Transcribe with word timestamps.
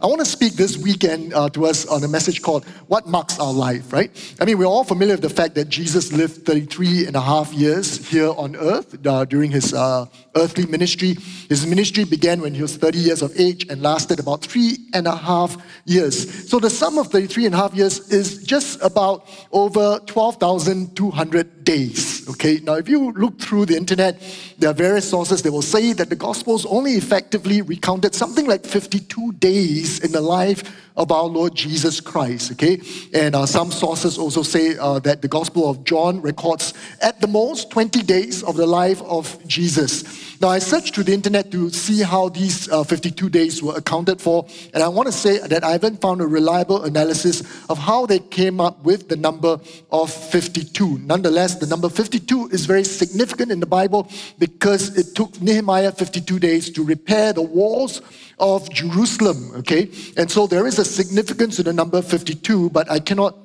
I 0.00 0.06
want 0.06 0.20
to 0.20 0.24
speak 0.24 0.52
this 0.52 0.76
weekend 0.76 1.34
uh, 1.34 1.48
to 1.50 1.66
us 1.66 1.84
on 1.84 2.04
a 2.04 2.08
message 2.08 2.40
called 2.40 2.64
What 2.86 3.08
Marks 3.08 3.40
Our 3.40 3.52
Life, 3.52 3.92
right? 3.92 4.12
I 4.40 4.44
mean, 4.44 4.56
we're 4.56 4.64
all 4.66 4.84
familiar 4.84 5.14
with 5.14 5.22
the 5.22 5.28
fact 5.28 5.56
that 5.56 5.68
Jesus 5.68 6.12
lived 6.12 6.46
33 6.46 7.08
and 7.08 7.16
a 7.16 7.20
half 7.20 7.52
years 7.52 8.06
here 8.08 8.30
on 8.30 8.54
earth 8.54 9.04
uh, 9.04 9.24
during 9.24 9.50
his 9.50 9.74
uh, 9.74 10.06
earthly 10.36 10.66
ministry. 10.66 11.14
His 11.48 11.66
ministry 11.66 12.04
began 12.04 12.40
when 12.40 12.54
he 12.54 12.62
was 12.62 12.76
30 12.76 12.96
years 12.96 13.22
of 13.22 13.32
age 13.40 13.66
and 13.68 13.82
lasted 13.82 14.20
about 14.20 14.42
three 14.42 14.76
and 14.94 15.08
a 15.08 15.16
half 15.16 15.56
years. 15.84 16.48
So 16.48 16.60
the 16.60 16.70
sum 16.70 16.96
of 16.98 17.08
33 17.08 17.46
and 17.46 17.54
a 17.56 17.58
half 17.58 17.74
years 17.74 18.08
is 18.12 18.44
just 18.44 18.80
about 18.82 19.28
over 19.50 19.98
12,200 20.06 21.64
days. 21.64 22.28
Okay, 22.28 22.60
now 22.62 22.74
if 22.74 22.88
you 22.88 23.10
look 23.12 23.40
through 23.40 23.66
the 23.66 23.76
internet, 23.76 24.22
there 24.58 24.70
are 24.70 24.74
various 24.74 25.08
sources 25.08 25.40
that 25.42 25.52
will 25.52 25.62
say 25.62 25.92
that 25.92 26.10
the 26.10 26.16
Gospels 26.16 26.66
only 26.66 26.92
effectively 26.92 27.62
recounted 27.62 28.12
something 28.12 28.44
like 28.46 28.66
52 28.66 29.32
days 29.34 30.00
in 30.00 30.10
the 30.10 30.20
life 30.20 30.64
of 30.96 31.12
our 31.12 31.24
Lord 31.24 31.54
Jesus 31.54 32.00
Christ. 32.00 32.50
Okay, 32.52 32.80
and 33.14 33.36
uh, 33.36 33.46
some 33.46 33.70
sources 33.70 34.18
also 34.18 34.42
say 34.42 34.76
uh, 34.76 34.98
that 35.00 35.22
the 35.22 35.28
Gospel 35.28 35.70
of 35.70 35.84
John 35.84 36.20
records 36.20 36.74
at 37.00 37.20
the 37.20 37.28
most 37.28 37.70
20 37.70 38.02
days 38.02 38.42
of 38.42 38.56
the 38.56 38.66
life 38.66 39.00
of 39.02 39.38
Jesus. 39.46 40.40
Now, 40.40 40.48
I 40.48 40.58
searched 40.58 40.94
through 40.94 41.04
the 41.04 41.14
internet 41.14 41.50
to 41.52 41.70
see 41.70 42.02
how 42.02 42.28
these 42.28 42.68
uh, 42.68 42.84
52 42.84 43.28
days 43.28 43.62
were 43.62 43.76
accounted 43.76 44.20
for, 44.20 44.46
and 44.74 44.82
I 44.82 44.88
want 44.88 45.06
to 45.06 45.12
say 45.12 45.38
that 45.38 45.62
I 45.62 45.72
haven't 45.72 46.00
found 46.00 46.20
a 46.20 46.26
reliable 46.26 46.84
analysis 46.84 47.42
of 47.68 47.78
how 47.78 48.06
they 48.06 48.18
came 48.18 48.60
up 48.60 48.82
with 48.82 49.08
the 49.08 49.16
number 49.16 49.60
of 49.90 50.12
52. 50.12 50.98
Nonetheless, 50.98 51.56
the 51.56 51.66
number 51.66 51.88
52 51.88 52.48
is 52.48 52.66
very 52.66 52.84
significant 52.84 53.52
in 53.52 53.60
the 53.60 53.66
Bible 53.66 54.08
because 54.52 54.96
it 54.96 55.14
took 55.14 55.40
Nehemiah 55.40 55.92
52 55.92 56.38
days 56.38 56.70
to 56.70 56.84
repair 56.84 57.32
the 57.32 57.42
walls 57.42 58.00
of 58.38 58.70
Jerusalem, 58.70 59.52
okay? 59.56 59.90
And 60.16 60.30
so 60.30 60.46
there 60.46 60.66
is 60.66 60.78
a 60.78 60.84
significance 60.84 61.56
to 61.56 61.62
the 61.62 61.72
number 61.72 62.00
52, 62.02 62.70
but 62.70 62.90
I 62.90 62.98
cannot 63.00 63.36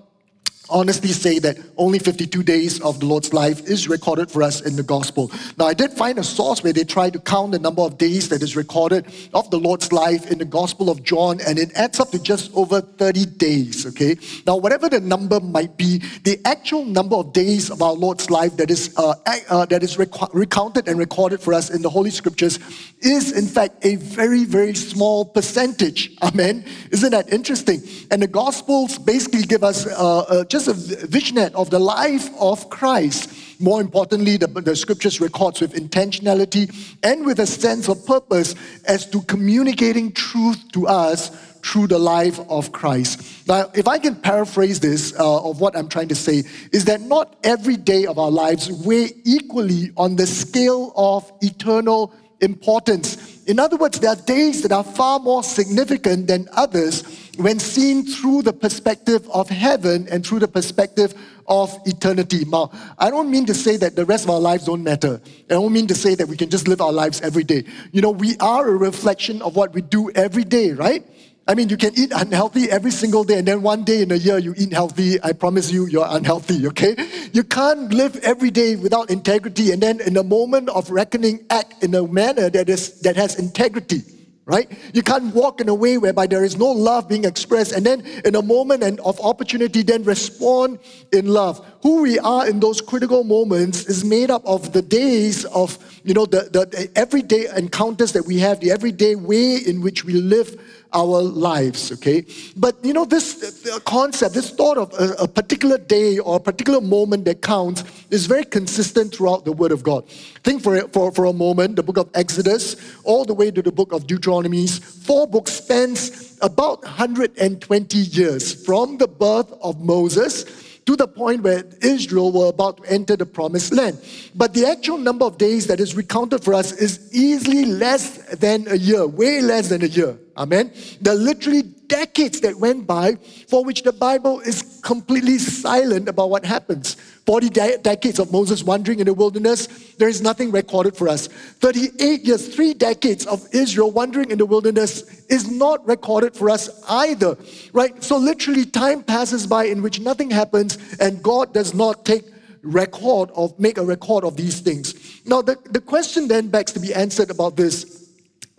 honestly 0.74 1.10
say 1.10 1.40
that 1.40 1.58
only 1.78 2.00
52 2.00 2.44
days 2.44 2.82
of 2.82 3.00
the 3.00 3.06
Lord's 3.06 3.32
life 3.32 3.62
is 3.62 3.88
recorded 3.88 4.30
for 4.30 4.42
us 4.42 4.62
in 4.62 4.76
the 4.76 4.84
gospel. 4.84 5.32
Now, 5.58 5.66
I 5.68 5.74
did 5.74 5.92
find 5.92 6.18
a 6.18 6.24
source 6.24 6.64
where 6.64 6.74
they 6.74 6.84
try 6.84 7.10
to 7.12 7.20
count 7.20 7.52
the 7.52 7.60
number 7.60 7.84
of 7.84 7.98
days 7.98 8.28
that 8.30 8.42
is 8.42 8.56
recorded 8.56 9.06
of 9.34 9.50
the 9.52 9.60
Lord's 9.60 9.92
life 9.94 10.32
in 10.32 10.40
the 10.40 10.46
gospel 10.46 10.90
of 10.90 11.04
John, 11.04 11.40
and 11.42 11.60
it 11.60 11.72
adds 11.76 12.00
up 12.00 12.10
to 12.12 12.20
just 12.20 12.52
over 12.56 12.82
30 12.82 13.26
days, 13.38 13.86
okay? 13.86 14.18
Now, 14.48 14.58
whatever 14.58 14.90
the 14.90 15.00
number 15.00 15.40
might 15.40 15.78
be, 15.78 16.00
the 16.24 16.40
actual 16.46 16.84
number 16.86 17.16
of 17.16 17.34
days 17.34 17.70
of 17.70 17.82
our 17.82 17.94
Lord's 17.94 18.32
life 18.32 18.58
that 18.58 18.72
is, 18.72 18.94
uh, 18.98 19.14
uh, 19.50 19.66
that 19.68 19.84
is 19.84 19.98
rec- 19.98 20.34
recounted 20.34 20.88
and 20.88 20.98
recorded 20.98 21.40
for 21.40 21.54
us 21.54 21.70
in 21.70 21.84
the 21.84 21.90
Holy 21.90 22.10
Scriptures 22.10 22.60
is, 23.02 23.32
in 23.32 23.46
fact, 23.46 23.86
a 23.86 23.98
very, 23.98 24.44
very 24.44 24.74
small 24.74 25.26
percentage. 25.26 26.18
Amen? 26.24 26.66
Isn't 26.92 27.12
that 27.12 27.32
interesting? 27.32 27.82
And 28.10 28.22
the 28.22 28.28
Gospels 28.28 28.98
basically 28.98 29.44
give 29.44 29.64
us 29.64 29.86
uh, 29.86 30.20
uh 30.20 30.44
just 30.66 31.04
a 31.04 31.08
visionette 31.08 31.54
of 31.54 31.70
the 31.70 31.80
life 31.80 32.30
of 32.40 32.70
Christ. 32.70 33.60
More 33.60 33.82
importantly, 33.82 34.38
the, 34.38 34.48
the 34.48 34.76
scriptures 34.76 35.22
records 35.22 35.62
with 35.62 35.74
intentionality 35.74 36.74
and 37.04 37.26
with 37.26 37.40
a 37.40 37.46
sense 37.46 37.88
of 37.88 38.06
purpose 38.06 38.56
as 38.86 39.10
to 39.12 39.22
communicating 39.24 40.12
truth 40.12 40.72
to 40.74 40.88
us 40.88 41.30
through 41.64 41.88
the 41.88 42.00
life 42.00 42.40
of 42.50 42.72
Christ. 42.74 43.48
Now, 43.48 43.72
if 43.74 43.88
I 43.88 43.98
can 43.98 44.16
paraphrase 44.16 44.80
this 44.80 45.18
uh, 45.18 45.50
of 45.50 45.62
what 45.62 45.78
I'm 45.78 45.88
trying 45.88 46.10
to 46.10 46.16
say, 46.16 46.44
is 46.74 46.86
that 46.86 47.02
not 47.02 47.38
every 47.44 47.78
day 47.78 48.06
of 48.06 48.20
our 48.20 48.32
lives 48.32 48.70
weigh 48.70 49.12
equally 49.24 49.92
on 49.96 50.18
the 50.18 50.28
scale 50.28 50.92
of 50.96 51.32
eternal 51.42 52.14
importance. 52.42 53.44
In 53.46 53.60
other 53.60 53.78
words, 53.78 54.00
there 54.00 54.10
are 54.10 54.18
days 54.18 54.62
that 54.64 54.74
are 54.74 54.84
far 54.84 55.20
more 55.20 55.44
significant 55.44 56.28
than 56.28 56.50
others 56.52 57.23
when 57.38 57.60
seen 57.60 58.06
through 58.06 58.44
the 58.44 58.54
perspective 58.54 59.28
of 59.32 59.50
heaven 59.50 60.08
and 60.12 60.26
through 60.26 60.40
the 60.40 60.48
perspective 60.48 61.14
of 61.48 61.76
eternity. 61.86 62.46
Now, 62.46 62.72
I 62.98 63.10
don't 63.10 63.30
mean 63.30 63.46
to 63.48 63.54
say 63.54 63.78
that 63.78 63.96
the 63.96 64.06
rest 64.06 64.26
of 64.26 64.30
our 64.30 64.40
lives 64.40 64.66
don't 64.66 64.84
matter. 64.84 65.20
I 65.50 65.54
don't 65.54 65.74
mean 65.74 65.88
to 65.88 65.96
say 65.96 66.16
that 66.16 66.28
we 66.28 66.38
can 66.38 66.50
just 66.50 66.68
live 66.68 66.80
our 66.80 66.92
lives 66.92 67.22
every 67.22 67.44
day. 67.44 67.66
You 67.92 68.02
know, 68.02 68.12
we 68.12 68.38
are 68.38 68.68
a 68.68 68.76
reflection 68.76 69.42
of 69.42 69.56
what 69.56 69.74
we 69.74 69.82
do 69.82 70.12
every 70.12 70.44
day, 70.44 70.72
right? 70.72 71.06
I 71.46 71.56
mean, 71.56 71.68
you 71.68 71.76
can 71.76 71.92
eat 71.98 72.14
unhealthy 72.16 72.72
every 72.72 72.92
single 72.92 73.26
day, 73.26 73.40
and 73.40 73.48
then 73.48 73.62
one 73.64 73.84
day 73.84 74.02
in 74.02 74.12
a 74.12 74.16
year 74.16 74.38
you 74.38 74.54
eat 74.56 74.72
healthy. 74.72 75.22
I 75.22 75.34
promise 75.34 75.72
you, 75.72 75.88
you're 75.88 76.08
unhealthy, 76.08 76.66
okay? 76.68 76.96
You 77.34 77.44
can't 77.44 77.92
live 77.94 78.16
every 78.18 78.50
day 78.50 78.78
without 78.78 79.10
integrity, 79.10 79.72
and 79.72 79.82
then 79.82 80.00
in 80.00 80.16
a 80.16 80.24
moment 80.24 80.70
of 80.70 80.90
reckoning, 80.90 81.46
act 81.50 81.84
in 81.84 81.96
a 81.96 82.08
manner 82.08 82.50
that, 82.50 82.70
is, 82.70 83.02
that 83.02 83.18
has 83.18 83.38
integrity 83.38 84.04
right? 84.46 84.70
You 84.94 85.04
can't 85.04 85.34
walk 85.34 85.62
in 85.62 85.70
a 85.70 85.74
way 85.74 85.98
whereby 85.98 86.28
there 86.28 86.44
is 86.44 86.58
no 86.58 86.68
love 86.68 87.08
being 87.08 87.24
expressed, 87.24 87.72
and 87.72 87.86
then 87.86 88.06
in 88.26 88.36
a 88.36 88.42
moment 88.42 88.84
and 88.84 89.00
of 89.02 89.20
opportunity, 89.22 89.84
then 89.84 90.04
respond 90.04 90.80
in 91.12 91.28
love. 91.28 91.66
Who 91.82 92.02
we 92.02 92.20
are 92.20 92.48
in 92.48 92.60
those 92.60 92.82
critical 92.82 93.24
moments 93.24 93.86
is 93.86 94.04
made 94.04 94.30
up 94.30 94.46
of 94.46 94.74
the 94.74 94.82
days 94.82 95.46
of, 95.46 95.78
you 96.04 96.14
know, 96.14 96.26
the, 96.26 96.50
the 96.52 96.92
everyday 96.96 97.48
encounters 97.56 98.12
that 98.14 98.26
we 98.26 98.40
have, 98.40 98.60
the 98.60 98.72
everyday 98.72 99.16
way 99.16 99.56
in 99.56 99.82
which 99.82 100.04
we 100.04 100.14
live 100.14 100.60
our 100.94 101.22
lives, 101.22 101.92
okay? 101.92 102.26
But 102.56 102.76
you 102.84 102.94
know, 102.94 103.06
this 103.06 103.68
concept, 103.86 104.34
this 104.36 104.52
thought 104.52 104.78
of 104.78 104.94
a, 105.20 105.28
particular 105.28 105.78
day 105.78 106.20
or 106.20 106.38
a 106.38 106.40
particular 106.40 106.82
moment 106.82 107.26
that 107.26 107.42
counts 107.42 107.84
is 108.10 108.26
very 108.26 108.44
consistent 108.44 109.14
throughout 109.16 109.46
the 109.46 109.52
Word 109.52 109.72
of 109.72 109.84
God. 109.84 110.08
Think 110.44 110.62
for, 110.62 110.80
for, 110.90 111.12
for 111.12 111.26
a 111.26 111.34
moment, 111.34 111.76
the 111.76 111.84
book 111.84 111.98
of 111.98 112.10
Exodus, 112.14 112.76
all 113.04 113.26
the 113.26 113.34
way 113.34 113.52
to 113.52 113.62
the 113.62 113.72
book 113.72 113.92
of 113.92 114.08
Deuteronomy, 114.08 114.68
four 114.68 115.28
books 115.28 115.54
spans 115.54 116.38
about 116.42 116.84
120 116.84 117.98
years 117.98 118.66
from 118.66 118.98
the 118.98 119.08
birth 119.08 119.52
of 119.62 119.82
Moses 119.82 120.46
to 120.86 120.96
the 120.96 121.08
point 121.08 121.42
where 121.44 121.64
Israel 121.82 122.32
were 122.32 122.48
about 122.48 122.78
to 122.78 122.84
enter 122.92 123.16
the 123.16 123.26
promised 123.26 123.74
land. 123.74 123.98
But 124.36 124.54
the 124.54 124.66
actual 124.66 124.98
number 124.98 125.26
of 125.26 125.38
days 125.38 125.68
that 125.68 125.80
is 125.80 125.96
recounted 125.96 126.44
for 126.44 126.54
us 126.54 126.72
is 126.74 127.14
easily 127.14 127.66
less 127.66 128.18
than 128.36 128.68
a 128.68 128.76
year, 128.76 129.08
way 129.08 129.42
less 129.42 129.70
than 129.70 129.84
a 129.84 129.88
year. 129.88 130.18
Amen. 130.38 130.74
There 131.00 131.14
are 131.14 131.18
literally 131.18 131.64
decades 131.94 132.42
that 132.42 132.56
went 132.56 132.88
by 132.88 133.14
for 133.48 133.64
which 133.64 133.84
the 133.84 133.94
Bible 133.94 134.40
is 134.40 134.80
completely 134.82 135.38
silent 135.38 136.10
about 136.10 136.32
what 136.32 136.44
happens. 136.44 136.96
40 137.28 137.50
de- 137.50 137.78
decades 137.78 138.18
of 138.18 138.32
Moses 138.32 138.64
wandering 138.64 139.00
in 139.00 139.06
the 139.06 139.14
wilderness, 139.14 139.68
there 140.00 140.10
is 140.10 140.20
nothing 140.20 140.50
recorded 140.50 140.98
for 140.98 141.08
us. 141.08 141.28
38 141.28 142.22
years, 142.26 142.54
three 142.56 142.74
decades 142.74 143.28
of 143.28 143.48
Israel 143.54 143.92
wandering 143.92 144.32
in 144.32 144.40
the 144.40 144.46
wilderness 144.46 145.24
is 145.28 145.52
not 145.52 145.88
recorded 145.88 146.36
for 146.36 146.50
us 146.50 146.68
either. 146.90 147.38
Right? 147.74 148.04
So 148.04 148.18
literally 148.18 148.66
time 148.66 149.04
passes 149.04 149.46
by 149.46 149.66
in 149.66 149.84
which 149.84 150.00
nothing 150.00 150.32
happens 150.32 150.80
and 151.00 151.22
God 151.22 151.54
does 151.54 151.76
not 151.76 152.06
take 152.06 152.24
record 152.64 153.30
of 153.36 153.58
make 153.60 153.78
a 153.78 153.86
record 153.86 154.24
of 154.24 154.36
these 154.36 154.62
things. 154.62 154.96
Now 155.26 155.44
the, 155.44 155.58
the 155.70 155.82
question 155.82 156.28
then 156.28 156.48
begs 156.48 156.72
to 156.72 156.80
be 156.80 156.92
answered 156.92 157.30
about 157.30 157.56
this 157.56 158.03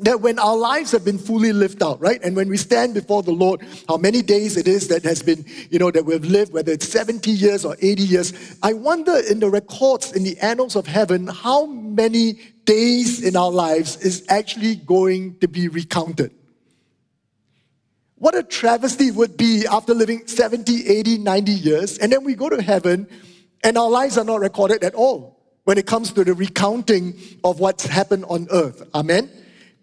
that 0.00 0.20
when 0.20 0.38
our 0.38 0.56
lives 0.56 0.90
have 0.90 1.04
been 1.04 1.18
fully 1.18 1.52
lived 1.52 1.82
out, 1.82 2.00
right? 2.00 2.20
And 2.22 2.34
when 2.34 2.48
we 2.48 2.56
stand 2.56 2.94
before 2.94 3.22
the 3.22 3.30
Lord, 3.32 3.60
how 3.88 3.96
many 3.96 4.22
days 4.22 4.56
it 4.56 4.66
is 4.66 4.88
that 4.88 5.04
has 5.04 5.22
been, 5.22 5.44
you 5.70 5.78
know, 5.78 5.90
that 5.92 6.04
we've 6.04 6.24
lived, 6.24 6.52
whether 6.52 6.72
it's 6.72 6.88
70 6.88 7.30
years 7.30 7.64
or 7.64 7.76
80 7.80 8.02
years, 8.02 8.58
I 8.62 8.72
wonder 8.72 9.16
in 9.30 9.38
the 9.38 9.48
records, 9.48 10.12
in 10.12 10.24
the 10.24 10.36
annals 10.40 10.74
of 10.74 10.86
heaven, 10.86 11.28
how 11.28 11.66
many 11.66 12.34
days 12.64 13.22
in 13.22 13.36
our 13.36 13.52
lives 13.52 13.96
is 13.98 14.24
actually 14.28 14.76
going 14.76 15.38
to 15.38 15.46
be 15.46 15.68
recounted. 15.68 16.32
What 18.16 18.34
a 18.34 18.42
travesty 18.42 19.10
would 19.10 19.36
be 19.36 19.64
after 19.70 19.94
living 19.94 20.26
70, 20.26 20.88
80, 20.88 21.18
90 21.18 21.52
years, 21.52 21.98
and 21.98 22.10
then 22.10 22.24
we 22.24 22.34
go 22.34 22.48
to 22.48 22.60
heaven 22.60 23.06
and 23.62 23.78
our 23.78 23.88
lives 23.88 24.18
are 24.18 24.24
not 24.24 24.40
recorded 24.40 24.82
at 24.82 24.94
all 24.94 25.40
when 25.64 25.78
it 25.78 25.86
comes 25.86 26.12
to 26.12 26.24
the 26.24 26.34
recounting 26.34 27.14
of 27.44 27.60
what's 27.60 27.86
happened 27.86 28.24
on 28.28 28.46
earth. 28.50 28.82
Amen? 28.94 29.30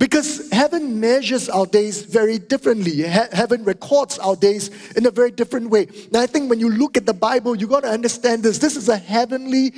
Because 0.01 0.50
heaven 0.51 1.00
measures 1.00 1.48
our 1.48 1.68
days 1.68 2.01
very 2.01 2.39
differently. 2.39 2.92
He- 2.92 3.03
heaven 3.03 3.63
records 3.63 4.18
our 4.18 4.36
days 4.36 4.71
in 4.95 5.06
a 5.06 5.12
very 5.12 5.30
different 5.30 5.69
way. 5.69 5.86
Now, 6.12 6.21
I 6.21 6.25
think 6.25 6.50
when 6.50 6.59
you 6.59 6.71
look 6.71 6.98
at 6.98 7.06
the 7.06 7.13
Bible, 7.13 7.56
you 7.56 7.68
got 7.68 7.83
to 7.83 7.89
understand 7.89 8.42
this. 8.42 8.57
This 8.57 8.75
is 8.75 8.89
a 8.89 8.98
heavenly 8.98 9.75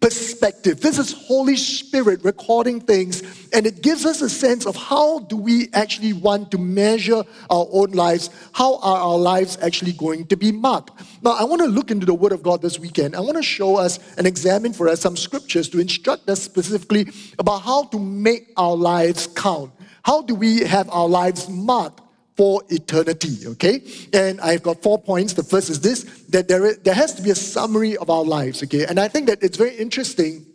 perspective. 0.00 0.80
This 0.80 0.98
is 0.98 1.12
Holy 1.12 1.56
Spirit 1.56 2.22
recording 2.24 2.80
things, 2.80 3.22
and 3.52 3.66
it 3.66 3.82
gives 3.82 4.04
us 4.04 4.20
a 4.20 4.28
sense 4.28 4.66
of 4.66 4.76
how 4.76 5.20
do 5.20 5.36
we 5.36 5.68
actually 5.72 6.12
want 6.12 6.50
to 6.50 6.58
measure 6.58 7.24
our 7.48 7.66
own 7.72 7.92
lives? 7.92 8.30
How 8.52 8.76
are 8.80 8.98
our 8.98 9.18
lives 9.18 9.56
actually 9.62 9.92
going 9.92 10.26
to 10.26 10.36
be 10.36 10.52
marked? 10.52 10.90
Now, 11.22 11.32
I 11.32 11.44
want 11.44 11.62
to 11.62 11.68
look 11.68 11.90
into 11.90 12.06
the 12.06 12.14
Word 12.14 12.32
of 12.32 12.42
God 12.42 12.60
this 12.60 12.78
weekend. 12.78 13.16
I 13.16 13.20
want 13.20 13.36
to 13.36 13.42
show 13.42 13.76
us 13.76 13.98
and 14.18 14.26
examine 14.26 14.72
for 14.72 14.88
us 14.88 15.00
some 15.00 15.16
scriptures 15.16 15.68
to 15.70 15.80
instruct 15.80 16.28
us 16.28 16.42
specifically 16.42 17.08
about 17.38 17.60
how 17.62 17.84
to 17.84 17.98
make 17.98 18.52
our 18.56 18.76
lives 18.76 19.26
count. 19.26 19.72
How 20.04 20.20
do 20.20 20.34
we 20.34 20.60
have 20.64 20.90
our 20.90 21.08
lives 21.08 21.48
marked? 21.48 22.03
For 22.36 22.62
eternity, 22.68 23.46
okay? 23.46 23.82
And 24.12 24.40
I've 24.40 24.62
got 24.62 24.82
four 24.82 24.98
points. 24.98 25.34
The 25.34 25.44
first 25.44 25.70
is 25.70 25.80
this 25.80 26.02
that 26.30 26.48
there, 26.48 26.66
is, 26.66 26.78
there 26.78 26.94
has 26.94 27.14
to 27.14 27.22
be 27.22 27.30
a 27.30 27.34
summary 27.34 27.96
of 27.96 28.10
our 28.10 28.24
lives, 28.24 28.62
okay? 28.64 28.86
And 28.86 28.98
I 28.98 29.08
think 29.08 29.26
that 29.28 29.42
it's 29.42 29.56
very 29.56 29.76
interesting 29.76 30.46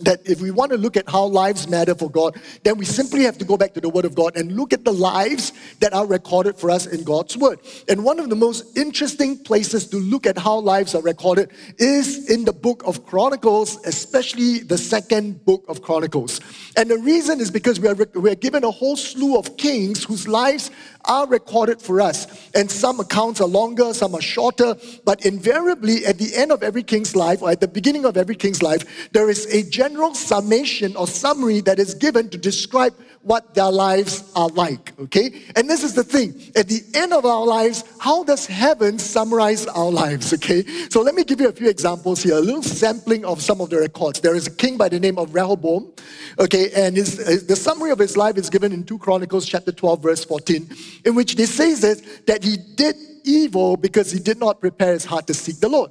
that 0.00 0.20
if 0.24 0.40
we 0.40 0.50
want 0.50 0.72
to 0.72 0.78
look 0.78 0.96
at 0.96 1.08
how 1.08 1.24
lives 1.24 1.68
matter 1.68 1.94
for 1.94 2.10
God, 2.10 2.40
then 2.64 2.76
we 2.78 2.84
simply 2.84 3.22
have 3.22 3.38
to 3.38 3.44
go 3.44 3.56
back 3.56 3.74
to 3.74 3.80
the 3.80 3.88
Word 3.88 4.04
of 4.04 4.14
God 4.14 4.36
and 4.36 4.52
look 4.56 4.72
at 4.72 4.84
the 4.84 4.92
lives 4.92 5.52
that 5.78 5.92
are 5.92 6.06
recorded 6.06 6.58
for 6.58 6.70
us 6.70 6.86
in 6.86 7.04
God's 7.04 7.36
Word. 7.36 7.60
And 7.88 8.04
one 8.04 8.18
of 8.18 8.28
the 8.28 8.36
most 8.36 8.76
interesting 8.76 9.38
places 9.38 9.86
to 9.88 9.96
look 9.96 10.26
at 10.26 10.36
how 10.36 10.58
lives 10.58 10.94
are 10.94 11.02
recorded 11.02 11.50
is 11.78 12.28
in 12.28 12.44
the 12.44 12.52
book 12.52 12.82
of 12.86 13.06
Chronicles, 13.06 13.78
especially 13.86 14.58
the 14.58 14.78
second 14.78 15.44
book 15.44 15.64
of 15.68 15.82
Chronicles. 15.82 16.40
And 16.76 16.90
the 16.90 16.98
reason 16.98 17.40
is 17.40 17.50
because 17.50 17.78
we 17.78 17.88
are, 17.88 17.94
we 18.14 18.30
are 18.30 18.36
given 18.36 18.64
a 18.64 18.70
whole 18.70 18.96
slew 18.96 19.38
of 19.38 19.56
kings 19.56 20.02
whose 20.02 20.26
lives 20.26 20.72
are 21.06 21.26
recorded 21.26 21.80
for 21.80 22.00
us. 22.00 22.50
And 22.54 22.70
some 22.70 23.00
accounts 23.00 23.40
are 23.40 23.48
longer, 23.48 23.92
some 23.94 24.14
are 24.14 24.22
shorter, 24.22 24.76
but 25.04 25.24
invariably 25.26 26.06
at 26.06 26.18
the 26.18 26.34
end 26.34 26.52
of 26.52 26.62
every 26.62 26.82
king's 26.82 27.14
life, 27.14 27.42
or 27.42 27.50
at 27.50 27.60
the 27.60 27.68
beginning 27.68 28.04
of 28.04 28.16
every 28.16 28.36
king's 28.36 28.62
life, 28.62 29.10
there 29.12 29.28
is 29.28 29.46
a 29.46 29.68
general 29.68 30.14
summation 30.14 30.96
or 30.96 31.06
summary 31.06 31.60
that 31.60 31.78
is 31.78 31.94
given 31.94 32.28
to 32.30 32.38
describe 32.38 32.94
what 33.24 33.54
their 33.54 33.70
lives 33.70 34.30
are 34.36 34.48
like, 34.48 34.92
okay? 35.00 35.42
And 35.56 35.68
this 35.68 35.82
is 35.82 35.94
the 35.94 36.04
thing. 36.04 36.34
At 36.54 36.68
the 36.68 36.82
end 36.94 37.12
of 37.12 37.24
our 37.24 37.44
lives, 37.44 37.84
how 37.98 38.22
does 38.22 38.46
heaven 38.46 38.98
summarize 38.98 39.66
our 39.66 39.90
lives, 39.90 40.32
okay? 40.34 40.62
So 40.90 41.00
let 41.00 41.14
me 41.14 41.24
give 41.24 41.40
you 41.40 41.48
a 41.48 41.52
few 41.52 41.68
examples 41.68 42.22
here, 42.22 42.36
a 42.36 42.40
little 42.40 42.62
sampling 42.62 43.24
of 43.24 43.40
some 43.40 43.60
of 43.60 43.70
the 43.70 43.78
records. 43.78 44.20
There 44.20 44.34
is 44.34 44.46
a 44.46 44.50
king 44.50 44.76
by 44.76 44.90
the 44.90 45.00
name 45.00 45.18
of 45.18 45.34
Rehoboam, 45.34 45.92
okay, 46.38 46.70
and 46.76 46.96
his, 46.96 47.46
the 47.46 47.56
summary 47.56 47.90
of 47.90 47.98
his 47.98 48.16
life 48.16 48.36
is 48.36 48.50
given 48.50 48.72
in 48.72 48.84
2 48.84 48.98
Chronicles 48.98 49.46
chapter 49.46 49.72
12, 49.72 50.02
verse 50.02 50.24
14, 50.24 50.68
in 51.06 51.14
which 51.14 51.36
they 51.36 51.46
says 51.46 51.80
this, 51.80 52.02
that 52.26 52.44
he 52.44 52.58
did 52.76 52.96
evil 53.24 53.76
because 53.76 54.12
he 54.12 54.18
did 54.18 54.38
not 54.38 54.60
prepare 54.60 54.92
his 54.92 55.04
heart 55.04 55.26
to 55.28 55.34
seek 55.34 55.60
the 55.60 55.68
Lord. 55.68 55.90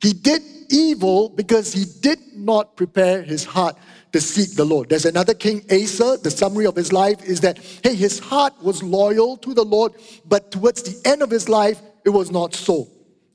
He 0.00 0.12
did 0.12 0.42
evil 0.70 1.28
because 1.28 1.72
he 1.72 1.84
did 2.00 2.20
not 2.34 2.76
prepare 2.76 3.22
his 3.22 3.44
heart 3.44 3.76
to 4.12 4.20
seek 4.20 4.56
the 4.56 4.64
Lord. 4.64 4.88
There's 4.88 5.04
another 5.04 5.34
king, 5.34 5.64
Asa. 5.70 6.18
The 6.22 6.30
summary 6.30 6.66
of 6.66 6.76
his 6.76 6.92
life 6.92 7.22
is 7.24 7.40
that, 7.42 7.58
hey, 7.82 7.94
his 7.94 8.18
heart 8.18 8.54
was 8.62 8.82
loyal 8.82 9.36
to 9.38 9.54
the 9.54 9.64
Lord, 9.64 9.92
but 10.24 10.50
towards 10.50 10.82
the 10.82 11.08
end 11.08 11.22
of 11.22 11.30
his 11.30 11.48
life, 11.48 11.80
it 12.04 12.10
was 12.10 12.30
not 12.30 12.54
so. 12.54 12.88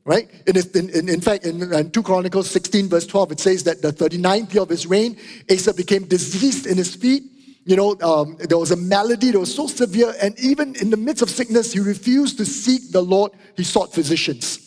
Right? 0.05 0.29
In, 0.47 0.57
in, 0.89 1.07
in 1.07 1.21
fact, 1.21 1.45
in, 1.45 1.71
in 1.71 1.89
2 1.89 2.03
Chronicles 2.03 2.49
16, 2.49 2.89
verse 2.89 3.07
12, 3.07 3.31
it 3.33 3.39
says 3.39 3.63
that 3.63 3.81
the 3.81 3.93
39th 3.93 4.53
year 4.53 4.63
of 4.63 4.69
his 4.69 4.85
reign, 4.85 5.17
Asa 5.49 5.73
became 5.73 6.03
diseased 6.05 6.67
in 6.67 6.75
his 6.75 6.93
feet. 6.93 7.23
You 7.65 7.77
know, 7.77 7.95
um, 8.01 8.35
there 8.49 8.57
was 8.57 8.71
a 8.71 8.75
malady 8.75 9.31
that 9.31 9.39
was 9.39 9.55
so 9.55 9.67
severe, 9.67 10.13
and 10.21 10.37
even 10.37 10.75
in 10.75 10.89
the 10.89 10.97
midst 10.97 11.21
of 11.21 11.29
sickness, 11.29 11.71
he 11.71 11.79
refused 11.79 12.37
to 12.39 12.45
seek 12.45 12.91
the 12.91 13.01
Lord. 13.01 13.31
He 13.55 13.63
sought 13.63 13.93
physicians. 13.93 14.62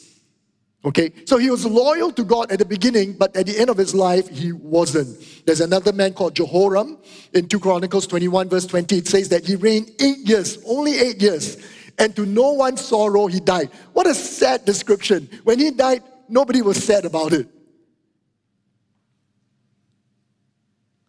Okay, 0.87 1.13
so 1.25 1.37
he 1.37 1.51
was 1.51 1.67
loyal 1.67 2.13
to 2.13 2.23
God 2.23 2.53
at 2.53 2.61
the 2.61 2.65
beginning, 2.65 3.15
but 3.15 3.37
at 3.37 3.47
the 3.47 3.59
end 3.59 3.71
of 3.71 3.77
his 3.77 3.93
life, 3.93 4.29
he 4.29 4.53
wasn't. 4.53 5.19
There's 5.45 5.61
another 5.61 5.93
man 5.93 6.15
called 6.15 6.37
Jehoram 6.37 6.97
in 7.33 7.49
2 7.49 7.59
Chronicles 7.59 8.07
21, 8.07 8.49
verse 8.49 8.67
20. 8.67 8.99
It 8.99 9.09
says 9.09 9.29
that 9.31 9.45
he 9.45 9.57
reigned 9.57 9.91
eight 9.99 10.19
years, 10.19 10.59
only 10.65 10.97
eight 10.97 11.21
years, 11.21 11.57
and 11.99 12.15
to 12.15 12.25
no 12.25 12.53
one's 12.53 12.83
sorrow, 12.83 13.27
he 13.27 13.41
died. 13.41 13.71
What 13.95 14.07
a 14.07 14.15
sad 14.15 14.65
description. 14.65 15.29
When 15.43 15.59
he 15.59 15.73
died, 15.73 16.05
nobody 16.29 16.63
was 16.63 16.77
sad 16.85 17.05
about 17.05 17.33
it. 17.33 17.49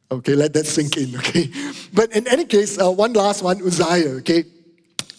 Okay, 0.10 0.34
let 0.34 0.54
that 0.54 0.66
sink 0.66 0.98
in, 0.98 1.16
okay? 1.18 1.52
But 1.94 2.16
in 2.16 2.28
any 2.28 2.46
case, 2.46 2.80
uh, 2.80 2.90
one 2.90 3.14
last 3.14 3.44
one 3.44 3.62
Uzziah, 3.62 4.18
okay? 4.22 4.46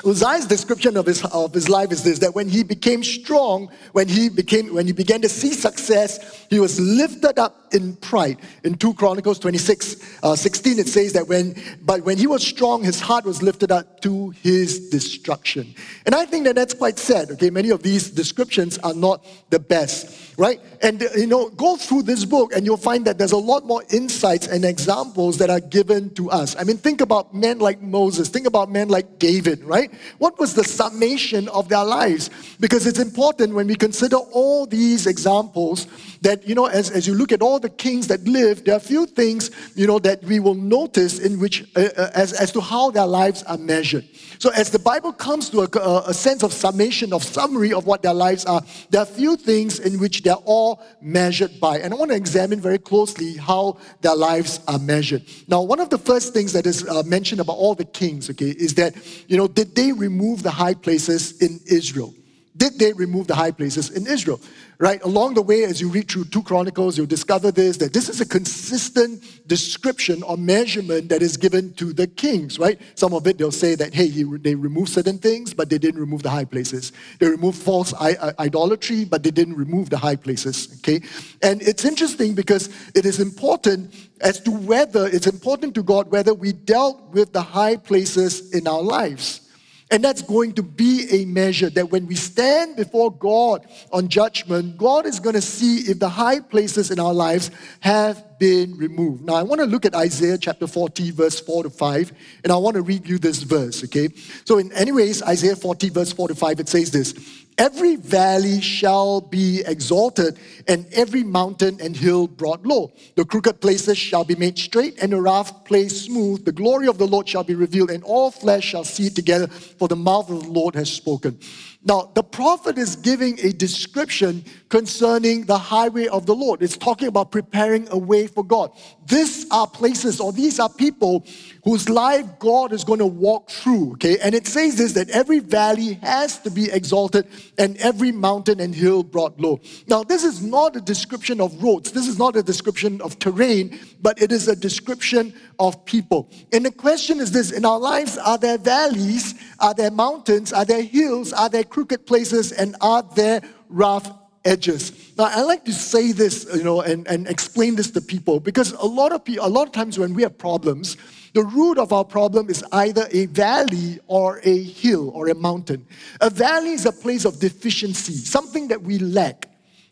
Uzziah's 0.05 0.47
description 0.47 0.97
of 0.97 1.07
his, 1.07 1.25
of 1.25 1.53
his 1.53 1.69
life 1.69 1.91
is 1.91 2.05
this 2.05 2.21
that 2.21 2.35
when 2.35 2.49
he 2.49 2.63
became 2.63 3.03
strong, 3.03 3.69
when 3.93 4.07
he 4.07 4.29
became 4.29 4.73
when 4.73 4.87
he 4.87 4.93
began 4.93 5.21
to 5.23 5.29
see 5.29 5.53
success, 5.53 6.47
he 6.49 6.61
was 6.61 6.79
lifted 6.79 7.39
up 7.39 7.75
in 7.75 7.97
pride. 7.97 8.39
In 8.63 8.75
2 8.77 8.95
Chronicles 8.95 9.41
26, 9.41 10.23
uh, 10.23 10.37
16, 10.37 10.79
it 10.79 10.87
says 10.87 11.13
that 11.15 11.27
when 11.27 11.57
but 11.83 12.05
when 12.05 12.17
he 12.17 12.29
was 12.29 12.47
strong, 12.47 12.85
his 12.85 13.01
heart 13.01 13.25
was 13.25 13.43
lifted 13.43 13.73
up 13.73 14.01
to 14.03 14.31
his 14.43 14.89
destruction. 14.91 15.75
And 16.07 16.15
I 16.15 16.27
think 16.27 16.45
that 16.45 16.55
that's 16.55 16.75
quite 16.75 16.99
sad. 16.99 17.33
Okay, 17.33 17.51
many 17.51 17.71
of 17.71 17.83
these 17.83 18.09
descriptions 18.09 18.79
are 18.79 18.95
not 18.95 19.25
the 19.51 19.59
best, 19.59 20.28
right? 20.39 20.61
And 20.83 21.03
you 21.17 21.27
know, 21.27 21.51
go 21.51 21.77
through 21.77 22.03
this 22.03 22.25
book 22.25 22.55
and 22.55 22.65
you'll 22.65 22.77
find 22.77 23.05
that 23.07 23.19
there's 23.19 23.33
a 23.33 23.37
lot 23.37 23.67
more 23.67 23.83
insights 23.91 24.47
and 24.47 24.65
examples 24.65 25.39
that 25.39 25.51
are 25.51 25.61
given 25.61 26.15
to 26.15 26.31
us. 26.31 26.55
I 26.57 26.65
mean, 26.65 26.77
think 26.77 27.01
about 27.01 27.35
men 27.35 27.59
like 27.59 27.83
Moses, 27.83 28.29
think 28.29 28.47
about 28.47 28.71
men 28.71 28.89
like 28.89 29.19
David, 29.19 29.65
right? 29.65 29.79
right? 29.79 30.01
What 30.19 30.39
was 30.39 30.55
the 30.55 30.65
summation 30.65 31.49
of 31.49 31.69
their 31.69 31.85
lives? 31.85 32.31
Because 32.61 32.87
it's 32.87 32.99
important 32.99 33.55
when 33.55 33.67
we 33.67 33.75
consider 33.75 34.17
all 34.17 34.67
these 34.67 35.07
examples 35.07 35.87
that, 36.23 36.47
you 36.47 36.55
know, 36.55 36.67
as, 36.67 36.91
as 36.91 37.07
you 37.07 37.15
look 37.15 37.33
at 37.33 37.43
all 37.43 37.59
the 37.59 37.71
kings 37.71 38.09
that 38.09 38.25
lived, 38.25 38.67
there 38.67 38.75
are 38.75 38.79
a 38.79 38.81
few 38.81 39.07
things, 39.07 39.51
you 39.75 39.87
know, 39.87 39.99
that 40.01 40.23
we 40.25 40.41
will 40.41 40.55
notice 40.55 41.19
in 41.19 41.39
which, 41.39 41.65
uh, 41.77 41.89
uh, 41.97 42.11
as, 42.15 42.33
as 42.33 42.51
to 42.53 42.61
how 42.61 42.91
their 42.91 43.07
lives 43.07 43.43
are 43.45 43.59
measured. 43.59 44.05
So 44.39 44.51
as 44.51 44.71
the 44.71 44.79
Bible 44.79 45.13
comes 45.13 45.51
to 45.51 45.61
a, 45.63 46.09
a 46.09 46.15
sense 46.15 46.43
of 46.43 46.53
summation, 46.53 47.13
of 47.13 47.23
summary 47.23 47.73
of 47.73 47.87
what 47.87 48.03
their 48.03 48.15
lives 48.15 48.45
are, 48.45 48.63
there 48.91 49.01
are 49.01 49.05
a 49.05 49.07
few 49.07 49.37
things 49.37 49.79
in 49.79 49.99
which 50.01 50.23
they're 50.29 50.37
all 50.45 50.83
measured 51.01 51.59
by. 51.59 51.79
And 51.79 51.95
I 51.95 51.97
want 51.97 52.11
to 52.11 52.17
examine 52.17 52.61
very 52.61 52.79
closely 52.79 53.39
how 53.39 53.79
their 54.03 54.15
lives 54.15 54.61
are 54.69 54.79
measured. 54.79 55.23
Now, 55.49 55.63
one 55.63 55.81
of 55.81 55.89
the 55.89 55.97
first 55.97 56.35
things 56.35 56.53
that 56.53 56.67
is 56.67 56.87
uh, 56.87 57.03
mentioned 57.05 57.41
about 57.41 57.55
all 57.55 57.75
the 57.75 57.87
kings, 57.87 58.29
okay, 58.29 58.51
is 58.51 58.75
that, 58.75 58.95
you 59.27 59.39
know, 59.39 59.49
did 59.49 59.75
they 59.75 59.91
remove 59.93 60.43
the 60.43 60.51
high 60.51 60.75
places 60.75 61.41
in 61.41 61.61
Israel? 61.67 62.13
Did 62.59 62.77
they 62.79 62.93
remove 62.93 63.29
the 63.29 63.37
high 63.37 63.53
places 63.53 63.91
in 63.91 64.07
Israel? 64.07 64.41
Right? 64.79 65.03
Along 65.03 65.35
the 65.35 65.43
way, 65.43 65.65
as 65.65 65.81
you 65.81 65.89
read 65.89 66.09
through 66.09 66.25
2 66.27 66.43
Chronicles, 66.43 66.97
you'll 66.97 67.07
discover 67.07 67.51
this 67.51 67.77
that 67.79 67.93
this 67.93 68.09
is 68.09 68.21
a 68.21 68.27
consistent 68.27 69.23
description 69.47 70.23
or 70.25 70.37
measurement 70.37 71.09
that 71.09 71.23
is 71.23 71.37
given 71.37 71.73
to 71.75 71.93
the 71.93 72.07
kings, 72.07 72.59
right? 72.59 72.81
Some 72.95 73.15
of 73.15 73.27
it 73.27 73.39
they'll 73.39 73.51
say 73.53 73.75
that, 73.77 73.95
hey, 73.95 74.09
he, 74.09 74.25
they 74.25 74.55
removed 74.55 74.91
certain 74.91 75.19
things, 75.19 75.55
but 75.55 75.71
they 75.71 75.79
didn't 75.79 76.01
remove 76.01 76.23
the 76.23 76.31
high 76.31 76.45
places. 76.45 76.93
They 77.19 77.29
removed 77.29 77.61
false 77.61 77.93
uh, 77.93 78.33
idolatry, 78.39 79.05
but 79.05 79.23
they 79.23 79.31
didn't 79.31 79.55
remove 79.55 79.91
the 79.91 79.99
high 79.99 80.17
places, 80.17 80.79
okay? 80.79 81.01
And 81.43 81.63
it's 81.63 81.85
interesting 81.85 82.35
because 82.35 82.69
it 82.95 83.07
is 83.07 83.21
important 83.21 83.95
as 84.21 84.41
to 84.41 84.51
whether, 84.51 85.07
it's 85.07 85.27
important 85.27 85.75
to 85.77 85.83
God 85.83 86.11
whether 86.11 86.35
we 86.35 86.53
dealt 86.53 87.03
with 87.11 87.33
the 87.33 87.43
high 87.43 87.77
places 87.77 88.53
in 88.53 88.67
our 88.67 88.83
lives. 88.83 89.48
And 89.91 90.05
that's 90.05 90.21
going 90.21 90.53
to 90.55 90.63
be 90.63 91.07
a 91.11 91.25
measure 91.25 91.71
that 91.71 91.91
when 91.91 92.07
we 92.07 92.15
stand 92.15 92.77
before 92.77 93.11
God 93.11 93.67
on 93.91 94.09
judgment, 94.09 94.77
God 94.77 95.07
is 95.07 95.19
going 95.19 95.35
to 95.35 95.41
see 95.41 95.91
if 95.91 95.99
the 95.99 96.11
high 96.11 96.41
places 96.41 96.91
in 96.91 97.01
our 97.01 97.15
lives 97.15 97.51
have 97.81 98.39
been 98.39 98.77
removed. 98.77 99.25
Now, 99.25 99.35
I 99.35 99.43
want 99.43 99.61
to 99.61 99.67
look 99.67 99.87
at 99.87 99.95
Isaiah 99.95 100.37
chapter 100.37 100.67
40, 100.67 101.11
verse 101.13 101.41
4 101.41 101.65
to 101.65 101.71
5, 101.71 102.13
and 102.45 102.53
I 102.53 102.57
want 102.57 102.77
to 102.77 102.83
read 102.83 103.09
you 103.09 103.19
this 103.19 103.43
verse, 103.43 103.83
okay? 103.85 104.11
So, 104.45 104.59
in 104.59 104.71
anyways, 104.73 105.23
Isaiah 105.23 105.57
40, 105.57 105.89
verse 105.89 106.13
4 106.13 106.29
to 106.29 106.35
5, 106.35 106.61
it 106.61 106.69
says 106.69 106.91
this 106.91 107.15
Every 107.59 107.97
valley 107.97 108.61
shall 108.61 109.21
be 109.21 109.65
exalted, 109.67 110.39
and 110.69 110.87
every 110.93 111.25
mountain 111.25 111.81
and 111.81 111.97
hill 111.97 112.29
brought 112.29 112.65
low. 112.65 112.93
The 113.17 113.25
crooked 113.25 113.61
places 113.61 113.99
shall 113.99 114.25
be 114.25 114.37
made 114.37 114.57
straight, 114.57 114.97
and 115.03 115.11
the 115.11 115.21
rough 115.21 115.65
place 115.65 116.03
smooth. 116.03 116.45
The 116.45 116.53
glory 116.53 116.87
of 116.87 116.99
the 116.99 117.07
Lord 117.09 117.29
shall 117.29 117.43
be 117.43 117.57
revealed, 117.57 117.91
and 117.91 118.05
all 118.05 118.31
flesh 118.31 118.65
shall 118.65 118.85
see 118.85 119.09
it 119.09 119.17
together, 119.17 119.49
for 119.49 119.89
the 119.89 119.97
mouth 119.97 120.31
of 120.31 120.45
the 120.45 120.51
Lord 120.51 120.77
has 120.77 120.89
spoken. 120.89 121.41
Now, 121.85 122.11
the 122.13 122.25
prophet 122.25 122.77
is 122.77 122.97
giving 122.97 123.39
a 123.39 123.53
description 123.53 124.45
concerning 124.69 125.45
the 125.45 125.57
highway 125.57 126.09
of 126.09 126.27
the 126.27 126.35
Lord. 126.35 126.61
It's 126.61 126.77
talking 126.77 127.07
about 127.07 127.31
preparing 127.31 127.87
a 127.91 127.97
way 127.97 128.27
for 128.27 128.43
God. 128.43 128.73
These 129.07 129.47
are 129.51 129.67
places, 129.67 130.21
or 130.21 130.33
these 130.33 130.59
are 130.59 130.69
people 130.69 131.25
whose 131.65 131.89
life 131.89 132.27
God 132.41 132.73
is 132.73 132.83
going 132.83 132.99
to 132.99 133.07
walk 133.07 133.49
through, 133.49 133.93
okay? 133.93 134.19
And 134.19 134.35
it 134.35 134.47
says 134.47 134.77
this 134.77 134.93
that 134.95 135.09
every 135.11 135.39
valley 135.39 135.95
has 136.03 136.39
to 136.41 136.51
be 136.51 136.71
exalted 136.71 137.29
and 137.57 137.77
every 137.79 138.11
mountain 138.11 138.61
and 138.61 138.75
hill 138.75 139.05
brought 139.05 139.39
low. 139.41 139.61
Now, 139.87 140.03
this 140.03 140.25
is 140.25 140.43
not 140.43 140.77
a 140.77 140.81
description 140.81 141.41
of 141.41 141.63
roads, 141.63 141.93
this 141.93 142.09
is 142.09 142.19
not 142.19 142.37
a 142.37 142.43
description 142.43 143.01
of 143.03 143.19
terrain, 143.21 143.79
but 144.03 144.21
it 144.21 144.33
is 144.33 144.49
a 144.49 144.57
description 144.57 145.33
of 145.59 145.85
people. 145.85 146.31
And 146.53 146.67
the 146.67 146.73
question 146.73 147.21
is 147.21 147.31
this 147.31 147.53
in 147.53 147.65
our 147.65 147.79
lives, 147.79 148.19
are 148.19 148.39
there 148.39 148.59
valleys? 148.59 149.35
Are 149.61 149.75
there 149.75 149.91
mountains? 149.91 150.53
Are 150.53 150.65
there 150.65 150.83
hills? 150.83 151.33
Are 151.33 151.49
there 151.49 151.65
crooked 151.69 152.07
places? 152.07 152.53
And 152.53 152.77
are 152.81 153.03
there 153.15 153.43
rough 153.69 154.11
edges? 154.45 155.17
Now, 155.17 155.25
I 155.25 155.43
like 155.43 155.65
to 155.67 155.73
say 155.73 156.13
this, 156.13 156.47
you 156.55 156.63
know, 156.63 156.81
and, 156.81 157.07
and 157.09 157.27
explain 157.27 157.77
this 157.77 157.91
to 157.93 158.01
people 158.01 158.41
because 158.41 158.73
a 158.73 158.87
lot 158.87 159.13
of 159.13 159.25
people, 159.25 159.47
a 159.47 159.49
lot 159.49 159.67
of 159.67 159.73
times 159.73 159.99
when 159.99 160.15
we 160.15 160.23
have 160.23 160.39
problems, 160.39 160.97
the 161.35 161.45
root 161.45 161.79
of 161.79 161.93
our 161.93 162.05
problem 162.05 162.49
is 162.49 162.65
either 162.73 163.07
a 163.11 163.27
valley 163.27 164.01
or 164.07 164.41
a 164.45 164.63
hill 164.63 165.11
or 165.11 165.29
a 165.29 165.35
mountain. 165.35 165.87
A 166.21 166.31
valley 166.31 166.71
is 166.71 166.87
a 166.87 166.93
place 166.93 167.25
of 167.25 167.39
deficiency, 167.39 168.15
something 168.15 168.69
that 168.69 168.83
we 168.83 168.99
lack 168.99 169.49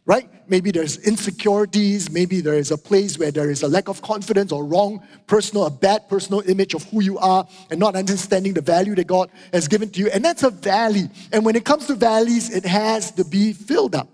right? 0.06 0.30
Maybe 0.48 0.70
there's 0.70 0.98
insecurities, 0.98 2.10
maybe 2.10 2.40
there 2.40 2.54
is 2.54 2.70
a 2.70 2.78
place 2.78 3.18
where 3.18 3.32
there 3.32 3.50
is 3.50 3.64
a 3.64 3.68
lack 3.68 3.88
of 3.88 4.00
confidence 4.02 4.52
or 4.52 4.64
wrong 4.64 5.02
personal, 5.26 5.66
a 5.66 5.70
bad 5.70 6.08
personal 6.08 6.48
image 6.48 6.74
of 6.74 6.84
who 6.84 7.02
you 7.02 7.18
are 7.18 7.46
and 7.70 7.80
not 7.80 7.96
understanding 7.96 8.54
the 8.54 8.62
value 8.62 8.94
that 8.94 9.08
God 9.08 9.30
has 9.52 9.66
given 9.66 9.90
to 9.90 10.00
you. 10.00 10.08
And 10.10 10.24
that's 10.24 10.44
a 10.44 10.50
valley. 10.50 11.10
And 11.32 11.44
when 11.44 11.56
it 11.56 11.64
comes 11.64 11.88
to 11.88 11.94
valleys, 11.94 12.54
it 12.54 12.64
has 12.64 13.10
to 13.12 13.24
be 13.24 13.52
filled 13.52 13.96
up. 13.96 14.08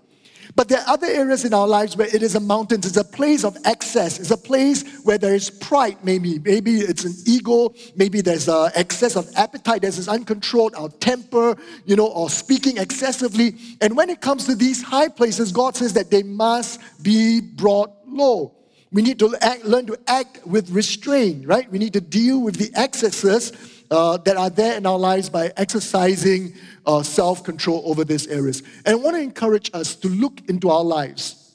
But 0.55 0.69
there 0.69 0.79
are 0.81 0.89
other 0.89 1.07
areas 1.07 1.45
in 1.45 1.53
our 1.53 1.67
lives 1.67 1.97
where 1.97 2.07
it 2.07 2.21
is 2.21 2.35
a 2.35 2.39
mountain. 2.39 2.79
It's 2.79 2.97
a 2.97 3.03
place 3.03 3.43
of 3.43 3.57
excess. 3.65 4.19
It's 4.19 4.29
a 4.29 4.37
place 4.37 4.83
where 5.03 5.17
there 5.17 5.33
is 5.33 5.49
pride, 5.49 5.97
maybe. 6.03 6.37
Maybe 6.39 6.81
it's 6.81 7.05
an 7.05 7.13
ego. 7.25 7.73
Maybe 7.95 8.21
there's 8.21 8.47
an 8.47 8.71
excess 8.75 9.15
of 9.15 9.27
appetite. 9.35 9.81
There's 9.81 9.97
this 9.97 10.07
uncontrolled 10.07 10.75
our 10.75 10.89
temper, 10.89 11.57
you 11.85 11.95
know, 11.95 12.07
or 12.07 12.29
speaking 12.29 12.77
excessively. 12.77 13.55
And 13.81 13.97
when 13.97 14.09
it 14.09 14.21
comes 14.21 14.45
to 14.45 14.53
these 14.53 14.83
high 14.83 15.07
places, 15.07 15.51
God 15.51 15.75
says 15.75 15.93
that 15.93 16.11
they 16.11 16.21
must 16.21 16.79
be 17.01 17.41
brought 17.41 17.89
low. 18.05 18.53
We 18.91 19.01
need 19.01 19.17
to 19.19 19.35
act, 19.41 19.65
learn 19.65 19.87
to 19.87 19.97
act 20.05 20.45
with 20.45 20.69
restraint, 20.69 21.47
right? 21.47 21.69
We 21.71 21.79
need 21.79 21.93
to 21.93 22.01
deal 22.01 22.41
with 22.41 22.57
the 22.57 22.69
excesses 22.79 23.51
uh, 23.93 24.17
that 24.17 24.37
are 24.37 24.49
there 24.49 24.75
in 24.75 24.85
our 24.87 24.97
lives 24.97 25.29
by 25.29 25.51
exercising 25.55 26.55
uh, 26.85 27.03
self 27.03 27.43
control 27.43 27.83
over 27.85 28.03
these 28.03 28.25
areas. 28.27 28.63
And 28.85 28.87
I 28.87 28.95
want 28.95 29.15
to 29.15 29.21
encourage 29.21 29.69
us 29.73 29.95
to 29.97 30.09
look 30.09 30.41
into 30.49 30.69
our 30.69 30.83
lives, 30.83 31.53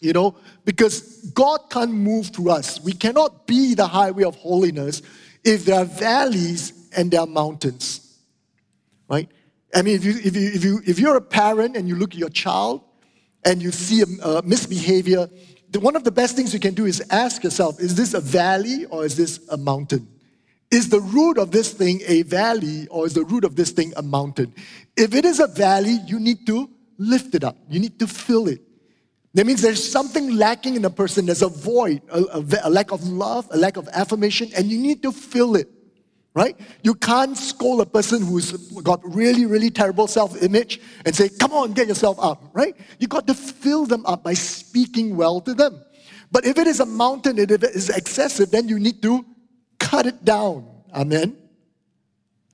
you 0.00 0.14
know, 0.14 0.36
because 0.64 1.30
God 1.34 1.60
can't 1.68 1.92
move 1.92 2.28
through 2.28 2.50
us. 2.50 2.80
We 2.82 2.92
cannot 2.92 3.46
be 3.46 3.74
the 3.74 3.86
highway 3.86 4.24
of 4.24 4.36
holiness 4.36 5.02
if 5.44 5.66
there 5.66 5.78
are 5.78 5.84
valleys 5.84 6.88
and 6.96 7.10
there 7.10 7.20
are 7.20 7.26
mountains, 7.26 8.18
right? 9.08 9.28
I 9.74 9.82
mean, 9.82 9.96
if, 9.96 10.04
you, 10.04 10.12
if, 10.12 10.34
you, 10.34 10.50
if, 10.54 10.64
you, 10.64 10.80
if 10.86 10.98
you're 10.98 11.16
a 11.16 11.20
parent 11.20 11.76
and 11.76 11.86
you 11.86 11.96
look 11.96 12.12
at 12.14 12.18
your 12.18 12.30
child 12.30 12.82
and 13.44 13.62
you 13.62 13.70
see 13.70 14.00
a, 14.00 14.26
a 14.26 14.42
misbehavior, 14.42 15.28
one 15.78 15.94
of 15.94 16.04
the 16.04 16.10
best 16.10 16.36
things 16.36 16.54
you 16.54 16.60
can 16.60 16.72
do 16.72 16.86
is 16.86 17.02
ask 17.10 17.44
yourself 17.44 17.78
is 17.80 17.94
this 17.96 18.14
a 18.14 18.20
valley 18.20 18.86
or 18.86 19.04
is 19.04 19.14
this 19.14 19.46
a 19.50 19.58
mountain? 19.58 20.08
Is 20.70 20.88
the 20.88 21.00
root 21.00 21.38
of 21.38 21.50
this 21.52 21.72
thing 21.72 22.00
a 22.06 22.22
valley 22.22 22.88
or 22.88 23.06
is 23.06 23.14
the 23.14 23.24
root 23.24 23.44
of 23.44 23.54
this 23.56 23.70
thing 23.70 23.92
a 23.96 24.02
mountain? 24.02 24.54
If 24.96 25.14
it 25.14 25.24
is 25.24 25.38
a 25.38 25.46
valley, 25.46 25.98
you 26.06 26.18
need 26.18 26.46
to 26.46 26.68
lift 26.98 27.34
it 27.34 27.44
up, 27.44 27.56
you 27.68 27.78
need 27.78 27.98
to 28.00 28.06
fill 28.06 28.48
it. 28.48 28.60
That 29.34 29.46
means 29.46 29.60
there's 29.60 29.86
something 29.86 30.34
lacking 30.34 30.76
in 30.76 30.84
a 30.84 30.90
person, 30.90 31.26
there's 31.26 31.42
a 31.42 31.48
void, 31.48 32.00
a, 32.10 32.22
a, 32.22 32.44
a 32.64 32.70
lack 32.70 32.90
of 32.90 33.06
love, 33.06 33.46
a 33.50 33.56
lack 33.56 33.76
of 33.76 33.86
affirmation, 33.92 34.50
and 34.56 34.66
you 34.66 34.78
need 34.78 35.02
to 35.02 35.12
fill 35.12 35.56
it 35.56 35.68
right? 36.36 36.54
You 36.82 36.94
can't 36.94 37.34
scold 37.34 37.80
a 37.80 37.86
person 37.86 38.20
who's 38.20 38.52
got 38.82 39.00
really, 39.02 39.46
really 39.46 39.70
terrible 39.70 40.06
self 40.06 40.40
image 40.42 40.78
and 41.06 41.16
say, 41.16 41.30
come 41.30 41.52
on, 41.52 41.72
get 41.72 41.88
yourself 41.88 42.18
up, 42.20 42.50
right? 42.52 42.76
You 42.98 43.08
got 43.08 43.26
to 43.28 43.34
fill 43.34 43.86
them 43.86 44.04
up 44.04 44.22
by 44.22 44.34
speaking 44.34 45.16
well 45.16 45.40
to 45.40 45.54
them. 45.54 45.82
But 46.30 46.44
if 46.44 46.58
it 46.58 46.66
is 46.66 46.78
a 46.78 46.84
mountain, 46.84 47.38
if 47.38 47.50
it 47.50 47.64
is 47.64 47.88
excessive, 47.88 48.50
then 48.50 48.68
you 48.68 48.78
need 48.78 49.00
to 49.00 49.24
cut 49.78 50.06
it 50.06 50.24
down. 50.24 50.66
Amen? 50.94 51.36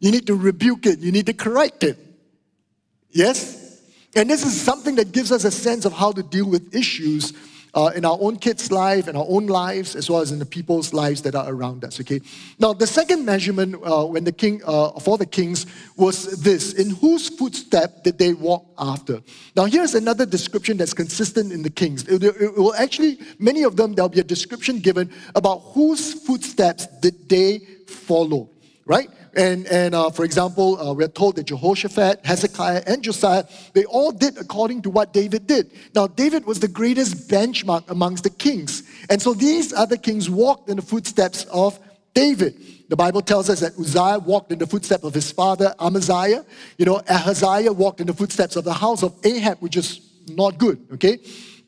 You 0.01 0.11
need 0.11 0.27
to 0.27 0.35
rebuke 0.35 0.87
it, 0.87 0.99
you 0.99 1.13
need 1.13 1.27
to 1.27 1.33
correct 1.33 1.85
it. 1.85 1.99
Yes? 3.11 3.81
And 4.15 4.29
this 4.29 4.45
is 4.45 4.61
something 4.61 4.97
that 4.97 5.13
gives 5.13 5.33
us 5.33 5.45
a 5.45 5.51
sense 5.51 5.85
of 5.85 5.93
how 5.93 6.13
to 6.13 6.23
deal 6.23 6.49
with 6.49 6.75
issues 6.75 7.33
uh, 7.75 7.91
in 7.95 8.05
our 8.05 8.19
own 8.21 8.37
kids' 8.37 8.71
life, 8.71 9.09
in 9.09 9.17
our 9.17 9.27
own 9.29 9.47
lives, 9.47 9.97
as 9.97 10.11
well 10.11 10.21
as 10.21 10.31
in 10.31 10.39
the 10.39 10.47
people's 10.47 10.93
lives 10.93 11.23
that 11.23 11.35
are 11.35 11.49
around 11.53 11.85
us. 11.85 12.01
Okay. 12.01 12.21
Now, 12.59 12.73
the 12.73 12.87
second 12.87 13.25
measurement 13.25 13.77
uh, 13.83 14.05
when 14.05 14.25
the 14.25 14.33
king 14.33 14.61
uh, 14.67 14.91
for 15.01 15.17
the 15.17 15.27
kings 15.27 15.67
was 15.97 16.43
this: 16.43 16.75
in 16.75 16.91
whose 16.91 17.29
footstep 17.29 18.05
did 18.05 18.19
they 18.19 18.35
walk 18.35 18.67
after? 18.79 19.23
Now, 19.57 19.65
here's 19.65 19.95
another 19.95 20.27
description 20.27 20.77
that's 20.77 20.95
consistent 20.95 21.53
in 21.53 21.63
the 21.63 21.71
kings. 21.71 22.07
It, 22.07 22.23
it 22.23 22.57
will 22.57 22.75
actually 22.75 23.19
many 23.39 23.63
of 23.63 23.77
them 23.77 23.95
there'll 23.95 24.09
be 24.09 24.21
a 24.21 24.25
description 24.25 24.79
given 24.79 25.11
about 25.35 25.59
whose 25.73 26.25
footsteps 26.27 26.87
did 27.01 27.29
they 27.29 27.61
follow. 27.87 28.52
Right? 28.93 29.09
And, 29.35 29.67
and 29.69 29.95
uh, 29.95 30.11
for 30.11 30.23
example, 30.27 30.79
uh, 30.79 30.93
we're 30.93 31.09
told 31.09 31.37
that 31.37 31.47
Jehoshaphat, 31.47 32.27
Hezekiah, 32.27 32.83
and 32.87 33.03
Josiah, 33.03 33.45
they 33.73 33.87
all 33.87 34.13
did 34.13 34.37
according 34.37 34.83
to 34.83 34.91
what 34.91 35.15
David 35.15 35.47
did. 35.47 35.71
Now, 35.95 36.07
David 36.07 36.45
was 36.45 36.61
the 36.61 36.69
greatest 36.69 37.27
benchmark 37.31 37.89
amongst 37.89 38.25
the 38.25 38.29
kings. 38.29 38.83
And 39.09 39.23
so 39.23 39.33
these 39.33 39.73
other 39.73 39.97
kings 39.97 40.29
walked 40.29 40.69
in 40.69 40.77
the 40.77 40.83
footsteps 40.83 41.45
of 41.45 41.81
David. 42.13 42.55
The 42.91 42.97
Bible 42.97 43.23
tells 43.23 43.49
us 43.49 43.61
that 43.61 43.79
Uzziah 43.79 44.19
walked 44.19 44.53
in 44.53 44.59
the 44.59 44.67
footsteps 44.67 45.05
of 45.05 45.15
his 45.15 45.33
father 45.33 45.75
Amaziah. 45.81 46.45
You 46.77 46.85
know, 46.85 47.01
Ahaziah 47.09 47.73
walked 47.73 48.03
in 48.03 48.07
the 48.07 48.13
footsteps 48.13 48.57
of 48.57 48.65
the 48.65 48.75
house 48.75 49.03
of 49.03 49.15
Ahab, 49.25 49.57
which 49.61 49.79
is 49.79 50.03
not 50.29 50.59
good, 50.59 50.87
okay? 50.93 51.19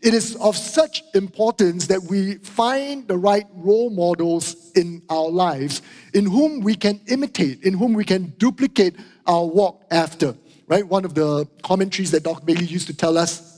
It 0.04 0.12
is 0.12 0.36
of 0.36 0.54
such 0.54 1.02
importance 1.14 1.86
that 1.86 2.02
we 2.02 2.34
find 2.34 3.08
the 3.08 3.16
right 3.16 3.46
role 3.54 3.88
models 3.88 4.70
in 4.72 5.00
our 5.08 5.30
lives 5.30 5.80
in 6.12 6.26
whom 6.26 6.60
we 6.60 6.74
can 6.74 7.00
imitate, 7.06 7.62
in 7.62 7.72
whom 7.72 7.94
we 7.94 8.04
can 8.04 8.34
duplicate 8.36 8.96
our 9.26 9.46
walk 9.46 9.82
after. 9.90 10.36
Right? 10.68 10.86
One 10.86 11.06
of 11.06 11.14
the 11.14 11.48
commentaries 11.62 12.10
that 12.10 12.22
Dr. 12.22 12.44
Bailey 12.44 12.66
used 12.66 12.86
to 12.88 12.94
tell 12.94 13.16
us 13.16 13.53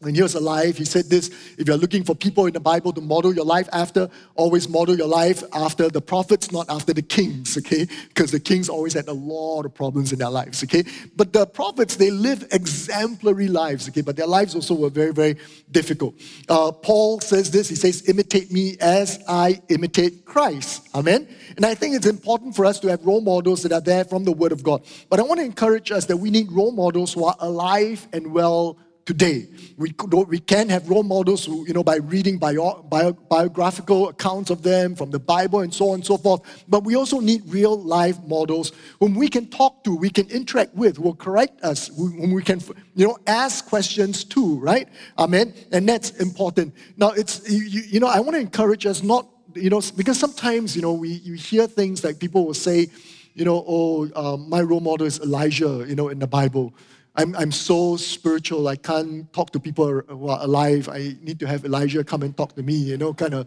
when 0.00 0.14
he 0.14 0.20
was 0.20 0.34
alive, 0.34 0.76
he 0.76 0.84
said 0.84 1.06
this 1.06 1.30
if 1.56 1.66
you're 1.66 1.76
looking 1.78 2.04
for 2.04 2.14
people 2.14 2.44
in 2.44 2.52
the 2.52 2.60
Bible 2.60 2.92
to 2.92 3.00
model 3.00 3.34
your 3.34 3.46
life 3.46 3.66
after, 3.72 4.10
always 4.34 4.68
model 4.68 4.94
your 4.94 5.08
life 5.08 5.42
after 5.54 5.88
the 5.88 6.02
prophets, 6.02 6.52
not 6.52 6.68
after 6.68 6.92
the 6.92 7.00
kings, 7.00 7.56
okay? 7.56 7.86
Because 8.08 8.30
the 8.30 8.40
kings 8.40 8.68
always 8.68 8.92
had 8.92 9.08
a 9.08 9.12
lot 9.12 9.64
of 9.64 9.74
problems 9.74 10.12
in 10.12 10.18
their 10.18 10.28
lives, 10.28 10.62
okay? 10.64 10.84
But 11.16 11.32
the 11.32 11.46
prophets, 11.46 11.96
they 11.96 12.10
lived 12.10 12.52
exemplary 12.52 13.48
lives, 13.48 13.88
okay? 13.88 14.02
But 14.02 14.16
their 14.16 14.26
lives 14.26 14.54
also 14.54 14.74
were 14.74 14.90
very, 14.90 15.14
very 15.14 15.36
difficult. 15.70 16.14
Uh, 16.46 16.72
Paul 16.72 17.20
says 17.20 17.50
this 17.50 17.70
he 17.70 17.74
says, 17.74 18.06
imitate 18.06 18.52
me 18.52 18.76
as 18.80 19.18
I 19.26 19.62
imitate 19.70 20.26
Christ. 20.26 20.88
Amen? 20.94 21.26
And 21.56 21.64
I 21.64 21.74
think 21.74 21.94
it's 21.96 22.06
important 22.06 22.54
for 22.54 22.66
us 22.66 22.78
to 22.80 22.88
have 22.88 23.04
role 23.06 23.22
models 23.22 23.62
that 23.62 23.72
are 23.72 23.80
there 23.80 24.04
from 24.04 24.24
the 24.24 24.32
Word 24.32 24.52
of 24.52 24.62
God. 24.62 24.84
But 25.08 25.20
I 25.20 25.22
want 25.22 25.40
to 25.40 25.46
encourage 25.46 25.90
us 25.90 26.04
that 26.06 26.18
we 26.18 26.30
need 26.30 26.52
role 26.52 26.72
models 26.72 27.14
who 27.14 27.24
are 27.24 27.36
alive 27.40 28.06
and 28.12 28.34
well 28.34 28.76
today. 29.06 29.48
We, 29.78 29.94
we 30.26 30.40
can 30.40 30.68
have 30.68 30.90
role 30.90 31.04
models 31.04 31.46
who, 31.46 31.66
you 31.66 31.72
know, 31.72 31.84
by 31.84 31.96
reading 31.96 32.38
bio, 32.38 32.82
bio, 32.82 33.12
biographical 33.12 34.08
accounts 34.08 34.50
of 34.50 34.62
them 34.62 34.96
from 34.96 35.10
the 35.10 35.18
Bible 35.18 35.60
and 35.60 35.72
so 35.72 35.90
on 35.90 35.94
and 35.96 36.06
so 36.06 36.18
forth. 36.18 36.64
But 36.68 36.84
we 36.84 36.96
also 36.96 37.20
need 37.20 37.42
real 37.46 37.80
life 37.80 38.18
models 38.26 38.72
whom 38.98 39.14
we 39.14 39.28
can 39.28 39.46
talk 39.46 39.84
to, 39.84 39.96
we 39.96 40.10
can 40.10 40.28
interact 40.28 40.74
with, 40.74 40.96
who 40.96 41.04
will 41.04 41.14
correct 41.14 41.62
us, 41.62 41.88
whom 41.96 42.32
we 42.32 42.42
can, 42.42 42.60
you 42.94 43.06
know, 43.06 43.16
ask 43.26 43.66
questions 43.66 44.24
to, 44.24 44.58
right? 44.58 44.88
Amen. 45.18 45.54
And 45.70 45.88
that's 45.88 46.10
important. 46.20 46.74
Now, 46.96 47.10
it's, 47.10 47.48
you, 47.48 47.82
you 47.82 48.00
know, 48.00 48.08
I 48.08 48.18
want 48.18 48.34
to 48.34 48.40
encourage 48.40 48.86
us 48.86 49.02
not, 49.04 49.28
you 49.54 49.70
know, 49.70 49.80
because 49.96 50.18
sometimes, 50.18 50.74
you 50.74 50.82
know, 50.82 50.92
we 50.92 51.08
you 51.08 51.34
hear 51.34 51.66
things 51.66 52.02
like 52.02 52.18
people 52.18 52.44
will 52.44 52.54
say, 52.54 52.88
you 53.34 53.44
know, 53.44 53.64
oh, 53.66 54.10
um, 54.16 54.48
my 54.48 54.62
role 54.62 54.80
model 54.80 55.06
is 55.06 55.20
Elijah, 55.20 55.84
you 55.86 55.94
know, 55.94 56.08
in 56.08 56.18
the 56.18 56.26
Bible. 56.26 56.74
I'm, 57.16 57.34
I'm 57.36 57.50
so 57.50 57.96
spiritual, 57.96 58.68
I 58.68 58.76
can't 58.76 59.32
talk 59.32 59.50
to 59.52 59.60
people 59.60 60.02
who 60.06 60.28
are 60.28 60.42
alive. 60.42 60.88
I 60.88 61.16
need 61.22 61.40
to 61.40 61.46
have 61.46 61.64
Elijah 61.64 62.04
come 62.04 62.22
and 62.22 62.36
talk 62.36 62.54
to 62.56 62.62
me, 62.62 62.74
you 62.74 62.98
know, 62.98 63.14
kind 63.14 63.34
of. 63.34 63.46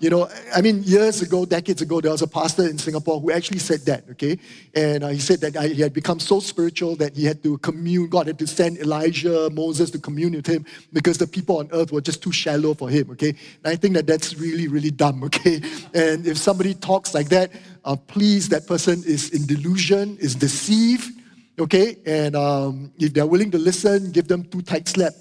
You 0.00 0.10
know, 0.10 0.28
I 0.54 0.60
mean, 0.60 0.82
years 0.82 1.22
ago, 1.22 1.46
decades 1.46 1.80
ago, 1.80 2.00
there 2.00 2.10
was 2.10 2.20
a 2.20 2.26
pastor 2.26 2.68
in 2.68 2.76
Singapore 2.78 3.20
who 3.20 3.30
actually 3.30 3.60
said 3.60 3.82
that, 3.82 4.04
okay? 4.10 4.36
And 4.74 5.04
uh, 5.04 5.08
he 5.08 5.20
said 5.20 5.40
that 5.42 5.56
uh, 5.56 5.62
he 5.62 5.80
had 5.80 5.94
become 5.94 6.18
so 6.18 6.40
spiritual 6.40 6.96
that 6.96 7.16
he 7.16 7.24
had 7.24 7.44
to 7.44 7.58
commune, 7.58 8.08
God 8.08 8.26
had 8.26 8.38
to 8.40 8.46
send 8.46 8.78
Elijah, 8.78 9.48
Moses 9.50 9.92
to 9.92 10.00
commune 10.00 10.32
with 10.32 10.48
him 10.48 10.66
because 10.92 11.16
the 11.18 11.28
people 11.28 11.58
on 11.58 11.68
earth 11.72 11.92
were 11.92 12.00
just 12.00 12.24
too 12.24 12.32
shallow 12.32 12.74
for 12.74 12.90
him, 12.90 13.08
okay? 13.12 13.28
And 13.28 13.66
I 13.72 13.76
think 13.76 13.94
that 13.94 14.08
that's 14.08 14.34
really, 14.36 14.66
really 14.66 14.90
dumb, 14.90 15.22
okay? 15.28 15.62
And 15.94 16.26
if 16.26 16.38
somebody 16.38 16.74
talks 16.74 17.14
like 17.14 17.28
that, 17.28 17.52
uh, 17.84 17.94
please, 17.94 18.48
that 18.48 18.66
person 18.66 19.04
is 19.06 19.30
in 19.30 19.46
delusion, 19.46 20.18
is 20.18 20.34
deceived, 20.34 21.08
okay? 21.58 21.96
And 22.06 22.36
um, 22.36 22.92
if 22.98 23.12
they're 23.12 23.26
willing 23.26 23.50
to 23.52 23.58
listen, 23.58 24.10
give 24.12 24.28
them 24.28 24.44
two 24.44 24.62
tight 24.62 24.88
slap, 24.88 25.14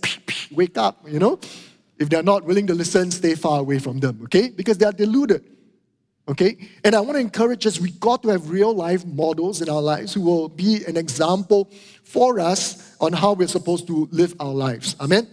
wake 0.52 0.78
up, 0.78 1.04
you 1.08 1.20
know? 1.20 1.40
If 2.00 2.10
they're 2.10 2.24
not 2.24 2.44
willing 2.44 2.68
to 2.68 2.74
listen, 2.74 3.12
stay 3.12 3.36
far 3.36 3.60
away 3.60 3.80
from 3.80 4.00
them, 4.00 4.20
okay? 4.24 4.50
Because 4.50 4.78
they 4.78 4.86
are 4.86 4.92
deluded, 4.92 5.44
okay? 6.28 6.58
And 6.84 6.96
I 6.96 7.00
want 7.00 7.13
to 7.13 7.20
encourage 7.20 7.66
us, 7.66 7.80
we 7.80 7.92
got 7.92 8.24
to 8.24 8.30
have 8.30 8.50
real 8.50 8.74
life 8.74 9.06
models 9.06 9.62
in 9.62 9.70
our 9.70 9.82
lives 9.82 10.13
who 10.13 10.22
will 10.22 10.50
be 10.50 10.84
an 10.86 10.98
example 10.98 11.70
for 12.04 12.40
us 12.40 12.96
on 13.00 13.13
how 13.13 13.34
we're 13.34 13.48
supposed 13.48 13.88
to 13.88 14.08
live 14.12 14.36
our 14.40 14.54
lives. 14.54 14.96
Amen? 15.00 15.28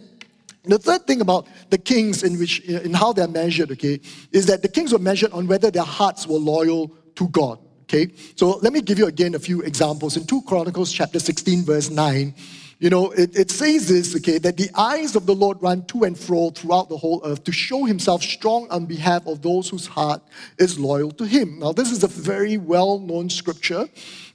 The 0.65 0.79
third 0.79 1.07
thing 1.07 1.23
about 1.23 1.49
the 1.71 1.79
kings 1.79 2.23
in 2.23 2.39
which 2.39 2.61
in 2.61 2.93
how 2.93 3.15
they're 3.15 3.27
measured, 3.27 3.71
okay, 3.73 3.99
is 4.31 4.45
that 4.47 4.61
the 4.61 4.69
kings 4.69 4.93
were 4.93 4.99
measured 4.99 5.33
on 5.33 5.47
whether 5.47 5.71
their 5.71 5.83
hearts 5.85 6.27
were 6.27 6.39
loyal 6.39 6.89
to 7.15 7.29
God. 7.29 7.59
Okay, 7.93 8.13
so 8.37 8.59
let 8.59 8.73
me 8.73 8.81
give 8.81 9.01
you 9.01 9.09
again 9.09 9.35
a 9.35 9.39
few 9.41 9.63
examples. 9.63 10.17
In 10.17 10.25
2 10.25 10.43
Chronicles 10.43 10.93
chapter 10.93 11.19
16, 11.19 11.65
verse 11.65 11.91
9, 11.91 12.33
you 12.81 12.89
know, 12.89 13.11
it, 13.11 13.37
it 13.37 13.51
says 13.51 13.89
this, 13.89 14.17
okay, 14.17 14.39
that 14.39 14.57
the 14.57 14.71
eyes 14.75 15.15
of 15.15 15.27
the 15.27 15.35
Lord 15.35 15.63
run 15.63 15.85
to 15.87 16.05
and 16.05 16.19
fro 16.19 16.49
throughout 16.49 16.89
the 16.89 16.97
whole 16.97 17.21
earth 17.27 17.45
to 17.45 17.53
show 17.53 17.85
himself 17.85 18.23
strong 18.23 18.69
on 18.71 18.87
behalf 18.87 19.27
of 19.27 19.43
those 19.43 19.69
whose 19.69 19.87
heart 19.87 20.23
is 20.59 20.79
loyal 20.79 21.11
to 21.13 21.27
him. 21.27 21.59
Now, 21.59 21.73
this 21.73 21.93
is 21.93 22.03
a 22.05 22.09
very 22.09 22.57
well 22.57 22.99
known 22.99 23.29
scripture, 23.29 23.87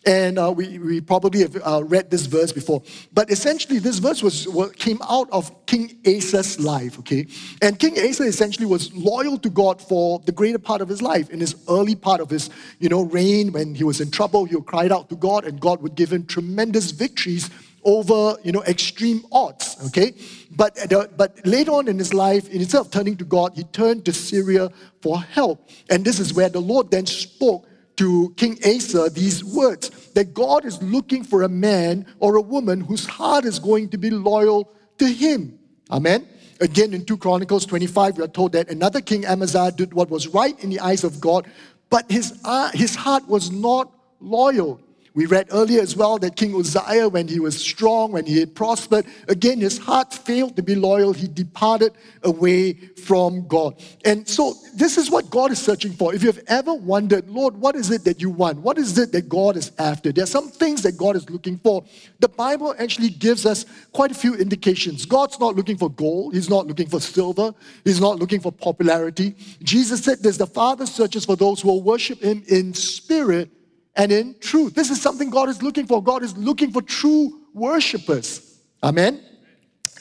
and 0.06 0.38
uh, 0.38 0.54
we, 0.56 0.78
we 0.78 1.02
probably 1.02 1.40
have 1.40 1.58
uh, 1.66 1.84
read 1.86 2.12
this 2.12 2.28
verse 2.28 2.52
before. 2.52 2.84
But 3.12 3.32
essentially, 3.32 3.80
this 3.80 3.98
verse 3.98 4.22
was 4.22 4.48
what 4.48 4.78
came 4.78 5.00
out 5.10 5.28
of 5.32 5.66
King 5.66 5.98
Asa's 6.06 6.60
life, 6.60 7.00
okay? 7.00 7.26
And 7.64 7.80
King 7.80 7.98
Asa 7.98 8.26
essentially 8.26 8.68
was 8.68 8.94
loyal 8.94 9.40
to 9.40 9.50
God 9.50 9.82
for 9.82 10.20
the 10.20 10.32
greater 10.32 10.60
part 10.60 10.82
of 10.82 10.88
his 10.88 11.02
life. 11.02 11.32
In 11.32 11.40
his 11.40 11.56
early 11.68 11.96
part 11.96 12.22
of 12.22 12.30
his, 12.30 12.52
you 12.78 12.90
know, 12.90 13.06
reign, 13.06 13.54
when 13.54 13.74
he 13.74 13.84
was 13.84 14.02
in 14.02 14.12
trouble, 14.12 14.46
he 14.46 14.56
cried 14.62 14.92
out 14.92 15.10
to 15.10 15.16
God, 15.16 15.46
and 15.46 15.60
God 15.60 15.82
would 15.82 15.96
give 15.96 16.14
him 16.14 16.28
tremendous 16.28 16.92
victories 16.92 17.50
over, 17.86 18.36
you 18.44 18.52
know, 18.52 18.64
extreme 18.64 19.24
odds, 19.32 19.78
okay? 19.88 20.14
But, 20.52 20.78
but 21.16 21.46
later 21.46 21.72
on 21.72 21.88
in 21.88 22.00
his 22.00 22.14
life, 22.14 22.50
instead 22.50 22.82
of 22.82 22.92
turning 22.92 23.16
to 23.18 23.26
God, 23.26 23.54
he 23.56 23.64
turned 23.64 24.06
to 24.06 24.14
Syria 24.14 24.72
for 25.02 25.22
help. 25.22 25.70
And 25.90 26.04
this 26.04 26.20
is 26.20 26.34
where 26.34 26.50
the 26.50 26.60
Lord 26.60 26.90
then 26.90 27.06
spoke 27.06 27.68
to 27.98 28.34
King 28.36 28.58
Asa 28.66 29.10
these 29.10 29.44
words 29.44 29.90
that 30.14 30.34
God 30.34 30.66
is 30.66 30.82
looking 30.82 31.24
for 31.24 31.44
a 31.44 31.50
man 31.50 32.06
or 32.20 32.36
a 32.36 32.42
woman 32.42 32.82
whose 32.82 33.06
heart 33.06 33.46
is 33.46 33.60
going 33.60 33.90
to 33.90 33.98
be 33.98 34.10
loyal 34.10 34.72
to 34.98 35.06
him. 35.08 35.60
Amen. 35.92 36.28
Again, 36.62 36.94
in 36.94 37.06
2 37.06 37.18
Chronicles 37.18 37.66
25, 37.66 38.18
we 38.18 38.24
are 38.24 38.28
told 38.28 38.54
that 38.54 38.70
another 38.70 39.02
king, 39.02 39.26
Amaziah, 39.26 39.72
did 39.72 39.94
what 39.94 40.10
was 40.10 40.28
right 40.30 40.58
in 40.64 40.70
the 40.70 40.80
eyes 40.80 41.04
of 41.04 41.20
God, 41.20 41.48
but 41.90 42.10
his, 42.10 42.40
uh, 42.44 42.72
his 42.74 42.96
heart 42.96 43.28
was 43.28 43.52
not 43.52 43.92
loyal. 44.20 44.82
We 45.16 45.28
read 45.28 45.48
earlier 45.52 45.82
as 45.82 45.96
well 45.96 46.18
that 46.20 46.36
King 46.36 46.54
Uzziah, 46.54 47.08
when 47.08 47.30
he 47.30 47.40
was 47.40 47.58
strong, 47.58 48.12
when 48.12 48.26
he 48.26 48.38
had 48.38 48.54
prospered, 48.54 49.06
again, 49.30 49.62
his 49.62 49.78
heart 49.78 50.14
failed 50.14 50.58
to 50.58 50.62
be 50.62 50.76
loyal. 50.76 51.14
He 51.14 51.30
departed 51.30 51.94
away 52.24 52.74
from 52.74 53.48
God. 53.48 53.82
And 54.04 54.28
so, 54.28 54.56
this 54.74 54.98
is 54.98 55.10
what 55.10 55.30
God 55.30 55.52
is 55.52 55.60
searching 55.60 55.94
for. 55.94 56.14
If 56.14 56.22
you've 56.22 56.44
ever 56.48 56.74
wondered, 56.74 57.30
Lord, 57.30 57.56
what 57.56 57.78
is 57.78 57.92
it 57.92 58.04
that 58.04 58.22
you 58.22 58.30
want? 58.30 58.60
What 58.60 58.78
is 58.78 58.98
it 58.98 59.14
that 59.14 59.30
God 59.30 59.56
is 59.56 59.72
after? 59.80 60.12
There 60.12 60.26
are 60.26 60.28
some 60.28 60.50
things 60.50 60.82
that 60.82 60.98
God 60.98 61.16
is 61.16 61.30
looking 61.30 61.60
for. 61.60 61.86
The 62.20 62.28
Bible 62.28 62.76
actually 62.78 63.10
gives 63.10 63.46
us 63.46 63.66
quite 63.94 64.12
a 64.12 64.16
few 64.16 64.36
indications. 64.36 65.06
God's 65.06 65.40
not 65.40 65.56
looking 65.56 65.78
for 65.78 65.90
gold, 65.90 66.34
He's 66.34 66.50
not 66.50 66.68
looking 66.68 66.90
for 66.90 67.00
silver, 67.00 67.54
He's 67.86 68.02
not 68.02 68.20
looking 68.20 68.42
for 68.42 68.52
popularity. 68.52 69.34
Jesus 69.64 70.04
said 70.04 70.22
this 70.22 70.36
the 70.36 70.46
Father 70.46 70.86
searches 70.86 71.24
for 71.24 71.38
those 71.38 71.62
who 71.62 71.70
will 71.70 71.84
worship 71.84 72.22
Him 72.22 72.44
in 72.48 72.74
spirit 72.74 73.50
and 73.96 74.12
in 74.12 74.36
truth. 74.40 74.76
This 74.76 74.90
is 74.90 75.02
something 75.02 75.30
God 75.30 75.50
is 75.50 75.62
looking 75.62 75.88
for. 75.88 76.04
God 76.04 76.24
is 76.24 76.36
looking 76.38 76.72
for 76.72 76.82
true 76.82 77.42
worshippers. 77.54 78.60
Amen. 78.84 79.22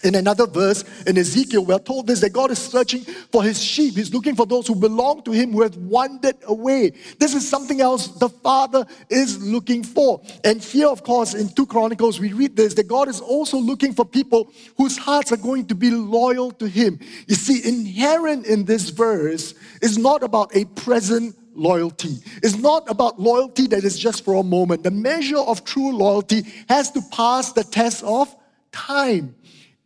In 0.02 0.16
another 0.16 0.46
verse 0.46 0.84
in 1.06 1.16
Ezekiel, 1.16 1.64
we're 1.64 1.78
told 1.78 2.06
this 2.06 2.20
that 2.20 2.34
God 2.34 2.50
is 2.50 2.58
searching 2.58 3.00
for 3.00 3.42
his 3.42 3.62
sheep. 3.62 3.94
He's 3.94 4.12
looking 4.12 4.36
for 4.36 4.44
those 4.44 4.66
who 4.66 4.74
belong 4.74 5.22
to 5.22 5.32
him 5.32 5.52
who 5.52 5.62
have 5.62 5.76
wandered 5.78 6.36
away. 6.42 6.92
This 7.18 7.34
is 7.34 7.48
something 7.48 7.80
else 7.80 8.08
the 8.08 8.28
Father 8.28 8.84
is 9.08 9.42
looking 9.42 9.82
for. 9.82 10.20
And 10.44 10.62
here, 10.62 10.88
of 10.88 11.04
course, 11.04 11.32
in 11.32 11.48
2 11.48 11.64
Chronicles, 11.64 12.20
we 12.20 12.34
read 12.34 12.54
this 12.54 12.74
that 12.74 12.86
God 12.86 13.08
is 13.08 13.22
also 13.22 13.56
looking 13.56 13.94
for 13.94 14.04
people 14.04 14.52
whose 14.76 14.98
hearts 14.98 15.32
are 15.32 15.38
going 15.38 15.66
to 15.68 15.74
be 15.74 15.90
loyal 15.90 16.50
to 16.52 16.68
him. 16.68 16.98
You 17.26 17.34
see, 17.34 17.66
inherent 17.66 18.44
in 18.44 18.66
this 18.66 18.90
verse 18.90 19.54
is 19.80 19.96
not 19.96 20.22
about 20.22 20.54
a 20.54 20.66
present 20.66 21.34
loyalty. 21.54 22.18
It's 22.42 22.56
not 22.56 22.88
about 22.90 23.20
loyalty 23.20 23.66
that 23.68 23.84
is 23.84 23.98
just 23.98 24.24
for 24.24 24.34
a 24.34 24.42
moment. 24.42 24.82
The 24.82 24.90
measure 24.90 25.38
of 25.38 25.64
true 25.64 25.96
loyalty 25.96 26.42
has 26.68 26.90
to 26.92 27.02
pass 27.10 27.52
the 27.52 27.64
test 27.64 28.02
of 28.04 28.34
time. 28.72 29.34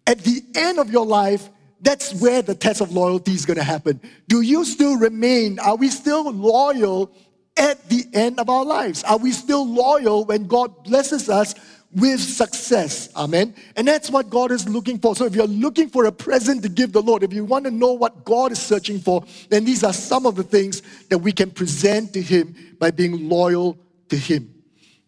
At 0.06 0.20
the 0.20 0.42
end 0.54 0.78
of 0.78 0.90
your 0.90 1.06
life, 1.06 1.48
that's 1.80 2.20
where 2.20 2.42
the 2.42 2.54
test 2.54 2.80
of 2.80 2.92
loyalty 2.92 3.32
is 3.32 3.46
going 3.46 3.58
to 3.58 3.64
happen. 3.64 4.00
Do 4.26 4.40
you 4.40 4.64
still 4.64 4.96
remain? 4.96 5.58
Are 5.58 5.76
we 5.76 5.88
still 5.88 6.30
loyal 6.30 7.12
at 7.56 7.88
the 7.88 8.04
end 8.14 8.40
of 8.40 8.48
our 8.48 8.64
lives? 8.64 9.04
Are 9.04 9.18
we 9.18 9.32
still 9.32 9.66
loyal 9.66 10.24
when 10.24 10.46
God 10.46 10.84
blesses 10.84 11.28
us 11.28 11.54
with 11.94 12.20
success. 12.20 13.08
Amen. 13.16 13.54
And 13.76 13.88
that's 13.88 14.10
what 14.10 14.28
God 14.28 14.50
is 14.50 14.68
looking 14.68 14.98
for. 14.98 15.16
So 15.16 15.24
if 15.24 15.34
you're 15.34 15.46
looking 15.46 15.88
for 15.88 16.04
a 16.04 16.12
present 16.12 16.62
to 16.62 16.68
give 16.68 16.92
the 16.92 17.00
Lord, 17.00 17.22
if 17.22 17.32
you 17.32 17.44
want 17.44 17.64
to 17.64 17.70
know 17.70 17.92
what 17.92 18.24
God 18.24 18.52
is 18.52 18.60
searching 18.60 19.00
for, 19.00 19.24
then 19.48 19.64
these 19.64 19.82
are 19.84 19.92
some 19.92 20.26
of 20.26 20.36
the 20.36 20.42
things 20.42 20.82
that 21.08 21.18
we 21.18 21.32
can 21.32 21.50
present 21.50 22.12
to 22.12 22.22
Him 22.22 22.54
by 22.78 22.90
being 22.90 23.28
loyal 23.28 23.78
to 24.10 24.16
Him. 24.16 24.54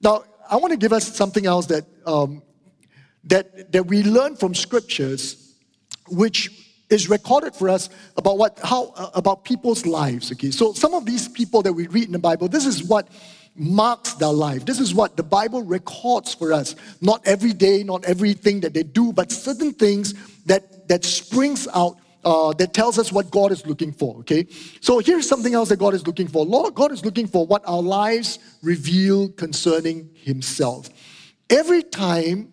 Now, 0.01 0.25
I 0.51 0.57
want 0.57 0.73
to 0.73 0.79
give 0.79 0.93
us 0.93 1.15
something 1.15 1.47
else 1.47 1.67
that, 1.67 1.85
um, 2.07 2.43
that, 3.25 3.73
that 3.73 3.87
we 3.87 4.03
learn 4.03 4.37
from 4.37 4.55
scriptures, 4.55 5.55
which 6.09 6.51
is 6.89 7.09
recorded 7.09 7.55
for 7.55 7.69
us 7.69 7.89
about 8.17 8.37
what 8.37 8.59
how 8.65 8.93
uh, 8.97 9.11
about 9.15 9.45
people's 9.45 9.87
lives 9.87 10.33
okay 10.33 10.51
so 10.51 10.73
some 10.73 10.93
of 10.93 11.07
these 11.07 11.29
people 11.29 11.63
that 11.63 11.73
we 11.73 11.87
read 11.87 12.07
in 12.07 12.11
the 12.11 12.19
bible 12.19 12.49
this 12.49 12.67
is 12.67 12.83
what 12.83 13.07
marks 13.61 14.15
their 14.15 14.33
life. 14.33 14.65
This 14.65 14.81
is 14.81 14.95
what 14.95 15.19
the 15.19 15.23
Bible 15.23 15.63
records 15.63 16.33
for 16.33 16.53
us. 16.53 16.75
Not 17.03 17.21
every 17.27 17.53
day, 17.53 17.85
not 17.85 18.05
everything 18.07 18.61
that 18.61 18.73
they 18.73 18.83
do, 18.83 19.13
but 19.13 19.31
certain 19.31 19.73
things 19.73 20.15
that, 20.47 20.89
that 20.89 21.05
springs 21.05 21.69
out 21.75 21.99
uh, 22.25 22.53
that 22.55 22.73
tells 22.73 22.99
us 22.99 23.13
what 23.13 23.31
God 23.31 23.53
is 23.53 23.67
looking 23.67 23.93
for. 23.93 24.17
Okay, 24.21 24.47
so 24.81 24.99
here's 24.99 25.29
something 25.29 25.55
else 25.55 25.69
that 25.69 25.79
God 25.79 25.95
is 25.95 26.07
looking 26.07 26.29
for. 26.29 26.45
Lord, 26.45 26.75
God 26.75 26.93
is 26.93 27.05
looking 27.05 27.27
for 27.27 27.47
what 27.47 27.63
our 27.67 27.83
lives 27.83 28.39
reveal 28.63 29.29
concerning 29.29 30.11
Himself. 30.15 30.89
Every 31.49 31.83
time 31.83 32.53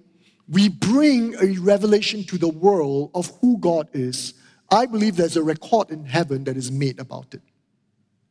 we 0.49 0.69
bring 0.69 1.35
a 1.41 1.59
revelation 1.59 2.23
to 2.25 2.37
the 2.37 2.47
world 2.47 3.11
of 3.13 3.31
who 3.41 3.57
God 3.59 3.89
is, 3.93 4.33
I 4.69 4.85
believe 4.85 5.15
there's 5.15 5.37
a 5.37 5.43
record 5.43 5.89
in 5.89 6.05
heaven 6.05 6.43
that 6.45 6.57
is 6.57 6.71
made 6.71 6.99
about 6.99 7.33
it. 7.33 7.41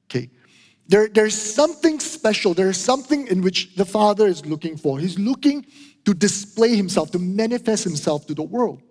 Okay, 0.09 0.31
there, 0.89 1.09
there's 1.09 1.41
something 1.41 1.99
special. 2.01 2.55
There's 2.55 2.79
something 2.79 3.27
in 3.27 3.43
which 3.43 3.75
the 3.75 3.85
Father 3.85 4.27
is 4.27 4.47
looking 4.47 4.77
for. 4.77 4.99
He's 4.99 5.19
looking 5.19 5.67
to 6.05 6.15
display 6.15 6.77
himself, 6.77 7.11
to 7.13 7.19
manifest 7.19 7.85
himself 7.85 8.27
to 8.29 8.35
the 8.35 8.43
world. 8.43 8.83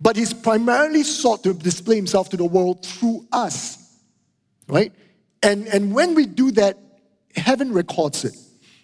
But 0.00 0.16
he's 0.16 0.34
primarily 0.34 1.04
sought 1.04 1.44
to 1.44 1.54
display 1.54 1.94
himself 1.94 2.28
to 2.30 2.36
the 2.36 2.44
world 2.44 2.84
through 2.84 3.26
us, 3.30 4.00
right? 4.66 4.92
And, 5.44 5.68
and 5.68 5.94
when 5.94 6.14
we 6.16 6.26
do 6.26 6.50
that, 6.52 6.76
heaven 7.36 7.72
records 7.72 8.24
it. 8.24 8.36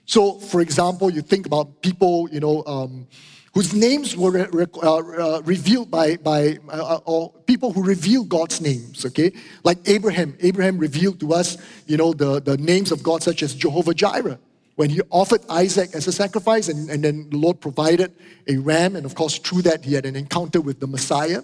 So, 0.07 0.38
for 0.38 0.61
example, 0.61 1.11
you 1.11 1.22
think 1.22 1.44
about 1.44 1.83
people, 1.83 2.29
you 2.31 2.40
know, 2.40 2.64
um, 2.66 3.09
whose 3.55 3.75
names 3.75 4.17
were 4.17 4.31
re- 4.31 4.67
uh, 4.83 4.97
uh, 4.97 5.43
revealed 5.45 5.91
by, 5.91 6.17
by 6.17 6.59
uh, 6.69 6.97
uh, 6.97 7.01
or 7.05 7.33
people 7.47 7.73
who 7.73 7.83
reveal 7.83 8.25
God's 8.25 8.61
names, 8.61 9.05
okay? 9.07 9.33
Like 9.65 9.79
Abraham. 9.89 10.37
Abraham 10.41 10.79
revealed 10.79 11.21
to 11.21 11.33
us, 11.33 11.57
you 11.87 11.97
know, 11.97 12.13
the, 12.13 12.41
the 12.41 12.57
names 12.59 12.93
of 12.93 13.03
God 13.03 13.23
such 13.23 13.43
as 13.43 13.55
Jehovah 13.55 13.95
Jireh. 13.95 14.39
When 14.77 14.91
he 14.91 15.01
offered 15.11 15.41
Isaac 15.51 15.91
as 15.95 16.07
a 16.07 16.13
sacrifice 16.13 16.69
and, 16.69 16.89
and 16.89 17.03
then 17.03 17.29
the 17.31 17.37
Lord 17.37 17.61
provided 17.61 18.13
a 18.47 18.59
ram, 18.59 18.95
and 18.95 19.05
of 19.05 19.15
course 19.15 19.39
through 19.39 19.63
that 19.63 19.85
he 19.85 19.95
had 19.95 20.07
an 20.07 20.15
encounter 20.15 20.61
with 20.61 20.79
the 20.79 20.87
Messiah. 20.87 21.43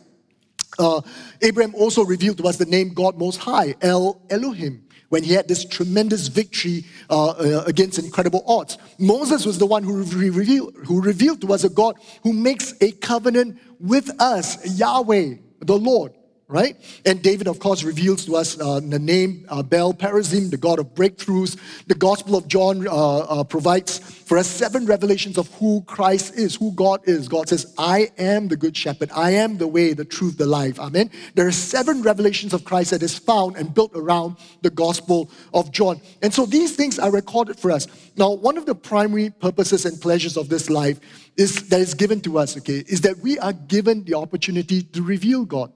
Uh, 0.79 1.01
Abraham 1.43 1.75
also 1.75 2.05
revealed 2.05 2.39
to 2.39 2.45
us 2.45 2.57
the 2.57 2.67
name 2.67 2.95
God 2.95 3.19
Most 3.19 3.39
High, 3.39 3.75
El 3.81 4.21
Elohim 4.31 4.85
when 5.11 5.23
he 5.23 5.33
had 5.33 5.47
this 5.47 5.65
tremendous 5.65 6.27
victory 6.27 6.85
uh, 7.09 7.29
uh, 7.29 7.65
against 7.67 8.01
incredible 8.01 8.43
odds. 8.49 8.79
Moses 8.99 9.47
was 9.47 9.59
the 9.59 9.67
one 9.67 9.85
who, 9.85 10.03
revealed, 10.03 10.75
who 10.87 11.01
revealed 11.01 11.41
to 11.43 11.53
us 11.53 11.63
a 11.63 11.69
God 11.69 11.97
who 12.25 12.33
makes 12.33 12.75
a 12.81 12.91
covenant 12.91 13.61
with 13.79 14.11
us, 14.21 14.77
Yahweh, 14.77 15.35
the 15.61 15.79
Lord 15.79 16.15
right? 16.47 16.77
And 17.07 17.23
David, 17.23 17.49
of 17.49 17.59
course, 17.59 17.83
reveals 17.85 18.27
to 18.27 18.37
us 18.37 18.61
uh, 18.61 18.81
the 18.81 18.99
name 18.99 19.47
uh, 19.49 19.63
Baal 19.63 19.95
Perazim, 19.95 20.51
the 20.51 20.59
God 20.59 20.79
of 20.79 20.95
breakthroughs. 20.95 21.59
The 21.87 21.95
Gospel 21.95 22.37
of 22.37 22.49
John 22.49 22.87
uh, 22.87 22.91
uh, 22.91 23.45
provides 23.45 23.99
for 23.99 24.37
us 24.37 24.47
seven 24.47 24.85
revelations 24.85 25.39
of 25.39 25.49
who 25.55 25.83
Christ 25.83 26.35
is, 26.35 26.55
who 26.55 26.73
God 26.73 27.01
is. 27.05 27.29
God 27.29 27.49
says, 27.49 27.75
I 27.79 28.11
am 28.19 28.49
the 28.49 28.57
good 28.57 28.77
shepherd. 28.77 29.11
I 29.15 29.31
am 29.31 29.57
the 29.57 29.67
way, 29.67 29.95
the 29.95 30.05
truth, 30.05 30.37
the 30.37 30.47
life. 30.47 30.79
Amen. 30.79 31.11
There 31.35 31.47
are 31.47 31.53
seven 31.53 32.03
revelations 32.03 32.53
of 32.53 32.65
Christ 32.65 32.91
that 32.91 33.03
is 33.03 33.19
found 33.19 33.57
and 33.57 33.73
built 33.73 33.93
around 33.95 34.37
the 34.61 34.71
Gospel 34.71 35.31
of 35.55 35.73
John. 35.73 36.01
And 36.21 36.33
so 36.33 36.45
these 36.45 36.77
things 36.77 36.99
are 36.99 37.11
recorded 37.11 37.59
for 37.59 37.71
us. 37.71 37.87
Now, 38.17 38.33
one 38.33 38.59
of 38.59 38.67
the 38.67 38.75
primary 38.75 39.31
purposes 39.31 39.87
and 39.87 39.99
pleasures 40.01 40.37
of 40.37 40.51
this 40.51 40.69
life 40.69 41.01
is 41.37 41.69
that 41.71 41.81
is 41.81 41.95
given 41.95 42.21
to 42.21 42.39
us, 42.39 42.57
okay, 42.59 42.85
is 42.87 43.01
that 43.01 43.19
we 43.19 43.39
are 43.39 43.53
given 43.53 44.05
the 44.05 44.15
opportunity 44.15 44.83
to 44.83 45.03
reveal 45.03 45.45
God 45.45 45.73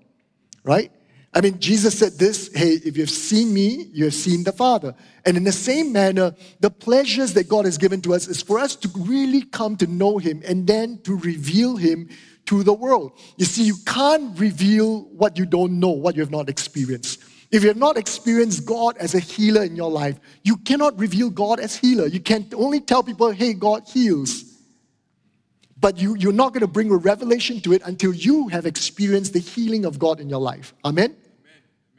right? 0.69 0.93
I 1.35 1.41
mean, 1.41 1.59
Jesus 1.59 1.99
said 1.99 2.19
this 2.19 2.51
hey, 2.55 2.73
if 2.85 2.97
you've 2.97 3.11
seen 3.11 3.53
me, 3.53 3.89
you 3.93 4.05
have 4.05 4.15
seen 4.15 4.45
the 4.45 4.53
Father. 4.53 4.95
And 5.25 5.37
in 5.37 5.45
the 5.45 5.53
same 5.53 5.93
manner, 5.93 6.35
the 6.61 6.71
pleasures 6.71 7.33
that 7.35 7.49
God 7.49 7.65
has 7.65 7.79
given 7.79 8.03
to 8.03 8.15
us 8.15 8.29
is 8.29 8.43
for 8.43 8.59
us 8.59 8.77
to 8.77 8.89
really 8.97 9.43
come 9.43 9.77
to 9.79 9.87
know 9.87 10.19
Him 10.19 10.43
and 10.47 10.67
then 10.67 11.01
to 11.05 11.17
reveal 11.17 11.77
Him 11.77 12.09
to 12.47 12.63
the 12.63 12.73
world. 12.73 13.13
You 13.37 13.47
see, 13.47 13.63
you 13.63 13.77
can't 13.87 14.39
reveal 14.39 15.05
what 15.05 15.39
you 15.39 15.47
don't 15.47 15.81
know, 15.81 15.91
what 15.91 16.17
you 16.17 16.23
have 16.23 16.31
not 16.31 16.49
experienced. 16.49 17.23
If 17.51 17.63
you 17.63 17.69
have 17.69 17.79
not 17.79 17.97
experienced 17.97 18.67
God 18.67 18.99
as 18.99 19.15
a 19.15 19.21
healer 19.21 19.63
in 19.63 19.75
your 19.75 19.91
life, 19.91 20.19
you 20.43 20.59
cannot 20.59 20.99
reveal 20.99 21.31
God 21.31 21.61
as 21.61 21.77
healer. 21.77 22.07
You 22.07 22.21
can 22.21 22.47
only 22.55 22.81
tell 22.81 23.03
people, 23.03 23.31
hey, 23.31 23.55
God 23.55 23.85
heals 23.87 24.48
but 25.81 25.99
you, 25.99 26.17
you're 26.17 26.33
not 26.33 26.53
going 26.53 26.61
to 26.61 26.67
bring 26.67 26.91
a 26.91 26.97
revelation 26.97 27.61
to 27.63 27.73
it 27.73 27.83
until 27.85 28.13
you 28.13 28.49
have 28.49 28.67
experienced 28.67 29.33
the 29.33 29.39
healing 29.39 29.85
of 29.85 29.99
God 29.99 30.21
in 30.21 30.29
your 30.29 30.41
life. 30.41 30.75
Amen? 30.85 31.17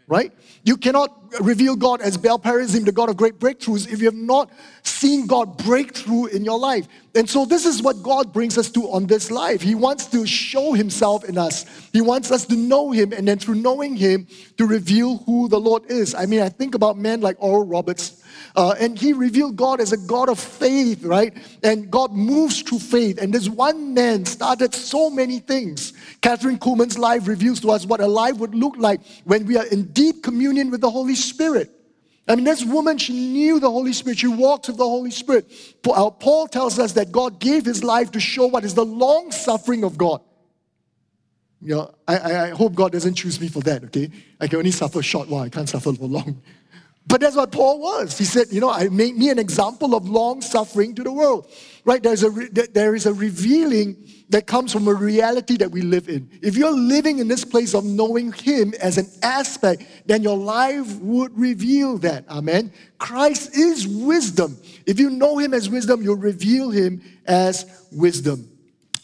Right? 0.09 0.33
You 0.63 0.75
cannot 0.75 1.19
reveal 1.39 1.75
God 1.75 2.01
as 2.01 2.17
Baal 2.17 2.39
the 2.39 2.91
God 2.93 3.09
of 3.09 3.15
great 3.15 3.39
breakthroughs, 3.39 3.91
if 3.91 3.99
you 3.99 4.05
have 4.05 4.15
not 4.15 4.51
seen 4.83 5.27
God 5.27 5.57
break 5.57 5.95
through 5.95 6.27
in 6.27 6.43
your 6.43 6.57
life. 6.57 6.87
And 7.15 7.29
so, 7.29 7.45
this 7.45 7.65
is 7.65 7.81
what 7.81 8.01
God 8.03 8.33
brings 8.33 8.57
us 8.57 8.69
to 8.71 8.91
on 8.91 9.05
this 9.05 9.29
life. 9.29 9.61
He 9.61 9.75
wants 9.75 10.07
to 10.07 10.25
show 10.25 10.73
Himself 10.73 11.23
in 11.23 11.37
us, 11.37 11.65
He 11.93 12.01
wants 12.01 12.31
us 12.31 12.45
to 12.47 12.55
know 12.55 12.91
Him, 12.91 13.13
and 13.13 13.27
then 13.27 13.37
through 13.37 13.55
knowing 13.55 13.95
Him, 13.95 14.27
to 14.57 14.65
reveal 14.65 15.17
who 15.19 15.47
the 15.47 15.59
Lord 15.59 15.83
is. 15.91 16.15
I 16.15 16.25
mean, 16.25 16.41
I 16.41 16.49
think 16.49 16.75
about 16.75 16.97
men 16.97 17.21
like 17.21 17.37
Oral 17.39 17.65
Roberts. 17.65 18.23
Uh, 18.55 18.75
and 18.79 18.97
he 18.97 19.13
revealed 19.13 19.55
God 19.55 19.79
as 19.79 19.91
a 19.91 19.97
God 19.97 20.29
of 20.29 20.39
faith, 20.39 21.03
right? 21.03 21.33
And 21.63 21.89
God 21.91 22.11
moves 22.11 22.61
through 22.61 22.79
faith. 22.79 23.21
And 23.21 23.33
this 23.33 23.47
one 23.47 23.93
man 23.93 24.25
started 24.25 24.73
so 24.73 25.09
many 25.09 25.39
things. 25.39 25.93
Kathryn 26.21 26.57
Kuhlman's 26.57 26.97
life 26.97 27.27
reveals 27.27 27.59
to 27.61 27.71
us 27.71 27.85
what 27.85 28.01
a 28.01 28.07
life 28.07 28.37
would 28.37 28.55
look 28.55 28.75
like 28.77 29.01
when 29.25 29.45
we 29.45 29.57
are 29.57 29.65
in 29.67 29.85
deep 29.99 30.23
communion 30.23 30.71
with 30.71 30.79
the 30.79 30.89
Holy 30.89 31.15
Spirit. 31.15 31.69
I 32.25 32.35
mean, 32.35 32.45
this 32.45 32.63
woman, 32.63 32.97
she 32.97 33.11
knew 33.11 33.59
the 33.59 33.69
Holy 33.69 33.91
Spirit. 33.91 34.19
She 34.19 34.27
walked 34.27 34.67
with 34.67 34.77
the 34.77 34.87
Holy 34.87 35.11
Spirit. 35.11 35.51
Uh, 35.85 36.09
Paul 36.09 36.47
tells 36.47 36.79
us 36.79 36.93
that 36.93 37.11
God 37.11 37.39
gave 37.39 37.65
his 37.65 37.83
life 37.83 38.11
to 38.11 38.19
show 38.19 38.47
what 38.47 38.63
is 38.63 38.75
the 38.75 38.85
long 38.85 39.31
suffering 39.31 39.83
of 39.83 39.97
God. 39.97 40.21
You 41.61 41.75
know, 41.75 41.95
I, 42.07 42.17
I 42.17 42.49
hope 42.51 42.75
God 42.75 42.93
doesn't 42.93 43.15
choose 43.15 43.41
me 43.41 43.49
for 43.49 43.59
that, 43.63 43.83
okay? 43.85 44.09
I 44.39 44.47
can 44.47 44.59
only 44.59 44.71
suffer 44.71 45.01
short 45.01 45.27
while, 45.27 45.43
I 45.43 45.49
can't 45.49 45.67
suffer 45.67 45.91
for 45.91 46.07
long. 46.07 46.41
But 47.05 47.19
that's 47.19 47.35
what 47.35 47.51
Paul 47.51 47.81
was. 47.81 48.17
He 48.17 48.23
said, 48.23 48.47
you 48.51 48.61
know, 48.61 48.69
I 48.69 48.87
made 48.87 49.17
me 49.17 49.29
an 49.31 49.39
example 49.39 49.95
of 49.95 50.07
long 50.07 50.41
suffering 50.41 50.95
to 50.95 51.03
the 51.03 51.11
world. 51.11 51.51
Right? 51.89 52.03
There's 52.03 52.21
a 52.21 52.29
re- 52.29 52.49
there 52.49 52.93
is 52.93 53.07
a 53.07 53.13
revealing 53.15 53.97
that 54.29 54.45
comes 54.45 54.71
from 54.71 54.87
a 54.87 54.93
reality 54.93 55.57
that 55.57 55.71
we 55.71 55.81
live 55.81 56.07
in. 56.07 56.29
If 56.39 56.55
you're 56.55 56.69
living 56.71 57.17
in 57.17 57.27
this 57.27 57.43
place 57.43 57.73
of 57.73 57.83
knowing 57.83 58.31
Him 58.31 58.75
as 58.79 58.99
an 58.99 59.07
aspect, 59.23 59.83
then 60.05 60.21
your 60.21 60.37
life 60.37 60.99
would 60.99 61.35
reveal 61.35 61.97
that. 61.97 62.25
Amen. 62.29 62.71
Christ 62.99 63.57
is 63.57 63.87
wisdom. 63.87 64.55
If 64.85 64.99
you 64.99 65.09
know 65.09 65.39
Him 65.39 65.51
as 65.55 65.67
wisdom, 65.67 66.03
you'll 66.03 66.17
reveal 66.17 66.69
Him 66.69 67.01
as 67.25 67.65
wisdom. 67.91 68.47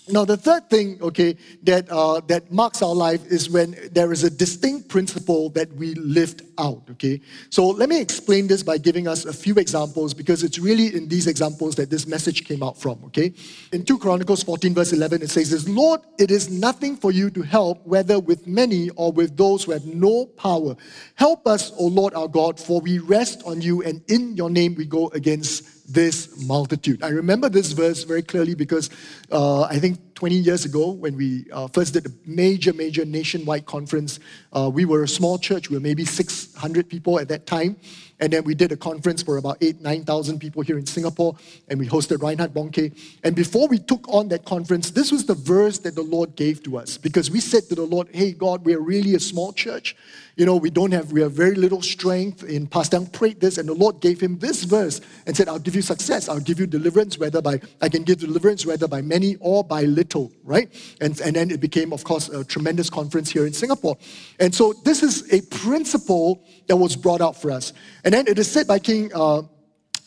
Now, 0.08 0.24
the 0.24 0.38
third 0.38 0.70
thing, 0.70 1.00
okay, 1.02 1.36
that, 1.63 1.89
uh, 1.89 2.20
that 2.28 2.52
marks 2.52 2.84
our 2.84 2.94
life 2.94 3.26
is 3.26 3.50
when 3.50 3.76
there 3.91 4.12
is 4.12 4.24
a 4.24 4.30
distinct 4.30 4.88
principle 4.88 5.50
that 5.50 5.74
we 5.74 5.96
lift 5.96 6.44
out, 6.60 6.84
okay? 6.91 7.22
So 7.50 7.70
let 7.70 7.89
me 7.89 8.00
explain 8.00 8.46
this 8.46 8.62
by 8.62 8.78
giving 8.78 9.08
us 9.08 9.26
a 9.26 9.34
few 9.34 9.56
examples 9.56 10.13
because 10.13 10.44
it's 10.44 10.60
really 10.60 10.96
in 10.96 11.08
these 11.08 11.26
examples 11.26 11.76
that 11.78 11.89
this 11.89 12.06
message 12.06 12.46
came 12.46 12.62
out 12.62 12.80
from, 12.80 13.04
okay? 13.06 13.34
In 13.72 13.84
2 13.84 13.98
Chronicles 13.98 14.44
14, 14.44 14.76
verse 14.76 14.94
11, 14.94 15.24
it 15.24 15.32
says 15.32 15.50
this 15.50 15.68
Lord, 15.68 16.02
it 16.20 16.30
is 16.30 16.52
nothing 16.52 16.98
for 16.98 17.12
you 17.12 17.32
to 17.32 17.41
help, 17.41 17.84
whether 17.88 18.20
with 18.20 18.46
many 18.46 18.91
or 18.91 19.12
with 19.12 19.36
those 19.36 19.63
who 19.63 19.72
have 19.72 19.88
no 19.88 20.28
power. 20.28 20.76
Help 21.15 21.48
us, 21.48 21.72
O 21.80 21.88
Lord 21.88 22.13
our 22.13 22.28
God, 22.28 22.60
for 22.60 22.80
we 22.80 23.00
rest 23.00 23.41
on 23.44 23.60
you, 23.60 23.82
and 23.82 24.04
in 24.08 24.38
your 24.38 24.52
name 24.52 24.76
we 24.76 24.86
go 24.86 25.10
against 25.10 25.75
this 25.88 26.45
multitude. 26.45 27.04
I 27.04 27.10
remember 27.10 27.50
this 27.50 27.71
verse 27.71 28.04
very 28.04 28.24
clearly 28.24 28.56
because 28.56 28.89
uh, 29.32 29.63
I 29.63 29.80
think 29.80 30.15
20 30.15 30.36
years 30.36 30.65
ago 30.65 30.91
when 30.91 31.15
we 31.15 31.45
uh, 31.52 31.67
first 31.67 31.93
did 31.93 32.06
a 32.08 32.10
major, 32.26 32.74
major 32.74 33.06
nationwide 33.06 33.65
conference, 33.65 34.19
uh, 34.54 34.69
we 34.74 34.86
were 34.86 35.04
a 35.04 35.08
small 35.08 35.38
church. 35.38 35.69
We 35.69 35.78
were 35.78 35.82
maybe 35.82 36.06
600 36.06 36.89
people 36.89 37.19
at 37.19 37.28
that 37.30 37.45
time. 37.45 37.78
And 38.26 38.34
then 38.34 38.44
we 38.44 38.56
did 38.56 38.72
a 38.72 38.76
conference 38.76 39.22
for 39.22 39.38
about 39.38 39.58
eight, 39.62 39.82
9,000 39.82 40.40
people 40.40 40.64
here 40.64 40.80
in 40.80 40.88
Singapore, 40.88 41.36
and 41.68 41.80
we 41.80 41.88
hosted 41.88 42.24
Reinhard 42.24 42.56
Bonnke. 42.56 42.92
And 43.24 43.36
before 43.36 43.68
we 43.68 43.78
took 43.78 44.04
on 44.10 44.30
that 44.30 44.46
conference, 44.46 44.90
this 44.90 45.12
was 45.12 45.28
the 45.28 45.36
verse 45.36 45.78
that 45.78 45.94
the 45.94 46.02
Lord 46.02 46.36
gave 46.36 46.64
to 46.64 46.76
us 46.76 46.98
because 46.98 47.30
we 47.30 47.40
said 47.40 47.70
to 47.70 47.76
the 47.76 47.84
Lord, 47.84 48.08
Hey, 48.12 48.32
God, 48.32 48.66
we 48.66 48.74
are 48.74 48.82
really 48.82 49.14
a 49.14 49.20
small 49.20 49.54
church. 49.54 49.96
You 50.38 50.46
know, 50.46 50.58
we 50.58 50.70
don't 50.72 50.92
have, 50.92 51.12
we 51.12 51.22
have 51.22 51.34
very 51.34 51.54
little 51.56 51.84
strength. 51.84 52.44
In 52.44 52.68
Pastor 52.68 52.98
Yang 52.98 53.08
prayed 53.12 53.40
this, 53.40 53.58
and 53.60 53.70
the 53.70 53.74
Lord 53.74 54.02
gave 54.02 54.20
him 54.20 54.40
this 54.40 54.64
verse 54.64 55.02
and 55.28 55.38
said, 55.38 55.48
I'll 55.48 55.60
give 55.60 55.76
you 55.76 55.84
success. 55.84 56.28
I'll 56.28 56.40
give 56.40 56.60
you 56.60 56.66
deliverance, 56.66 57.20
whether 57.20 57.42
by, 57.42 57.62
I 57.80 57.90
can 57.90 58.04
give 58.04 58.20
deliverance, 58.20 58.66
whether 58.66 58.88
by 58.88 59.02
many 59.02 59.38
or 59.40 59.64
by 59.64 59.84
little, 59.84 60.32
right? 60.44 60.68
And, 61.00 61.20
and 61.22 61.36
then 61.36 61.52
it 61.52 61.62
became, 61.62 61.94
of 61.94 62.04
course, 62.04 62.28
a 62.30 62.44
tremendous 62.44 62.90
conference 62.90 63.30
here 63.30 63.46
in 63.46 63.54
Singapore. 63.54 63.98
And 64.40 64.54
so 64.54 64.74
this 64.74 65.04
is 65.04 65.32
a 65.32 65.42
principle 65.56 66.44
that 66.68 66.76
was 66.76 66.96
brought 66.96 67.22
out 67.22 67.40
for 67.40 67.52
us. 67.52 67.72
And 68.04 68.14
then 68.15 68.28
it 68.28 68.39
is 68.39 68.49
said 68.49 68.67
by 68.67 68.80
King, 68.80 69.12
uh, 69.13 69.41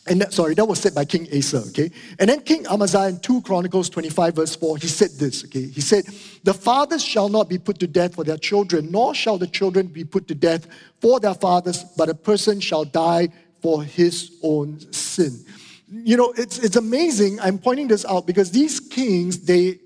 and 0.07 0.21
that, 0.21 0.33
sorry, 0.33 0.55
that 0.55 0.65
was 0.65 0.79
said 0.79 0.95
by 0.95 1.05
King 1.05 1.27
Asa, 1.35 1.63
okay? 1.69 1.91
And 2.17 2.27
then 2.29 2.41
King 2.41 2.65
Amaziah 2.65 3.09
in 3.09 3.19
2 3.19 3.41
Chronicles 3.43 3.89
25, 3.89 4.35
verse 4.35 4.55
4, 4.55 4.77
he 4.77 4.87
said 4.87 5.11
this, 5.19 5.45
okay? 5.45 5.67
He 5.67 5.81
said, 5.81 6.05
The 6.43 6.53
fathers 6.53 7.03
shall 7.03 7.29
not 7.29 7.47
be 7.47 7.59
put 7.59 7.79
to 7.79 7.87
death 7.87 8.15
for 8.15 8.23
their 8.23 8.37
children, 8.37 8.91
nor 8.91 9.13
shall 9.13 9.37
the 9.37 9.45
children 9.45 9.87
be 9.87 10.03
put 10.03 10.27
to 10.29 10.35
death 10.35 10.67
for 10.99 11.19
their 11.19 11.35
fathers, 11.35 11.83
but 11.95 12.09
a 12.09 12.15
person 12.15 12.59
shall 12.59 12.85
die 12.85 13.29
for 13.61 13.83
his 13.83 14.39
own 14.41 14.79
sin. 14.91 15.45
You 15.87 16.17
know, 16.17 16.33
it's, 16.37 16.57
it's 16.59 16.75
amazing. 16.75 17.39
I'm 17.39 17.59
pointing 17.59 17.87
this 17.87 18.05
out 18.05 18.25
because 18.25 18.51
these 18.51 18.79
kings, 18.79 19.39
they, 19.39 19.79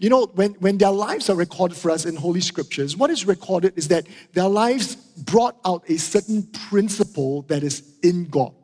you 0.00 0.08
know, 0.08 0.26
when, 0.34 0.52
when 0.54 0.78
their 0.78 0.90
lives 0.90 1.28
are 1.28 1.36
recorded 1.36 1.76
for 1.76 1.90
us 1.90 2.06
in 2.06 2.16
Holy 2.16 2.40
Scriptures, 2.40 2.96
what 2.96 3.10
is 3.10 3.26
recorded 3.26 3.76
is 3.76 3.88
that 3.88 4.06
their 4.32 4.48
lives 4.48 4.96
brought 4.96 5.56
out 5.66 5.84
a 5.88 5.98
certain 5.98 6.42
principle 6.70 7.42
that 7.42 7.62
is 7.62 7.82
in 8.02 8.24
God. 8.24 8.54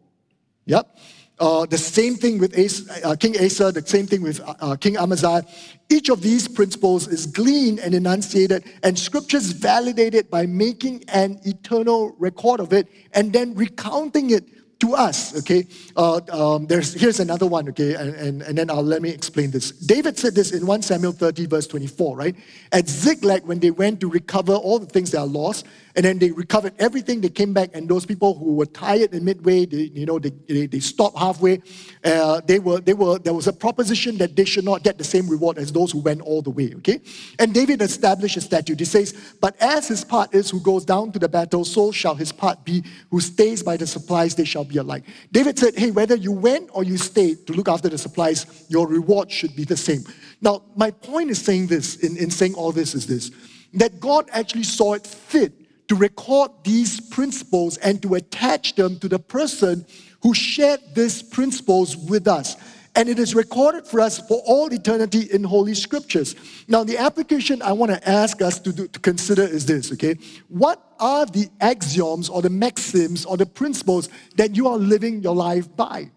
Yep. 0.64 0.98
Uh, 1.38 1.66
the 1.66 1.76
same 1.76 2.14
thing 2.14 2.38
with 2.38 2.58
Asa, 2.58 3.06
uh, 3.06 3.14
King 3.16 3.36
Asa, 3.38 3.70
the 3.70 3.86
same 3.86 4.06
thing 4.06 4.22
with 4.22 4.40
uh, 4.40 4.54
uh, 4.60 4.76
King 4.76 4.96
Amaziah. 4.96 5.44
Each 5.90 6.08
of 6.08 6.22
these 6.22 6.48
principles 6.48 7.06
is 7.06 7.26
gleaned 7.26 7.80
and 7.80 7.94
enunciated, 7.94 8.64
and 8.82 8.98
scriptures 8.98 9.52
validate 9.52 10.14
it 10.14 10.30
by 10.30 10.46
making 10.46 11.04
an 11.08 11.38
eternal 11.44 12.16
record 12.18 12.60
of 12.60 12.72
it 12.72 12.88
and 13.12 13.34
then 13.34 13.54
recounting 13.54 14.30
it 14.30 14.44
to 14.78 14.94
us, 14.94 15.36
okay? 15.38 15.66
Uh, 15.96 16.20
um, 16.30 16.66
there's, 16.66 16.92
here's 16.92 17.20
another 17.20 17.46
one, 17.46 17.68
okay? 17.70 17.94
And, 17.94 18.14
and, 18.14 18.42
and 18.42 18.58
then 18.58 18.70
I'll, 18.70 18.82
let 18.82 19.00
me 19.00 19.10
explain 19.10 19.50
this. 19.50 19.70
David 19.70 20.18
said 20.18 20.34
this 20.34 20.52
in 20.52 20.66
1 20.66 20.82
Samuel 20.82 21.12
30, 21.12 21.46
verse 21.46 21.66
24, 21.66 22.16
right? 22.16 22.36
At 22.72 22.88
Ziklag, 22.88 23.44
when 23.46 23.58
they 23.58 23.70
went 23.70 24.00
to 24.00 24.10
recover 24.10 24.52
all 24.52 24.78
the 24.78 24.86
things 24.86 25.12
that 25.12 25.20
are 25.20 25.26
lost, 25.26 25.66
and 25.96 26.04
then 26.04 26.18
they 26.18 26.30
recovered 26.30 26.74
everything, 26.78 27.22
they 27.22 27.30
came 27.30 27.54
back, 27.54 27.70
and 27.72 27.88
those 27.88 28.04
people 28.04 28.34
who 28.34 28.54
were 28.54 28.66
tired 28.66 29.14
in 29.14 29.24
midway, 29.24 29.64
they, 29.64 29.90
you 29.94 30.04
know, 30.04 30.18
they, 30.18 30.30
they, 30.46 30.66
they 30.66 30.78
stopped 30.78 31.16
halfway. 31.16 31.62
Uh, 32.04 32.42
they 32.44 32.58
were, 32.58 32.80
they 32.80 32.92
were, 32.92 33.18
there 33.18 33.32
was 33.32 33.46
a 33.46 33.52
proposition 33.52 34.18
that 34.18 34.36
they 34.36 34.44
should 34.44 34.64
not 34.64 34.82
get 34.82 34.98
the 34.98 35.04
same 35.04 35.26
reward 35.26 35.56
as 35.56 35.72
those 35.72 35.92
who 35.92 36.00
went 36.00 36.20
all 36.20 36.42
the 36.42 36.50
way, 36.50 36.74
okay? 36.76 37.00
And 37.38 37.54
David 37.54 37.80
established 37.80 38.36
a 38.36 38.42
statute. 38.42 38.78
He 38.78 38.84
says, 38.84 39.34
But 39.40 39.56
as 39.58 39.88
his 39.88 40.04
part 40.04 40.34
is 40.34 40.50
who 40.50 40.60
goes 40.60 40.84
down 40.84 41.12
to 41.12 41.18
the 41.18 41.30
battle, 41.30 41.64
so 41.64 41.90
shall 41.90 42.14
his 42.14 42.30
part 42.30 42.62
be 42.62 42.84
who 43.10 43.18
stays 43.18 43.62
by 43.62 43.78
the 43.78 43.86
supplies, 43.86 44.34
they 44.34 44.44
shall 44.44 44.64
be 44.64 44.76
alike. 44.76 45.04
David 45.32 45.58
said, 45.58 45.78
Hey, 45.78 45.92
whether 45.92 46.14
you 46.14 46.30
went 46.30 46.68
or 46.74 46.84
you 46.84 46.98
stayed 46.98 47.46
to 47.46 47.54
look 47.54 47.70
after 47.70 47.88
the 47.88 47.96
supplies, 47.96 48.66
your 48.68 48.86
reward 48.86 49.30
should 49.30 49.56
be 49.56 49.64
the 49.64 49.78
same. 49.78 50.04
Now, 50.42 50.62
my 50.76 50.90
point 50.90 51.30
is 51.30 51.40
saying 51.42 51.68
this, 51.68 51.96
in, 51.96 52.18
in 52.18 52.30
saying 52.30 52.52
all 52.52 52.70
this, 52.70 52.94
is 52.94 53.06
this 53.06 53.30
that 53.72 53.98
God 54.00 54.28
actually 54.32 54.62
saw 54.62 54.94
it 54.94 55.06
fit 55.06 55.65
to 55.88 55.94
record 55.94 56.50
these 56.64 57.00
principles 57.00 57.76
and 57.78 58.02
to 58.02 58.14
attach 58.14 58.74
them 58.74 58.98
to 58.98 59.08
the 59.08 59.18
person 59.18 59.86
who 60.22 60.34
shared 60.34 60.80
these 60.94 61.22
principles 61.22 61.96
with 61.96 62.26
us. 62.26 62.56
And 62.96 63.10
it 63.10 63.18
is 63.18 63.34
recorded 63.34 63.86
for 63.86 64.00
us 64.00 64.18
for 64.18 64.40
all 64.46 64.72
eternity 64.72 65.28
in 65.30 65.44
Holy 65.44 65.74
Scriptures. 65.74 66.34
Now, 66.66 66.82
the 66.82 66.96
application 66.96 67.60
I 67.60 67.72
want 67.72 67.92
to 67.92 68.08
ask 68.08 68.40
us 68.40 68.58
to, 68.60 68.72
do, 68.72 68.88
to 68.88 68.98
consider 69.00 69.42
is 69.42 69.66
this, 69.66 69.92
okay? 69.92 70.16
What 70.48 70.82
are 70.98 71.26
the 71.26 71.48
axioms 71.60 72.30
or 72.30 72.40
the 72.40 72.50
maxims 72.50 73.26
or 73.26 73.36
the 73.36 73.44
principles 73.44 74.08
that 74.36 74.56
you 74.56 74.66
are 74.68 74.78
living 74.78 75.22
your 75.22 75.36
life 75.36 75.74
by? 75.76 76.10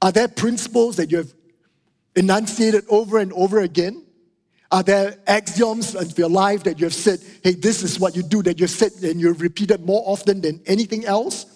Are 0.00 0.10
there 0.10 0.26
principles 0.26 0.96
that 0.96 1.10
you 1.10 1.18
have 1.18 1.34
enunciated 2.16 2.84
over 2.88 3.18
and 3.18 3.30
over 3.34 3.60
again? 3.60 4.06
Are 4.72 4.84
there 4.84 5.16
axioms 5.26 5.96
of 5.96 6.16
your 6.16 6.28
life 6.28 6.62
that 6.62 6.78
you 6.78 6.86
have 6.86 6.94
said, 6.94 7.20
hey, 7.42 7.54
this 7.54 7.82
is 7.82 7.98
what 7.98 8.14
you 8.14 8.22
do, 8.22 8.42
that 8.44 8.60
you've 8.60 8.70
said 8.70 8.92
and 9.02 9.20
you've 9.20 9.40
repeated 9.40 9.84
more 9.84 10.02
often 10.06 10.40
than 10.40 10.60
anything 10.66 11.04
else? 11.04 11.46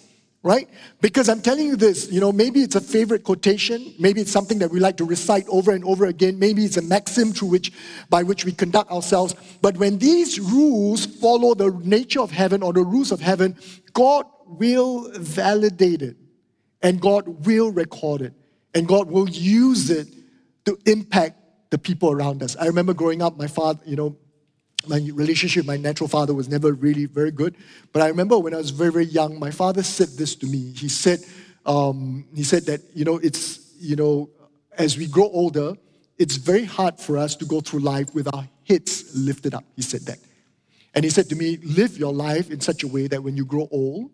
Right? 0.43 0.69
Because 1.01 1.27
I'm 1.27 1.41
telling 1.41 1.65
you 1.65 1.75
this, 1.75 2.11
you 2.11 2.19
know, 2.19 2.31
maybe 2.31 2.61
it's 2.61 2.75
a 2.75 2.81
favorite 2.81 3.23
quotation, 3.23 3.95
maybe 3.97 4.21
it's 4.21 4.31
something 4.31 4.59
that 4.59 4.69
we 4.69 4.79
like 4.79 4.97
to 4.97 5.05
recite 5.05 5.47
over 5.47 5.71
and 5.71 5.83
over 5.85 6.05
again, 6.05 6.37
maybe 6.37 6.65
it's 6.65 6.77
a 6.77 6.83
maxim 6.83 7.31
through 7.31 7.47
which 7.47 7.71
by 8.09 8.21
which 8.21 8.45
we 8.45 8.51
conduct 8.51 8.91
ourselves. 8.91 9.33
But 9.61 9.77
when 9.77 9.97
these 9.97 10.39
rules 10.39 11.05
follow 11.05 11.55
the 11.55 11.71
nature 11.83 12.21
of 12.21 12.29
heaven 12.29 12.61
or 12.61 12.73
the 12.73 12.83
rules 12.83 13.11
of 13.11 13.21
heaven, 13.21 13.57
God 13.93 14.27
will 14.45 15.09
validate 15.15 16.03
it 16.03 16.17
and 16.83 17.01
God 17.01 17.47
will 17.47 17.71
record 17.71 18.21
it 18.21 18.33
and 18.75 18.87
God 18.87 19.09
will 19.09 19.29
use 19.29 19.89
it 19.89 20.07
to 20.65 20.77
impact 20.85 21.39
the 21.75 21.79
people 21.79 22.09
around 22.09 22.41
us. 22.41 22.55
I 22.55 22.67
remember 22.67 22.93
growing 22.93 23.21
up, 23.21 23.37
my 23.37 23.47
father, 23.47 23.81
you 23.85 23.97
know, 23.97 24.15
my 24.87 25.01
relationship 25.13 25.65
my 25.65 25.75
natural 25.75 26.07
father 26.07 26.33
was 26.33 26.47
never 26.47 26.71
really 26.71 27.03
very 27.03 27.31
good. 27.31 27.53
But 27.91 28.01
I 28.01 28.07
remember 28.07 28.39
when 28.39 28.53
I 28.53 28.57
was 28.57 28.69
very, 28.69 28.93
very 28.93 29.07
young, 29.07 29.37
my 29.37 29.51
father 29.51 29.83
said 29.83 30.07
this 30.17 30.35
to 30.35 30.45
me. 30.45 30.71
He 30.71 30.87
said, 30.87 31.19
um, 31.65 32.27
he 32.33 32.43
said 32.43 32.65
that, 32.67 32.79
you 32.93 33.03
know, 33.03 33.17
it's, 33.17 33.73
you 33.77 33.97
know, 33.97 34.29
as 34.77 34.97
we 34.97 35.05
grow 35.05 35.29
older, 35.33 35.73
it's 36.17 36.37
very 36.37 36.63
hard 36.63 36.97
for 36.97 37.17
us 37.17 37.35
to 37.35 37.45
go 37.45 37.59
through 37.59 37.81
life 37.81 38.15
with 38.15 38.33
our 38.33 38.47
heads 38.65 39.13
lifted 39.13 39.53
up. 39.53 39.65
He 39.75 39.81
said 39.81 40.05
that. 40.05 40.19
And 40.93 41.03
he 41.03 41.09
said 41.09 41.27
to 41.27 41.35
me, 41.35 41.57
Live 41.57 41.97
your 41.97 42.13
life 42.13 42.51
in 42.51 42.61
such 42.61 42.83
a 42.83 42.87
way 42.87 43.07
that 43.07 43.21
when 43.21 43.35
you 43.35 43.43
grow 43.43 43.67
old, 43.69 44.11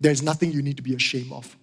there's 0.00 0.22
nothing 0.22 0.50
you 0.50 0.62
need 0.62 0.78
to 0.78 0.82
be 0.82 0.94
ashamed 0.94 1.30
of. 1.30 1.54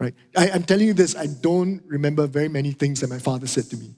Right? 0.00 0.14
I, 0.36 0.48
am 0.48 0.64
telling 0.64 0.88
you 0.88 0.94
this, 0.94 1.14
I 1.14 1.26
don't 1.26 1.80
remember 1.86 2.26
very 2.26 2.48
many 2.48 2.72
things 2.72 3.02
that 3.02 3.10
my 3.10 3.20
father 3.20 3.46
said 3.46 3.66
to 3.70 3.76
me. 3.76 3.94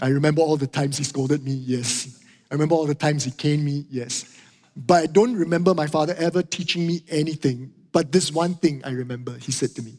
I 0.00 0.08
remember 0.08 0.42
all 0.42 0.56
the 0.56 0.66
times 0.66 0.98
he 0.98 1.04
scolded 1.04 1.44
me, 1.44 1.52
yes. 1.52 2.20
I 2.50 2.54
remember 2.54 2.74
all 2.74 2.86
the 2.86 2.94
times 2.94 3.24
he 3.24 3.30
caned 3.30 3.64
me, 3.64 3.84
yes. 3.90 4.36
But 4.76 5.02
I 5.02 5.06
don't 5.06 5.36
remember 5.36 5.74
my 5.74 5.86
father 5.86 6.14
ever 6.18 6.42
teaching 6.42 6.86
me 6.86 7.02
anything. 7.08 7.72
But 7.92 8.12
this 8.12 8.32
one 8.32 8.54
thing 8.54 8.82
I 8.84 8.90
remember 8.90 9.36
he 9.36 9.52
said 9.52 9.74
to 9.76 9.82
me. 9.82 9.98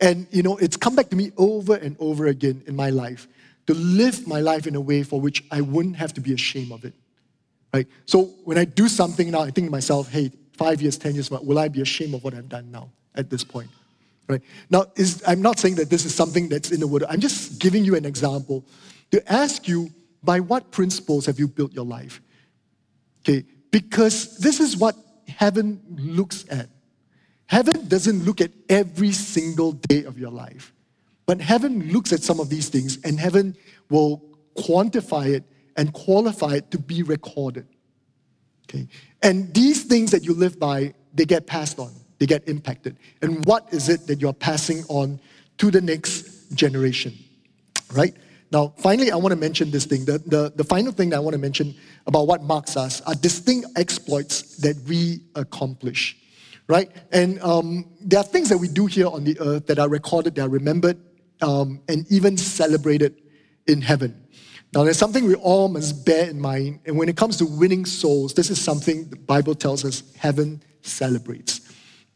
And 0.00 0.26
you 0.30 0.42
know, 0.42 0.56
it's 0.56 0.76
come 0.76 0.94
back 0.94 1.10
to 1.10 1.16
me 1.16 1.32
over 1.36 1.74
and 1.74 1.96
over 1.98 2.26
again 2.26 2.62
in 2.66 2.76
my 2.76 2.90
life 2.90 3.26
to 3.66 3.74
live 3.74 4.26
my 4.26 4.40
life 4.40 4.66
in 4.66 4.74
a 4.74 4.80
way 4.80 5.02
for 5.02 5.20
which 5.20 5.44
I 5.50 5.60
wouldn't 5.60 5.96
have 5.96 6.14
to 6.14 6.20
be 6.20 6.32
ashamed 6.32 6.72
of 6.72 6.84
it. 6.84 6.94
Right? 7.72 7.86
So 8.06 8.24
when 8.44 8.56
I 8.56 8.64
do 8.64 8.88
something 8.88 9.30
now, 9.30 9.40
I 9.40 9.50
think 9.50 9.66
to 9.66 9.70
myself, 9.70 10.08
hey, 10.08 10.30
five 10.56 10.80
years, 10.80 10.96
10 10.96 11.14
years, 11.14 11.30
will 11.30 11.58
I 11.58 11.68
be 11.68 11.82
ashamed 11.82 12.14
of 12.14 12.24
what 12.24 12.34
I've 12.34 12.48
done 12.48 12.70
now 12.70 12.90
at 13.14 13.28
this 13.28 13.44
point? 13.44 13.68
Right? 14.26 14.40
Now, 14.70 14.86
is, 14.96 15.22
I'm 15.26 15.42
not 15.42 15.58
saying 15.58 15.76
that 15.76 15.90
this 15.90 16.04
is 16.04 16.14
something 16.14 16.48
that's 16.48 16.70
in 16.70 16.80
the 16.80 16.86
word. 16.86 17.04
I'm 17.08 17.20
just 17.20 17.58
giving 17.58 17.84
you 17.84 17.94
an 17.94 18.04
example 18.04 18.64
to 19.10 19.32
ask 19.32 19.68
you, 19.68 19.90
by 20.22 20.40
what 20.40 20.70
principles 20.70 21.26
have 21.26 21.38
you 21.38 21.48
built 21.48 21.72
your 21.72 21.84
life? 21.84 22.20
Okay, 23.20 23.44
because 23.70 24.38
this 24.38 24.60
is 24.60 24.76
what 24.76 24.96
heaven 25.26 25.80
looks 25.90 26.44
at. 26.50 26.68
Heaven 27.46 27.88
doesn't 27.88 28.24
look 28.24 28.40
at 28.40 28.50
every 28.68 29.12
single 29.12 29.72
day 29.72 30.04
of 30.04 30.18
your 30.18 30.30
life, 30.30 30.72
but 31.26 31.40
heaven 31.40 31.90
looks 31.92 32.12
at 32.12 32.22
some 32.22 32.40
of 32.40 32.50
these 32.50 32.68
things 32.68 32.98
and 33.04 33.18
heaven 33.18 33.56
will 33.90 34.22
quantify 34.56 35.28
it 35.34 35.44
and 35.76 35.92
qualify 35.92 36.54
it 36.54 36.70
to 36.72 36.78
be 36.78 37.02
recorded. 37.02 37.66
Okay? 38.68 38.88
And 39.22 39.52
these 39.54 39.84
things 39.84 40.10
that 40.10 40.24
you 40.24 40.34
live 40.34 40.58
by, 40.58 40.94
they 41.14 41.24
get 41.24 41.46
passed 41.46 41.78
on, 41.78 41.92
they 42.18 42.26
get 42.26 42.46
impacted. 42.48 42.98
And 43.22 43.44
what 43.46 43.72
is 43.72 43.88
it 43.88 44.06
that 44.08 44.20
you're 44.20 44.34
passing 44.34 44.84
on 44.88 45.20
to 45.58 45.70
the 45.70 45.80
next 45.80 46.50
generation? 46.54 47.14
Right? 47.92 48.14
Now, 48.50 48.72
finally, 48.78 49.10
I 49.10 49.16
want 49.16 49.32
to 49.32 49.36
mention 49.36 49.70
this 49.70 49.84
thing. 49.84 50.04
The, 50.04 50.18
the, 50.18 50.52
the 50.54 50.64
final 50.64 50.92
thing 50.92 51.10
that 51.10 51.16
I 51.16 51.20
want 51.20 51.34
to 51.34 51.38
mention 51.40 51.74
about 52.06 52.26
what 52.26 52.42
marks 52.42 52.76
us 52.76 53.00
are 53.02 53.14
distinct 53.14 53.68
exploits 53.76 54.56
that 54.58 54.76
we 54.86 55.20
accomplish. 55.34 56.16
Right? 56.66 56.90
And 57.12 57.40
um, 57.42 57.90
there 58.00 58.20
are 58.20 58.24
things 58.24 58.48
that 58.50 58.58
we 58.58 58.68
do 58.68 58.86
here 58.86 59.06
on 59.06 59.24
the 59.24 59.38
earth 59.40 59.66
that 59.66 59.78
are 59.78 59.88
recorded, 59.88 60.34
that 60.36 60.42
are 60.42 60.48
remembered, 60.48 60.98
um, 61.40 61.80
and 61.88 62.06
even 62.10 62.36
celebrated 62.36 63.20
in 63.66 63.80
heaven. 63.80 64.26
Now, 64.74 64.84
there's 64.84 64.98
something 64.98 65.24
we 65.24 65.34
all 65.34 65.68
must 65.68 66.04
bear 66.04 66.28
in 66.28 66.40
mind. 66.40 66.80
And 66.84 66.98
when 66.98 67.08
it 67.08 67.16
comes 67.16 67.38
to 67.38 67.46
winning 67.46 67.86
souls, 67.86 68.34
this 68.34 68.50
is 68.50 68.60
something 68.60 69.08
the 69.08 69.16
Bible 69.16 69.54
tells 69.54 69.84
us 69.84 70.02
heaven 70.16 70.62
celebrates. 70.82 71.60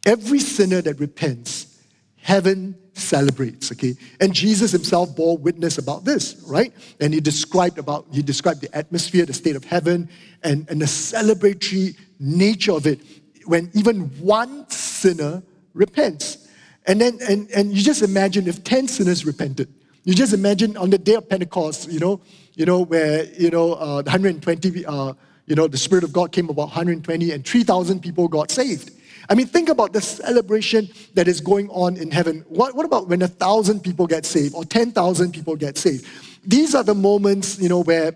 Every 0.05 0.39
sinner 0.39 0.83
that 0.83 1.01
repents, 1.01 1.83
heaven 2.17 2.77
celebrates 2.95 3.73
okay? 3.73 3.95
And 4.21 4.33
jesus 4.35 4.73
himself 4.73 5.15
bore 5.17 5.39
witness 5.39 5.79
about 5.79 6.05
this 6.05 6.43
right? 6.47 6.73
And 7.01 7.15
he 7.15 7.21
described 7.21 7.79
about 7.79 8.07
he 8.13 8.23
described 8.23 8.61
the 8.61 8.75
atmosphere 8.77 9.25
the 9.27 9.33
state 9.33 9.57
of 9.57 9.65
heaven 9.65 10.09
and, 10.43 10.69
and 10.69 10.81
the 10.81 10.87
celebratory 10.87 11.97
nature 12.19 12.73
of 12.73 12.87
it 12.87 13.01
when 13.47 13.71
even 13.75 14.03
one 14.21 14.69
sinner 14.71 15.43
repents. 15.75 16.49
And 16.87 17.01
then 17.01 17.19
and, 17.29 17.51
and 17.51 17.73
you 17.73 17.83
just 17.83 18.03
imagine 18.03 18.47
if 18.47 18.63
10 18.63 18.89
sinners 18.89 19.25
repented. 19.25 19.73
You 20.05 20.15
just 20.15 20.33
imagine 20.33 20.77
on 20.77 20.91
the 20.91 20.99
day 20.99 21.15
of 21.15 21.29
pentecost 21.29 21.91
you 21.91 21.99
know 21.99 22.21
you 22.55 22.67
know, 22.67 22.81
where, 22.85 23.25
you 23.25 23.51
know, 23.51 23.75
uh, 23.75 24.03
120, 24.03 24.85
uh, 24.85 25.15
you 25.47 25.55
know, 25.55 25.67
the 25.67 25.79
Spirit 25.79 26.05
of 26.05 26.13
God 26.13 26.33
came 26.33 26.49
about 26.49 26.69
120 26.69 27.33
and 27.33 27.45
3,000 27.45 28.01
people 28.01 28.29
got 28.29 28.51
saved. 28.51 28.91
I 29.29 29.35
mean, 29.35 29.47
think 29.47 29.69
about 29.69 29.93
the 29.93 30.01
celebration 30.01 30.89
that 31.15 31.29
is 31.29 31.41
going 31.41 31.69
on 31.71 31.97
in 31.97 32.11
heaven. 32.11 32.45
What, 32.49 32.75
what 32.75 32.85
about 32.87 33.09
when 33.09 33.23
a 33.23 33.29
thousand 33.29 33.81
people 33.81 34.07
get 34.07 34.27
saved 34.27 34.55
or 34.55 34.65
10,000 34.65 35.33
people 35.33 35.57
get 35.57 35.79
saved? 35.79 36.07
These 36.45 36.75
are 36.75 36.83
the 36.83 36.95
moments, 36.95 37.59
you 37.59 37.69
know, 37.69 37.83
where 37.83 38.15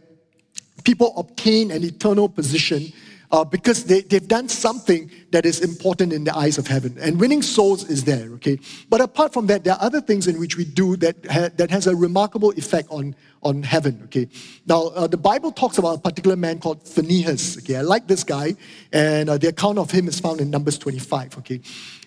people 0.84 1.14
obtain 1.16 1.70
an 1.70 1.84
eternal 1.84 2.28
position 2.28 2.92
uh, 3.30 3.44
because 3.44 3.84
they, 3.84 4.02
they've 4.02 4.28
done 4.28 4.48
something 4.48 5.10
that 5.30 5.44
is 5.44 5.60
important 5.60 6.12
in 6.12 6.24
the 6.24 6.36
eyes 6.36 6.58
of 6.58 6.66
heaven. 6.66 6.96
And 7.00 7.20
winning 7.20 7.42
souls 7.42 7.88
is 7.88 8.04
there, 8.04 8.30
okay? 8.34 8.58
But 8.88 9.00
apart 9.00 9.32
from 9.32 9.46
that, 9.46 9.64
there 9.64 9.74
are 9.74 9.82
other 9.82 10.00
things 10.00 10.26
in 10.26 10.38
which 10.38 10.56
we 10.56 10.64
do 10.64 10.96
that, 10.98 11.16
ha- 11.30 11.50
that 11.56 11.70
has 11.70 11.86
a 11.86 11.96
remarkable 11.96 12.50
effect 12.52 12.88
on, 12.90 13.14
on 13.42 13.62
heaven, 13.62 14.00
okay? 14.04 14.28
Now, 14.66 14.88
uh, 14.88 15.06
the 15.06 15.16
Bible 15.16 15.52
talks 15.52 15.78
about 15.78 15.98
a 15.98 16.00
particular 16.00 16.36
man 16.36 16.58
called 16.58 16.86
Phinehas, 16.86 17.58
okay? 17.58 17.76
I 17.76 17.82
like 17.82 18.06
this 18.06 18.24
guy, 18.24 18.54
and 18.92 19.28
uh, 19.28 19.38
the 19.38 19.48
account 19.48 19.78
of 19.78 19.90
him 19.90 20.08
is 20.08 20.20
found 20.20 20.40
in 20.40 20.50
Numbers 20.50 20.78
25, 20.78 21.38
okay? 21.38 21.60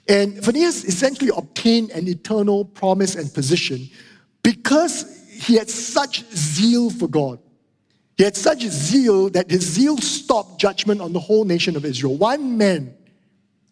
And 0.08 0.43
Phinehas 0.43 0.86
essentially 0.86 1.32
obtained 1.36 1.91
an 1.91 2.08
eternal 2.08 2.65
promise 2.65 3.15
and 3.15 3.32
position 3.34 3.89
because 4.41 5.19
he 5.29 5.55
had 5.55 5.69
such 5.69 6.25
zeal 6.32 6.89
for 6.89 7.08
God. 7.08 7.39
He 8.19 8.25
had 8.25 8.36
such 8.36 8.63
zeal 8.63 9.29
that 9.29 9.49
his 9.49 9.62
zeal 9.62 9.97
stopped 9.97 10.60
judgment 10.60 10.99
on 10.99 11.13
the 11.13 11.21
whole 11.21 11.45
nation 11.45 11.77
of 11.77 11.86
Israel. 11.86 12.17
One 12.17 12.58
man, 12.58 12.93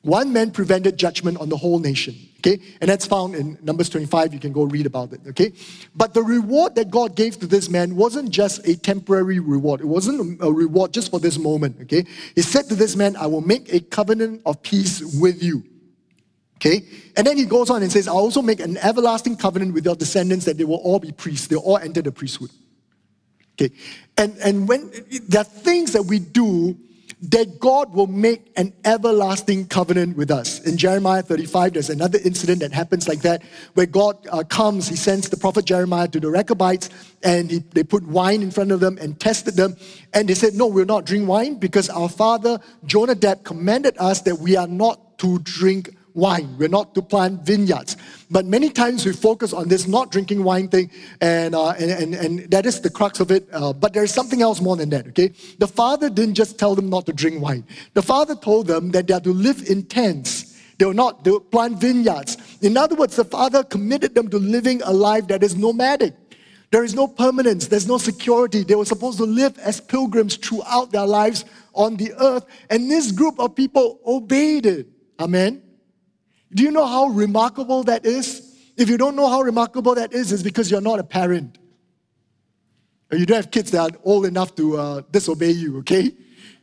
one 0.03 0.31
man 0.31 0.51
prevented 0.51 0.95
judgment 0.95 1.37
on 1.41 1.49
the 1.49 1.57
whole 1.57 1.79
nation. 1.79 2.15
Okay? 2.37 2.57
And 2.79 2.89
that's 2.89 3.05
found 3.05 3.35
in 3.35 3.57
Numbers 3.61 3.89
25. 3.89 4.33
You 4.33 4.39
can 4.39 4.53
go 4.53 4.63
read 4.63 4.85
about 4.85 5.11
it. 5.11 5.19
Okay? 5.27 5.51
But 5.93 6.13
the 6.13 6.23
reward 6.23 6.75
that 6.75 6.89
God 6.89 7.13
gave 7.13 7.37
to 7.41 7.45
this 7.45 7.69
man 7.69 7.97
wasn't 7.97 8.29
just 8.29 8.65
a 8.65 8.77
temporary 8.77 9.39
reward. 9.39 9.81
It 9.81 9.87
wasn't 9.87 10.41
a 10.41 10.49
reward 10.49 10.93
just 10.93 11.11
for 11.11 11.19
this 11.19 11.37
moment. 11.37 11.81
Okay? 11.81 12.05
He 12.33 12.41
said 12.41 12.69
to 12.69 12.75
this 12.75 12.95
man, 12.95 13.17
I 13.17 13.25
will 13.25 13.41
make 13.41 13.73
a 13.73 13.81
covenant 13.81 14.43
of 14.45 14.61
peace 14.61 15.01
with 15.19 15.43
you. 15.43 15.65
Okay? 16.55 16.85
And 17.17 17.27
then 17.27 17.35
he 17.35 17.43
goes 17.43 17.69
on 17.69 17.83
and 17.83 17.91
says, 17.91 18.07
I'll 18.07 18.15
also 18.15 18.41
make 18.41 18.61
an 18.61 18.77
everlasting 18.77 19.35
covenant 19.35 19.73
with 19.73 19.83
your 19.83 19.95
descendants 19.97 20.45
that 20.45 20.57
they 20.57 20.63
will 20.63 20.77
all 20.77 20.99
be 20.99 21.11
priests. 21.11 21.47
They'll 21.47 21.59
all 21.59 21.79
enter 21.79 22.01
the 22.01 22.13
priesthood. 22.13 22.51
Okay. 23.59 23.73
And, 24.17 24.37
and 24.37 24.67
when 24.67 24.91
there 25.27 25.41
are 25.41 25.43
things 25.43 25.93
that 25.93 26.03
we 26.03 26.19
do 26.19 26.77
that 27.19 27.59
God 27.59 27.93
will 27.93 28.07
make 28.07 28.51
an 28.57 28.73
everlasting 28.85 29.67
covenant 29.67 30.17
with 30.17 30.29
us. 30.29 30.59
In 30.59 30.77
Jeremiah 30.77 31.23
35, 31.23 31.73
there's 31.73 31.89
another 31.89 32.19
incident 32.23 32.59
that 32.59 32.71
happens 32.71 33.07
like 33.07 33.21
that, 33.21 33.41
where 33.73 33.87
God 33.87 34.17
uh, 34.31 34.43
comes, 34.43 34.87
He 34.87 34.95
sends 34.95 35.27
the 35.29 35.37
prophet 35.37 35.65
Jeremiah 35.65 36.07
to 36.09 36.19
the 36.19 36.29
Rechabites, 36.29 36.91
and 37.23 37.49
he, 37.49 37.59
they 37.73 37.83
put 37.83 38.05
wine 38.05 38.43
in 38.43 38.51
front 38.51 38.71
of 38.71 38.79
them 38.79 38.99
and 39.01 39.19
tested 39.19 39.55
them. 39.55 39.75
And 40.13 40.29
they 40.29 40.35
said, 40.35 40.53
No, 40.53 40.67
we'll 40.67 40.85
not 40.85 41.05
drink 41.05 41.27
wine 41.27 41.55
because 41.55 41.89
our 41.89 42.09
father 42.09 42.59
Jonadab 42.85 43.43
commanded 43.43 43.97
us 43.97 44.21
that 44.21 44.37
we 44.37 44.55
are 44.55 44.67
not 44.67 45.17
to 45.19 45.39
drink 45.39 45.96
wine. 46.17 46.57
We're 46.57 46.67
not 46.67 46.95
to 46.95 47.01
plant 47.01 47.43
vineyards. 47.43 47.95
But 48.29 48.45
many 48.45 48.69
times 48.69 49.05
we 49.05 49.13
focus 49.13 49.53
on 49.53 49.69
this 49.69 49.87
not 49.87 50.11
drinking 50.11 50.43
wine 50.43 50.67
thing, 50.67 50.91
and, 51.21 51.55
uh, 51.55 51.69
and, 51.69 51.91
and, 51.91 52.15
and, 52.15 52.51
that 52.51 52.65
is 52.65 52.81
the 52.81 52.89
crux 52.89 53.19
of 53.19 53.31
it. 53.31 53.47
Uh, 53.53 53.71
but 53.71 53.93
there's 53.93 54.13
something 54.13 54.41
else 54.41 54.59
more 54.59 54.75
than 54.75 54.89
that, 54.89 55.07
okay? 55.09 55.31
The 55.59 55.67
father 55.67 56.09
didn't 56.09 56.33
just 56.33 56.57
tell 56.57 56.75
them 56.75 56.89
not 56.89 57.05
to 57.05 57.13
drink 57.13 57.41
wine, 57.41 57.65
the 57.93 58.01
father 58.01 58.35
told 58.35 58.67
them 58.67 58.91
that 58.91 59.07
they 59.07 59.13
are 59.13 59.21
to 59.21 59.31
live 59.31 59.69
in 59.69 59.83
tents. 59.83 60.59
They 60.79 60.85
will 60.85 60.93
not 60.93 61.23
they 61.23 61.31
will 61.31 61.39
plant 61.39 61.79
vineyards. 61.79 62.37
In 62.61 62.77
other 62.77 62.95
words, 62.95 63.15
the 63.15 63.25
father 63.25 63.63
committed 63.63 64.13
them 64.13 64.29
to 64.29 64.37
living 64.37 64.81
a 64.83 64.93
life 64.93 65.27
that 65.27 65.43
is 65.43 65.55
nomadic. 65.55 66.13
There 66.69 66.83
is 66.83 66.93
no 66.93 67.07
permanence, 67.07 67.67
there's 67.67 67.87
no 67.87 67.97
security. 67.97 68.63
They 68.63 68.75
were 68.75 68.85
supposed 68.85 69.17
to 69.19 69.23
live 69.23 69.57
as 69.59 69.79
pilgrims 69.79 70.35
throughout 70.35 70.91
their 70.91 71.05
lives 71.05 71.45
on 71.73 71.95
the 71.95 72.13
earth. 72.19 72.45
And 72.69 72.91
this 72.91 73.11
group 73.11 73.39
of 73.39 73.55
people 73.55 73.99
obeyed 74.05 74.65
it. 74.65 74.87
Amen. 75.19 75.63
Do 76.53 76.63
you 76.63 76.71
know 76.71 76.85
how 76.85 77.07
remarkable 77.07 77.83
that 77.83 78.05
is? 78.05 78.55
If 78.77 78.89
you 78.89 78.97
don't 78.97 79.15
know 79.15 79.27
how 79.27 79.41
remarkable 79.41 79.95
that 79.95 80.13
is, 80.13 80.31
it's 80.31 80.43
because 80.43 80.69
you're 80.69 80.81
not 80.81 80.99
a 80.99 81.03
parent. 81.03 81.57
You 83.11 83.25
don't 83.25 83.37
have 83.37 83.51
kids 83.51 83.71
that 83.71 83.91
are 83.91 83.97
old 84.03 84.25
enough 84.25 84.55
to 84.55 84.77
uh, 84.77 85.01
disobey 85.11 85.51
you, 85.51 85.79
okay? 85.79 86.11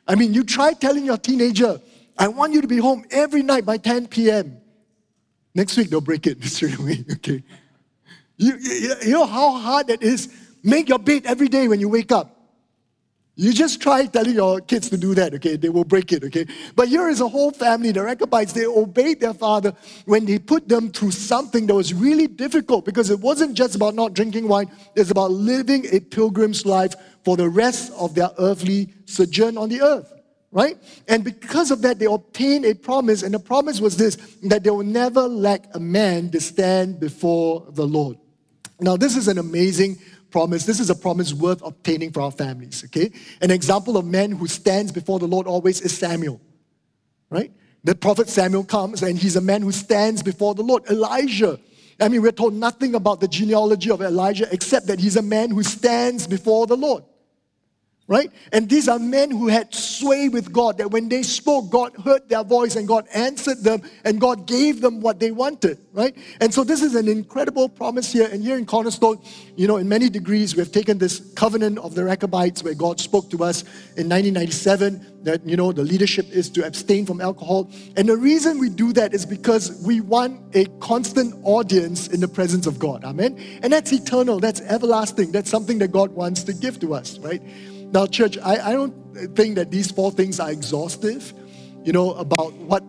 I 0.06 0.14
mean, 0.14 0.34
you 0.34 0.44
try 0.44 0.74
telling 0.74 1.04
your 1.04 1.16
teenager, 1.16 1.80
I 2.18 2.28
want 2.28 2.52
you 2.52 2.60
to 2.60 2.68
be 2.68 2.76
home 2.76 3.04
every 3.10 3.42
night 3.42 3.64
by 3.64 3.78
10 3.78 4.08
p.m. 4.08 4.58
Next 5.54 5.76
week, 5.76 5.90
they'll 5.90 6.00
break 6.00 6.26
it 6.26 6.42
straight 6.44 6.78
away, 6.78 7.04
okay? 7.14 7.42
You, 8.36 8.56
you, 8.58 8.94
you 9.02 9.12
know 9.12 9.26
how 9.26 9.52
hard 9.52 9.86
that 9.88 10.02
is? 10.02 10.28
Make 10.62 10.88
your 10.88 10.98
bed 10.98 11.26
every 11.26 11.48
day 11.48 11.68
when 11.68 11.80
you 11.80 11.88
wake 11.88 12.12
up. 12.12 12.33
You 13.36 13.52
just 13.52 13.82
try 13.82 14.06
telling 14.06 14.34
your 14.34 14.60
kids 14.60 14.88
to 14.90 14.96
do 14.96 15.12
that, 15.14 15.34
okay? 15.34 15.56
They 15.56 15.68
will 15.68 15.84
break 15.84 16.12
it, 16.12 16.22
okay? 16.24 16.46
But 16.76 16.86
here 16.86 17.08
is 17.08 17.20
a 17.20 17.26
whole 17.26 17.50
family, 17.50 17.90
the 17.90 18.02
Rechabites, 18.02 18.52
they 18.52 18.64
obeyed 18.64 19.20
their 19.20 19.34
father 19.34 19.74
when 20.04 20.24
he 20.26 20.38
put 20.38 20.68
them 20.68 20.90
through 20.90 21.10
something 21.10 21.66
that 21.66 21.74
was 21.74 21.92
really 21.92 22.28
difficult 22.28 22.84
because 22.84 23.10
it 23.10 23.18
wasn't 23.18 23.54
just 23.54 23.74
about 23.74 23.96
not 23.96 24.14
drinking 24.14 24.46
wine, 24.46 24.70
it's 24.94 25.10
about 25.10 25.32
living 25.32 25.84
a 25.90 25.98
pilgrim's 25.98 26.64
life 26.64 26.94
for 27.24 27.36
the 27.36 27.48
rest 27.48 27.92
of 27.94 28.14
their 28.14 28.30
earthly 28.38 28.94
sojourn 29.06 29.58
on 29.58 29.68
the 29.68 29.82
earth, 29.82 30.12
right? 30.52 30.76
And 31.08 31.24
because 31.24 31.72
of 31.72 31.82
that, 31.82 31.98
they 31.98 32.06
obtained 32.06 32.64
a 32.64 32.74
promise, 32.74 33.24
and 33.24 33.34
the 33.34 33.40
promise 33.40 33.80
was 33.80 33.96
this 33.96 34.14
that 34.44 34.62
they 34.62 34.70
will 34.70 34.84
never 34.84 35.22
lack 35.22 35.64
a 35.74 35.80
man 35.80 36.30
to 36.30 36.40
stand 36.40 37.00
before 37.00 37.66
the 37.70 37.86
Lord. 37.86 38.16
Now, 38.80 38.96
this 38.96 39.16
is 39.16 39.28
an 39.28 39.38
amazing 39.38 39.98
promise. 40.34 40.66
This 40.66 40.80
is 40.80 40.90
a 40.90 40.96
promise 40.96 41.32
worth 41.32 41.62
obtaining 41.62 42.10
for 42.10 42.20
our 42.20 42.32
families, 42.32 42.82
okay? 42.86 43.12
An 43.40 43.52
example 43.52 43.96
of 43.96 44.04
man 44.04 44.32
who 44.32 44.48
stands 44.48 44.90
before 44.90 45.20
the 45.20 45.28
Lord 45.28 45.46
always 45.46 45.80
is 45.80 45.96
Samuel, 45.96 46.40
right? 47.30 47.52
The 47.84 47.94
prophet 47.94 48.28
Samuel 48.28 48.64
comes 48.64 49.04
and 49.04 49.16
he's 49.16 49.36
a 49.36 49.40
man 49.40 49.62
who 49.62 49.70
stands 49.70 50.24
before 50.24 50.56
the 50.56 50.64
Lord. 50.64 50.82
Elijah, 50.90 51.60
I 52.00 52.08
mean, 52.08 52.20
we're 52.20 52.32
told 52.32 52.52
nothing 52.52 52.96
about 52.96 53.20
the 53.20 53.28
genealogy 53.28 53.92
of 53.92 54.02
Elijah 54.02 54.52
except 54.52 54.88
that 54.88 54.98
he's 54.98 55.16
a 55.16 55.22
man 55.22 55.52
who 55.52 55.62
stands 55.62 56.26
before 56.26 56.66
the 56.66 56.76
Lord 56.76 57.04
right? 58.06 58.30
And 58.52 58.68
these 58.68 58.86
are 58.86 58.98
men 58.98 59.30
who 59.30 59.48
had 59.48 59.74
sway 59.74 60.28
with 60.28 60.52
God, 60.52 60.76
that 60.78 60.90
when 60.90 61.08
they 61.08 61.22
spoke, 61.22 61.70
God 61.70 61.96
heard 62.04 62.28
their 62.28 62.44
voice 62.44 62.76
and 62.76 62.86
God 62.86 63.06
answered 63.14 63.62
them 63.62 63.82
and 64.04 64.20
God 64.20 64.46
gave 64.46 64.82
them 64.82 65.00
what 65.00 65.18
they 65.20 65.30
wanted, 65.30 65.78
right? 65.92 66.14
And 66.40 66.52
so 66.52 66.64
this 66.64 66.82
is 66.82 66.94
an 66.94 67.08
incredible 67.08 67.68
promise 67.68 68.12
here. 68.12 68.28
And 68.30 68.42
here 68.42 68.58
in 68.58 68.66
Cornerstone, 68.66 69.22
you 69.56 69.66
know, 69.66 69.78
in 69.78 69.88
many 69.88 70.10
degrees, 70.10 70.54
we 70.54 70.60
have 70.60 70.70
taken 70.70 70.98
this 70.98 71.32
covenant 71.34 71.78
of 71.78 71.94
the 71.94 72.04
Rechabites 72.04 72.62
where 72.62 72.74
God 72.74 73.00
spoke 73.00 73.30
to 73.30 73.42
us 73.42 73.62
in 73.96 74.08
1997 74.10 75.22
that, 75.22 75.46
you 75.46 75.56
know, 75.56 75.72
the 75.72 75.82
leadership 75.82 76.26
is 76.30 76.50
to 76.50 76.66
abstain 76.66 77.06
from 77.06 77.22
alcohol. 77.22 77.70
And 77.96 78.06
the 78.06 78.16
reason 78.18 78.58
we 78.58 78.68
do 78.68 78.92
that 78.92 79.14
is 79.14 79.24
because 79.24 79.82
we 79.86 80.02
want 80.02 80.54
a 80.54 80.66
constant 80.80 81.34
audience 81.42 82.08
in 82.08 82.20
the 82.20 82.28
presence 82.28 82.66
of 82.66 82.78
God. 82.78 83.02
Amen? 83.04 83.38
And 83.62 83.72
that's 83.72 83.92
eternal, 83.92 84.40
that's 84.40 84.60
everlasting, 84.60 85.32
that's 85.32 85.48
something 85.48 85.78
that 85.78 85.90
God 85.90 86.10
wants 86.10 86.44
to 86.44 86.52
give 86.52 86.78
to 86.80 86.92
us, 86.92 87.18
right? 87.20 87.40
Now, 87.94 88.06
church, 88.08 88.36
I, 88.38 88.70
I 88.70 88.72
don't 88.72 88.92
think 89.36 89.54
that 89.54 89.70
these 89.70 89.88
four 89.88 90.10
things 90.10 90.40
are 90.40 90.50
exhaustive, 90.50 91.32
you 91.84 91.92
know, 91.92 92.12
about 92.14 92.52
what 92.54 92.82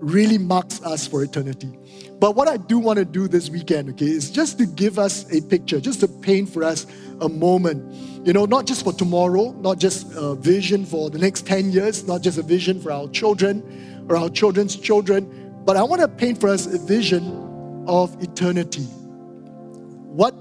really 0.00 0.38
marks 0.38 0.82
us 0.82 1.06
for 1.06 1.22
eternity. 1.22 1.78
But 2.18 2.34
what 2.34 2.48
I 2.48 2.56
do 2.56 2.78
want 2.78 2.98
to 2.98 3.04
do 3.04 3.28
this 3.28 3.50
weekend, 3.50 3.90
okay, 3.90 4.06
is 4.06 4.30
just 4.30 4.56
to 4.60 4.66
give 4.66 4.98
us 4.98 5.30
a 5.30 5.42
picture, 5.42 5.78
just 5.78 6.00
to 6.00 6.08
paint 6.08 6.48
for 6.48 6.64
us 6.64 6.86
a 7.20 7.28
moment. 7.28 8.26
You 8.26 8.32
know, 8.32 8.46
not 8.46 8.64
just 8.64 8.82
for 8.82 8.94
tomorrow, 8.94 9.52
not 9.60 9.78
just 9.78 10.10
a 10.16 10.34
vision 10.34 10.86
for 10.86 11.10
the 11.10 11.18
next 11.18 11.46
10 11.46 11.70
years, 11.70 12.08
not 12.08 12.22
just 12.22 12.38
a 12.38 12.42
vision 12.42 12.80
for 12.80 12.90
our 12.90 13.08
children 13.08 14.06
or 14.08 14.16
our 14.16 14.30
children's 14.30 14.74
children, 14.74 15.52
but 15.66 15.76
I 15.76 15.82
want 15.82 16.00
to 16.00 16.08
paint 16.08 16.40
for 16.40 16.48
us 16.48 16.64
a 16.64 16.78
vision 16.78 17.84
of 17.86 18.22
eternity. 18.22 18.84
What 18.84 20.34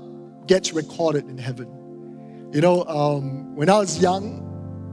gets 0.47 0.71
recorded 0.71 1.27
in 1.27 1.37
heaven? 1.37 1.76
You 2.53 2.61
know, 2.61 2.85
um, 2.85 3.55
when 3.57 3.69
I 3.69 3.77
was 3.79 4.01
young, 4.01 4.43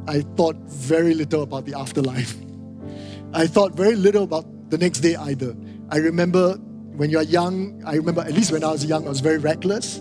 I 0.09 0.23
thought 0.37 0.57
very 0.67 1.15
little 1.15 1.43
about 1.43 1.67
the 1.67 1.79
afterlife. 1.79 2.37
I 3.33 3.47
thought 3.47 3.75
very 3.75 3.95
little 3.95 4.25
about 4.25 4.71
the 4.71 4.79
next 4.79 5.01
day 5.01 5.15
either. 5.15 5.57
I 5.91 5.99
remember 5.99 6.55
when 6.97 7.11
you're 7.11 7.23
young, 7.23 7.81
I 7.87 7.95
remember 7.95 8.23
at 8.23 8.33
least 8.33 8.51
when 8.51 8.65
I 8.65 8.73
was 8.73 8.85
young, 8.85 9.07
I 9.07 9.09
was 9.09 9.21
very 9.21 9.39
reckless. 9.39 10.01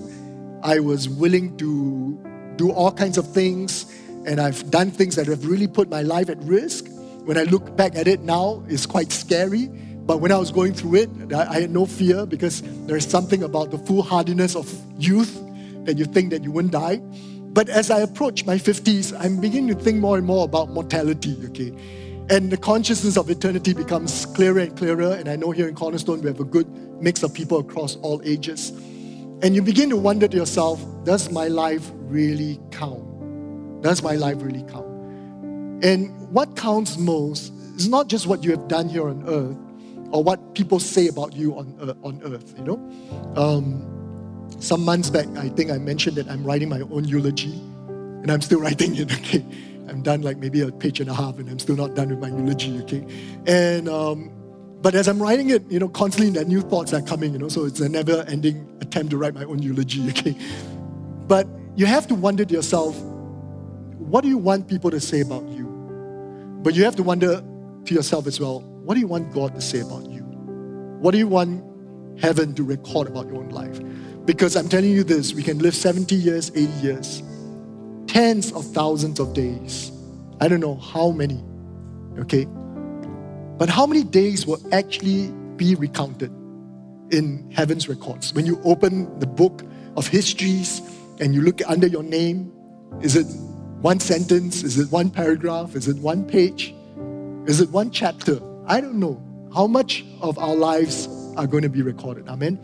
I 0.64 0.80
was 0.80 1.08
willing 1.08 1.56
to 1.58 2.20
do 2.56 2.72
all 2.72 2.92
kinds 2.92 3.20
of 3.20 3.32
things, 3.32 3.86
and 4.26 4.42
I've 4.42 4.72
done 4.72 4.90
things 4.90 5.16
that 5.18 5.28
have 5.28 5.46
really 5.46 5.68
put 5.68 5.90
my 5.90 6.02
life 6.02 6.30
at 6.30 6.40
risk. 6.40 6.88
When 7.26 7.38
I 7.38 7.44
look 7.44 7.76
back 7.78 7.96
at 7.96 8.08
it 8.08 8.22
now, 8.22 8.64
it's 8.68 8.88
quite 8.88 9.12
scary. 9.12 9.68
But 10.06 10.22
when 10.22 10.32
I 10.32 10.38
was 10.38 10.52
going 10.52 10.74
through 10.74 10.96
it, 10.96 11.34
I 11.34 11.62
had 11.62 11.70
no 11.70 11.86
fear 11.86 12.26
because 12.26 12.64
there's 12.88 13.08
something 13.08 13.44
about 13.44 13.70
the 13.70 13.78
foolhardiness 13.78 14.56
of 14.56 14.74
youth 14.98 15.40
that 15.86 15.98
you 15.98 16.06
think 16.06 16.32
that 16.32 16.44
you 16.44 16.52
wouldn't 16.52 16.74
die. 16.74 17.02
But 17.54 17.70
as 17.70 17.92
I 17.92 18.00
approach 18.00 18.46
my 18.46 18.56
50s, 18.56 19.16
I'm 19.20 19.40
beginning 19.40 19.76
to 19.76 19.82
think 19.82 20.00
more 20.00 20.18
and 20.18 20.26
more 20.26 20.44
about 20.44 20.70
mortality, 20.70 21.38
okay? 21.50 21.72
And 22.32 22.52
the 22.52 22.58
consciousness 22.58 23.16
of 23.16 23.30
eternity 23.30 23.74
becomes 23.74 24.26
clearer 24.26 24.60
and 24.60 24.76
clearer. 24.76 25.14
And 25.14 25.30
I 25.30 25.36
know 25.36 25.52
here 25.52 25.68
in 25.68 25.76
Cornerstone, 25.76 26.22
we 26.22 26.28
have 26.28 26.40
a 26.40 26.46
good 26.46 26.68
mix 27.00 27.22
of 27.22 27.32
people 27.32 27.60
across 27.60 27.96
all 27.98 28.22
ages. 28.26 28.72
And 29.44 29.54
you 29.54 29.62
begin 29.62 29.92
to 29.92 29.98
wonder 29.98 30.28
to 30.28 30.36
yourself, 30.36 30.84
does 31.04 31.32
my 31.32 31.48
life 31.48 31.92
really 31.94 32.60
count? 32.72 33.04
Does 33.84 34.02
my 34.02 34.16
life 34.16 34.38
really 34.40 34.64
count? 34.64 34.88
And 35.84 36.10
what 36.32 36.56
counts 36.56 36.98
most 36.98 37.54
is 37.76 37.88
not 37.88 38.08
just 38.08 38.26
what 38.26 38.44
you 38.44 38.50
have 38.50 38.68
done 38.68 38.90
here 38.90 39.08
on 39.08 39.24
earth 39.28 39.58
or 40.12 40.24
what 40.24 40.56
people 40.56 40.80
say 40.80 41.08
about 41.08 41.36
you 41.36 41.56
on, 41.60 41.78
uh, 41.80 41.94
on 42.08 42.20
earth, 42.24 42.56
you 42.58 42.64
know? 42.64 42.78
Um, 43.36 44.03
some 44.64 44.86
months 44.86 45.10
back, 45.10 45.28
I 45.36 45.50
think 45.50 45.72
I 45.72 45.78
mentioned 45.78 46.16
that 46.16 46.30
I'm 46.30 46.44
writing 46.44 46.70
my 46.70 46.80
own 46.80 47.04
eulogy, 47.04 47.52
and 47.52 48.32
I'm 48.32 48.42
still 48.42 48.60
writing 48.66 48.96
it, 48.96 49.12
okay? 49.12 49.46
I'm 49.90 50.02
done 50.02 50.22
like 50.22 50.38
maybe 50.38 50.62
a 50.62 50.72
page 50.72 51.02
and 51.02 51.10
a 51.10 51.14
half, 51.14 51.38
and 51.38 51.50
I'm 51.50 51.60
still 51.60 51.76
not 51.76 51.96
done 51.96 52.10
with 52.10 52.20
my 52.20 52.30
eulogy, 52.30 52.80
okay? 52.84 53.06
And, 53.46 53.90
um, 53.90 54.32
but 54.82 54.96
as 54.96 55.10
I'm 55.10 55.22
writing 55.22 55.50
it, 55.50 55.70
you 55.70 55.80
know, 55.80 55.90
constantly 55.90 56.32
the 56.32 56.46
new 56.48 56.62
thoughts 56.62 56.94
are 56.94 57.02
coming, 57.02 57.34
you 57.34 57.40
know, 57.40 57.50
so 57.50 57.66
it's 57.66 57.82
a 57.82 57.90
never 57.90 58.24
ending 58.30 58.66
attempt 58.80 59.12
to 59.12 59.18
write 59.18 59.34
my 59.34 59.44
own 59.44 59.62
eulogy, 59.62 60.08
okay? 60.10 60.36
But 61.28 61.46
you 61.76 61.86
have 61.86 62.08
to 62.08 62.16
wonder 62.16 62.46
to 62.46 62.54
yourself, 62.54 62.98
what 63.98 64.22
do 64.22 64.30
you 64.30 64.38
want 64.38 64.70
people 64.70 64.92
to 64.92 65.00
say 65.02 65.22
about 65.22 65.46
you? 65.50 65.66
But 66.64 66.74
you 66.74 66.86
have 66.86 66.96
to 66.96 67.04
wonder 67.04 67.44
to 67.86 67.94
yourself 67.94 68.28
as 68.28 68.40
well, 68.40 68.62
what 68.62 68.94
do 68.94 69.02
you 69.02 69.08
want 69.08 69.34
God 69.34 69.56
to 69.56 69.62
say 69.62 69.82
about 69.82 70.10
you? 70.10 70.22
What 71.02 71.12
do 71.12 71.18
you 71.18 71.28
want 71.28 71.64
heaven 72.22 72.54
to 72.56 72.64
record 72.64 73.08
about 73.08 73.28
your 73.28 73.38
own 73.38 73.50
life? 73.50 73.80
Because 74.26 74.56
I'm 74.56 74.70
telling 74.70 74.92
you 74.92 75.04
this, 75.04 75.34
we 75.34 75.44
can 75.44 75.60
live 75.60 75.76
70 75.76 76.16
years, 76.16 76.50
80 76.56 76.62
years, 76.82 77.24
tens 78.08 78.54
of 78.54 78.66
thousands 78.68 79.20
of 79.20 79.34
days. 79.34 79.92
I 80.40 80.48
don't 80.48 80.62
know 80.62 80.76
how 80.76 81.12
many, 81.12 81.44
okay? 82.20 82.46
But 83.58 83.70
how 83.70 83.86
many 83.86 84.04
days 84.04 84.48
will 84.48 84.62
actually 84.74 85.28
be 85.58 85.76
recounted 85.76 86.32
in 87.12 87.52
heaven's 87.54 87.90
records? 87.90 88.34
When 88.34 88.46
you 88.46 88.62
open 88.64 89.20
the 89.20 89.28
book 89.28 89.62
of 89.98 90.08
histories 90.08 90.82
and 91.20 91.36
you 91.36 91.42
look 91.42 91.60
under 91.68 91.88
your 91.88 92.04
name, 92.04 92.52
is 93.02 93.18
it 93.18 93.26
one 93.82 94.00
sentence? 94.00 94.64
Is 94.64 94.80
it 94.80 94.90
one 94.90 95.10
paragraph? 95.10 95.76
Is 95.76 95.90
it 95.90 95.98
one 95.98 96.26
page? 96.26 96.74
Is 97.46 97.60
it 97.60 97.70
one 97.72 97.92
chapter? 97.92 98.40
I 98.68 98.80
don't 98.80 98.96
know. 98.96 99.22
How 99.54 99.68
much 99.68 100.06
of 100.22 100.38
our 100.40 100.56
lives 100.56 101.10
are 101.36 101.46
going 101.46 101.64
to 101.64 101.70
be 101.70 101.82
recorded? 101.82 102.30
Amen. 102.30 102.64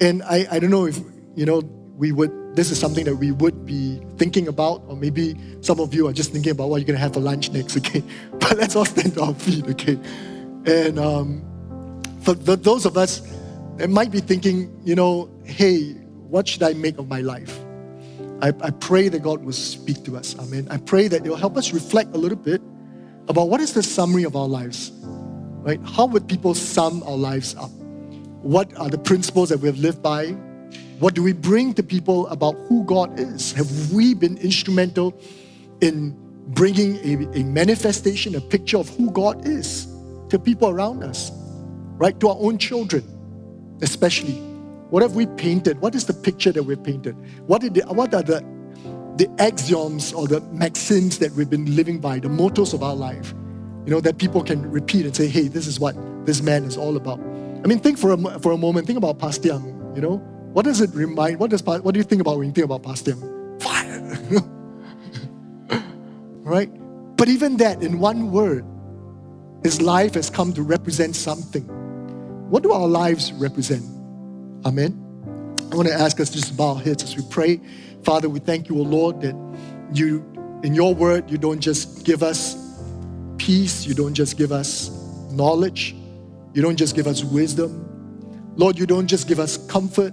And 0.00 0.22
I, 0.22 0.46
I 0.50 0.58
don't 0.58 0.70
know 0.70 0.86
if, 0.86 0.98
you 1.34 1.46
know, 1.46 1.62
we 1.96 2.12
would, 2.12 2.54
this 2.54 2.70
is 2.70 2.78
something 2.78 3.04
that 3.04 3.16
we 3.16 3.32
would 3.32 3.66
be 3.66 4.00
thinking 4.16 4.46
about, 4.46 4.82
or 4.86 4.96
maybe 4.96 5.36
some 5.60 5.80
of 5.80 5.92
you 5.92 6.06
are 6.06 6.12
just 6.12 6.32
thinking 6.32 6.52
about 6.52 6.68
what 6.68 6.76
you're 6.76 6.86
going 6.86 6.96
to 6.96 7.02
have 7.02 7.14
for 7.14 7.20
lunch 7.20 7.50
next, 7.50 7.76
okay? 7.78 8.02
But 8.32 8.56
let's 8.56 8.76
all 8.76 8.84
stand 8.84 9.14
to 9.14 9.22
our 9.22 9.34
feet, 9.34 9.66
okay? 9.66 9.98
And 10.64 10.98
um, 10.98 12.02
for 12.22 12.34
the, 12.34 12.56
those 12.56 12.86
of 12.86 12.96
us 12.96 13.20
that 13.76 13.90
might 13.90 14.10
be 14.10 14.20
thinking, 14.20 14.80
you 14.84 14.94
know, 14.94 15.30
hey, 15.44 15.92
what 16.28 16.46
should 16.46 16.62
I 16.62 16.74
make 16.74 16.98
of 16.98 17.08
my 17.08 17.20
life? 17.20 17.58
I, 18.40 18.48
I 18.60 18.70
pray 18.70 19.08
that 19.08 19.22
God 19.22 19.42
will 19.42 19.52
speak 19.52 20.04
to 20.04 20.16
us. 20.16 20.38
Amen. 20.38 20.68
I 20.70 20.76
pray 20.76 21.08
that 21.08 21.24
it 21.24 21.28
will 21.28 21.36
help 21.36 21.56
us 21.56 21.72
reflect 21.72 22.14
a 22.14 22.18
little 22.18 22.38
bit 22.38 22.62
about 23.28 23.48
what 23.48 23.60
is 23.60 23.74
the 23.74 23.82
summary 23.82 24.24
of 24.24 24.36
our 24.36 24.46
lives, 24.46 24.92
right? 25.62 25.80
How 25.84 26.06
would 26.06 26.28
people 26.28 26.54
sum 26.54 27.02
our 27.02 27.16
lives 27.16 27.56
up? 27.56 27.70
What 28.42 28.76
are 28.78 28.88
the 28.88 28.98
principles 28.98 29.48
that 29.48 29.58
we 29.58 29.66
have 29.66 29.78
lived 29.78 30.02
by? 30.02 30.28
What 31.00 31.14
do 31.14 31.22
we 31.22 31.32
bring 31.32 31.74
to 31.74 31.82
people 31.82 32.26
about 32.28 32.54
who 32.68 32.84
God 32.84 33.18
is? 33.18 33.52
Have 33.52 33.92
we 33.92 34.14
been 34.14 34.36
instrumental 34.38 35.20
in 35.80 36.16
bringing 36.48 36.96
a, 36.96 37.38
a 37.38 37.44
manifestation, 37.44 38.34
a 38.34 38.40
picture 38.40 38.78
of 38.78 38.88
who 38.90 39.10
God 39.10 39.46
is 39.46 39.86
to 40.28 40.38
people 40.38 40.68
around 40.68 41.02
us, 41.02 41.30
right? 41.96 42.18
To 42.20 42.28
our 42.28 42.36
own 42.38 42.58
children, 42.58 43.04
especially. 43.82 44.34
What 44.90 45.02
have 45.02 45.14
we 45.14 45.26
painted? 45.26 45.80
What 45.80 45.94
is 45.94 46.06
the 46.06 46.14
picture 46.14 46.52
that 46.52 46.62
we've 46.62 46.82
painted? 46.82 47.14
What, 47.46 47.62
the, 47.62 47.82
what 47.88 48.14
are 48.14 48.22
the, 48.22 48.40
the 49.16 49.28
axioms 49.38 50.12
or 50.12 50.26
the 50.26 50.40
maxims 50.52 51.18
that 51.18 51.32
we've 51.32 51.50
been 51.50 51.76
living 51.76 51.98
by, 51.98 52.18
the 52.20 52.28
mottos 52.28 52.72
of 52.72 52.82
our 52.82 52.94
life? 52.94 53.34
You 53.84 53.92
know, 53.92 54.00
that 54.00 54.18
people 54.18 54.42
can 54.42 54.70
repeat 54.70 55.06
and 55.06 55.14
say, 55.14 55.28
hey, 55.28 55.48
this 55.48 55.66
is 55.66 55.78
what 55.78 55.94
this 56.24 56.40
man 56.40 56.64
is 56.64 56.76
all 56.76 56.96
about. 56.96 57.20
I 57.68 57.70
mean, 57.70 57.80
think 57.80 57.98
for 57.98 58.12
a, 58.12 58.40
for 58.40 58.52
a 58.52 58.56
moment, 58.56 58.86
think 58.86 58.96
about 58.96 59.18
Pastor 59.18 59.48
you 59.48 60.00
know? 60.00 60.16
What 60.54 60.64
does 60.64 60.80
it 60.80 60.88
remind, 60.94 61.38
what, 61.38 61.50
does, 61.50 61.62
what 61.62 61.92
do 61.92 62.00
you 62.00 62.02
think 62.02 62.22
about 62.22 62.38
when 62.38 62.46
you 62.46 62.52
think 62.54 62.64
about 62.64 62.82
Pastor 62.82 63.14
Fire! 63.60 64.18
right? 66.44 66.70
But 67.18 67.28
even 67.28 67.58
that, 67.58 67.82
in 67.82 67.98
one 67.98 68.32
word, 68.32 68.64
his 69.62 69.82
life 69.82 70.14
has 70.14 70.30
come 70.30 70.54
to 70.54 70.62
represent 70.62 71.14
something. 71.14 71.64
What 72.48 72.62
do 72.62 72.72
our 72.72 72.88
lives 72.88 73.34
represent? 73.34 73.84
Amen? 74.64 74.96
I 75.70 75.76
want 75.76 75.88
to 75.88 75.94
ask 75.94 76.18
us 76.20 76.30
just 76.30 76.48
to 76.48 76.54
bow 76.54 76.76
our 76.76 76.80
heads 76.80 77.02
as 77.02 77.18
we 77.18 77.22
pray. 77.28 77.60
Father, 78.02 78.30
we 78.30 78.38
thank 78.40 78.70
you, 78.70 78.78
O 78.78 78.82
Lord, 78.82 79.20
that 79.20 79.34
you, 79.92 80.24
in 80.62 80.74
your 80.74 80.94
word, 80.94 81.30
you 81.30 81.36
don't 81.36 81.60
just 81.60 82.06
give 82.06 82.22
us 82.22 82.56
peace, 83.36 83.84
you 83.84 83.92
don't 83.92 84.14
just 84.14 84.38
give 84.38 84.52
us 84.52 84.88
knowledge, 85.30 85.97
you 86.54 86.62
don't 86.62 86.76
just 86.76 86.94
give 86.96 87.06
us 87.06 87.22
wisdom. 87.24 87.84
Lord, 88.56 88.78
you 88.78 88.86
don't 88.86 89.06
just 89.06 89.28
give 89.28 89.38
us 89.38 89.56
comfort, 89.68 90.12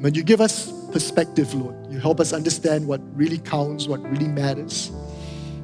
but 0.00 0.14
you 0.14 0.22
give 0.22 0.40
us 0.40 0.72
perspective, 0.90 1.52
Lord. 1.54 1.74
You 1.92 1.98
help 1.98 2.20
us 2.20 2.32
understand 2.32 2.86
what 2.86 3.00
really 3.16 3.38
counts, 3.38 3.86
what 3.86 4.00
really 4.10 4.28
matters. 4.28 4.90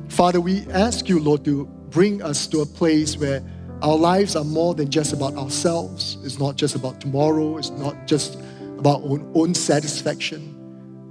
Father, 0.08 0.40
we 0.40 0.66
ask 0.72 1.08
you, 1.08 1.20
Lord, 1.20 1.44
to 1.44 1.66
bring 1.90 2.22
us 2.22 2.46
to 2.48 2.60
a 2.60 2.66
place 2.66 3.16
where 3.16 3.42
our 3.82 3.96
lives 3.96 4.36
are 4.36 4.44
more 4.44 4.74
than 4.74 4.90
just 4.90 5.12
about 5.12 5.34
ourselves. 5.36 6.18
It's 6.24 6.38
not 6.38 6.56
just 6.56 6.74
about 6.74 7.00
tomorrow. 7.00 7.56
It's 7.58 7.70
not 7.70 8.06
just 8.06 8.38
about 8.78 9.02
our 9.02 9.20
own, 9.34 9.54
satisfaction. 9.54 10.56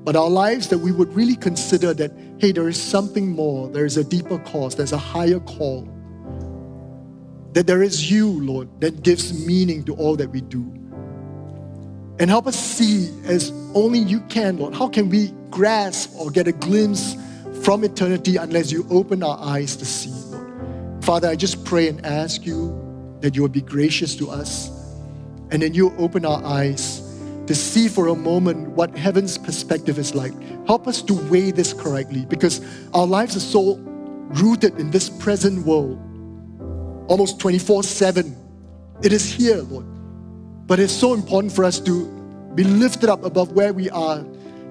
but 0.03 0.15
our 0.15 0.29
lives 0.29 0.69
that 0.69 0.77
we 0.77 0.91
would 0.91 1.13
really 1.13 1.35
consider 1.35 1.93
that, 1.93 2.11
hey, 2.39 2.51
there 2.51 2.67
is 2.67 2.81
something 2.81 3.29
more, 3.29 3.69
there 3.69 3.85
is 3.85 3.97
a 3.97 4.03
deeper 4.03 4.39
cause, 4.39 4.75
there's 4.75 4.93
a 4.93 4.97
higher 4.97 5.39
call. 5.41 5.87
That 7.53 7.67
there 7.67 7.81
is 7.81 8.11
you, 8.11 8.29
Lord, 8.29 8.69
that 8.81 9.03
gives 9.03 9.45
meaning 9.45 9.83
to 9.85 9.95
all 9.95 10.15
that 10.17 10.29
we 10.29 10.41
do. 10.41 10.61
And 12.19 12.29
help 12.29 12.47
us 12.47 12.59
see 12.59 13.09
as 13.25 13.51
only 13.73 13.99
you 13.99 14.19
can, 14.21 14.57
Lord. 14.57 14.75
How 14.75 14.87
can 14.87 15.09
we 15.09 15.31
grasp 15.49 16.11
or 16.15 16.29
get 16.29 16.47
a 16.47 16.51
glimpse 16.51 17.15
from 17.63 17.83
eternity 17.83 18.35
unless 18.35 18.71
you 18.71 18.85
open 18.89 19.23
our 19.23 19.37
eyes 19.39 19.75
to 19.77 19.85
see, 19.85 20.11
Lord? 20.31 21.03
Father, 21.03 21.29
I 21.29 21.35
just 21.35 21.65
pray 21.65 21.87
and 21.87 22.05
ask 22.05 22.45
you 22.45 22.77
that 23.21 23.35
you 23.35 23.41
would 23.41 23.51
be 23.51 23.61
gracious 23.61 24.15
to 24.17 24.29
us 24.29 24.69
and 25.51 25.61
then 25.61 25.73
you 25.73 25.93
open 25.97 26.25
our 26.25 26.43
eyes 26.43 27.01
to 27.47 27.55
see 27.55 27.87
for 27.87 28.07
a 28.07 28.15
moment 28.15 28.69
what 28.69 28.95
heaven's 28.95 29.37
perspective 29.37 29.97
is 29.97 30.13
like. 30.13 30.33
Help 30.67 30.87
us 30.87 31.01
to 31.01 31.13
weigh 31.31 31.51
this 31.51 31.73
correctly 31.73 32.25
because 32.25 32.61
our 32.93 33.07
lives 33.07 33.35
are 33.35 33.39
so 33.39 33.77
rooted 34.39 34.79
in 34.79 34.91
this 34.91 35.09
present 35.09 35.65
world, 35.65 35.99
almost 37.09 37.39
24 37.39 37.83
7. 37.83 38.35
It 39.03 39.11
is 39.11 39.29
here, 39.31 39.57
Lord. 39.57 39.85
But 40.67 40.79
it's 40.79 40.93
so 40.93 41.13
important 41.13 41.51
for 41.51 41.65
us 41.65 41.79
to 41.81 42.07
be 42.55 42.63
lifted 42.63 43.09
up 43.09 43.25
above 43.25 43.51
where 43.51 43.73
we 43.73 43.89
are, 43.89 44.23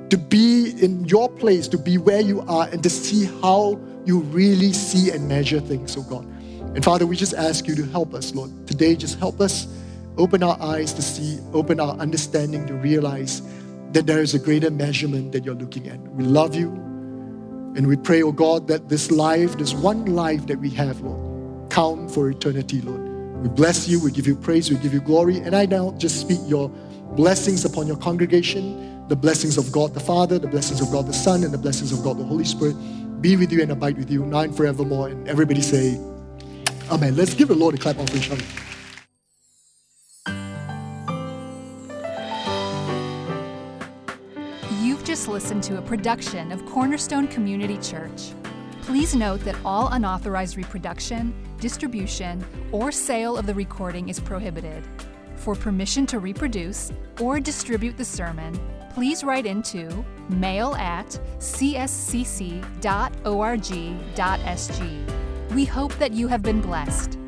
to 0.08 0.16
be 0.16 0.70
in 0.82 1.04
your 1.04 1.28
place, 1.28 1.68
to 1.68 1.78
be 1.78 1.98
where 1.98 2.20
you 2.20 2.40
are, 2.48 2.68
and 2.68 2.82
to 2.82 2.88
see 2.88 3.26
how 3.42 3.78
you 4.06 4.20
really 4.20 4.72
see 4.72 5.10
and 5.10 5.28
measure 5.28 5.60
things, 5.60 5.96
oh 5.96 6.02
God. 6.02 6.24
And 6.74 6.82
Father, 6.82 7.06
we 7.06 7.16
just 7.16 7.34
ask 7.34 7.66
you 7.66 7.74
to 7.74 7.84
help 7.84 8.14
us, 8.14 8.34
Lord. 8.34 8.66
Today, 8.66 8.96
just 8.96 9.18
help 9.18 9.40
us 9.40 9.66
Open 10.18 10.42
our 10.42 10.60
eyes 10.60 10.92
to 10.94 11.00
see, 11.00 11.38
open 11.52 11.78
our 11.78 11.94
understanding 11.98 12.66
to 12.66 12.74
realize 12.74 13.40
that 13.92 14.04
there 14.04 14.20
is 14.20 14.34
a 14.34 14.38
greater 14.38 14.68
measurement 14.68 15.30
that 15.30 15.44
you're 15.44 15.54
looking 15.54 15.88
at. 15.88 16.00
We 16.00 16.24
love 16.24 16.56
you. 16.56 16.70
And 17.76 17.86
we 17.86 17.96
pray, 17.96 18.24
oh 18.24 18.32
God, 18.32 18.66
that 18.66 18.88
this 18.88 19.12
life, 19.12 19.56
this 19.56 19.72
one 19.72 20.06
life 20.06 20.48
that 20.48 20.58
we 20.58 20.70
have, 20.70 21.00
Lord, 21.02 21.27
count 21.70 22.10
for 22.10 22.30
eternity, 22.30 22.80
Lord. 22.80 23.42
We 23.42 23.48
bless 23.48 23.88
you, 23.88 24.00
we 24.00 24.10
give 24.10 24.26
you 24.26 24.34
praise, 24.34 24.70
we 24.70 24.76
give 24.76 24.92
you 24.92 25.00
glory. 25.00 25.38
And 25.38 25.54
I 25.54 25.66
now 25.66 25.92
just 25.98 26.20
speak 26.20 26.40
your 26.46 26.68
blessings 27.14 27.64
upon 27.64 27.86
your 27.86 27.96
congregation, 27.96 29.06
the 29.08 29.16
blessings 29.16 29.56
of 29.56 29.70
God 29.70 29.94
the 29.94 30.00
Father, 30.00 30.38
the 30.38 30.48
blessings 30.48 30.80
of 30.80 30.90
God 30.90 31.06
the 31.06 31.12
Son, 31.12 31.44
and 31.44 31.52
the 31.52 31.58
blessings 31.58 31.92
of 31.92 32.02
God 32.02 32.18
the 32.18 32.24
Holy 32.24 32.44
Spirit 32.44 32.74
be 33.20 33.36
with 33.36 33.52
you 33.52 33.62
and 33.62 33.72
abide 33.72 33.96
with 33.96 34.10
you 34.10 34.24
now 34.24 34.40
and 34.40 34.56
forevermore. 34.56 35.08
And 35.08 35.28
everybody 35.28 35.60
say, 35.60 36.00
Amen. 36.90 37.16
Let's 37.16 37.34
give 37.34 37.48
the 37.48 37.54
Lord 37.54 37.74
a 37.74 37.78
clap 37.78 37.98
offering, 37.98 38.22
shall 38.22 38.36
we? 38.36 38.42
You've 44.80 45.04
just 45.04 45.28
listened 45.28 45.62
to 45.64 45.78
a 45.78 45.82
production 45.82 46.50
of 46.50 46.64
Cornerstone 46.64 47.28
Community 47.28 47.76
Church. 47.78 48.32
Please 48.88 49.14
note 49.14 49.40
that 49.40 49.54
all 49.66 49.88
unauthorized 49.88 50.56
reproduction, 50.56 51.34
distribution, 51.60 52.42
or 52.72 52.90
sale 52.90 53.36
of 53.36 53.44
the 53.44 53.52
recording 53.52 54.08
is 54.08 54.18
prohibited. 54.18 54.82
For 55.36 55.54
permission 55.54 56.06
to 56.06 56.20
reproduce 56.20 56.90
or 57.20 57.38
distribute 57.38 57.98
the 57.98 58.04
sermon, 58.06 58.58
please 58.94 59.22
write 59.22 59.44
into 59.44 60.02
mail 60.30 60.74
at 60.76 61.20
cscc.org.sg. 61.36 61.94
We 65.54 65.64
hope 65.66 65.94
that 65.98 66.12
you 66.12 66.26
have 66.28 66.42
been 66.42 66.62
blessed. 66.62 67.18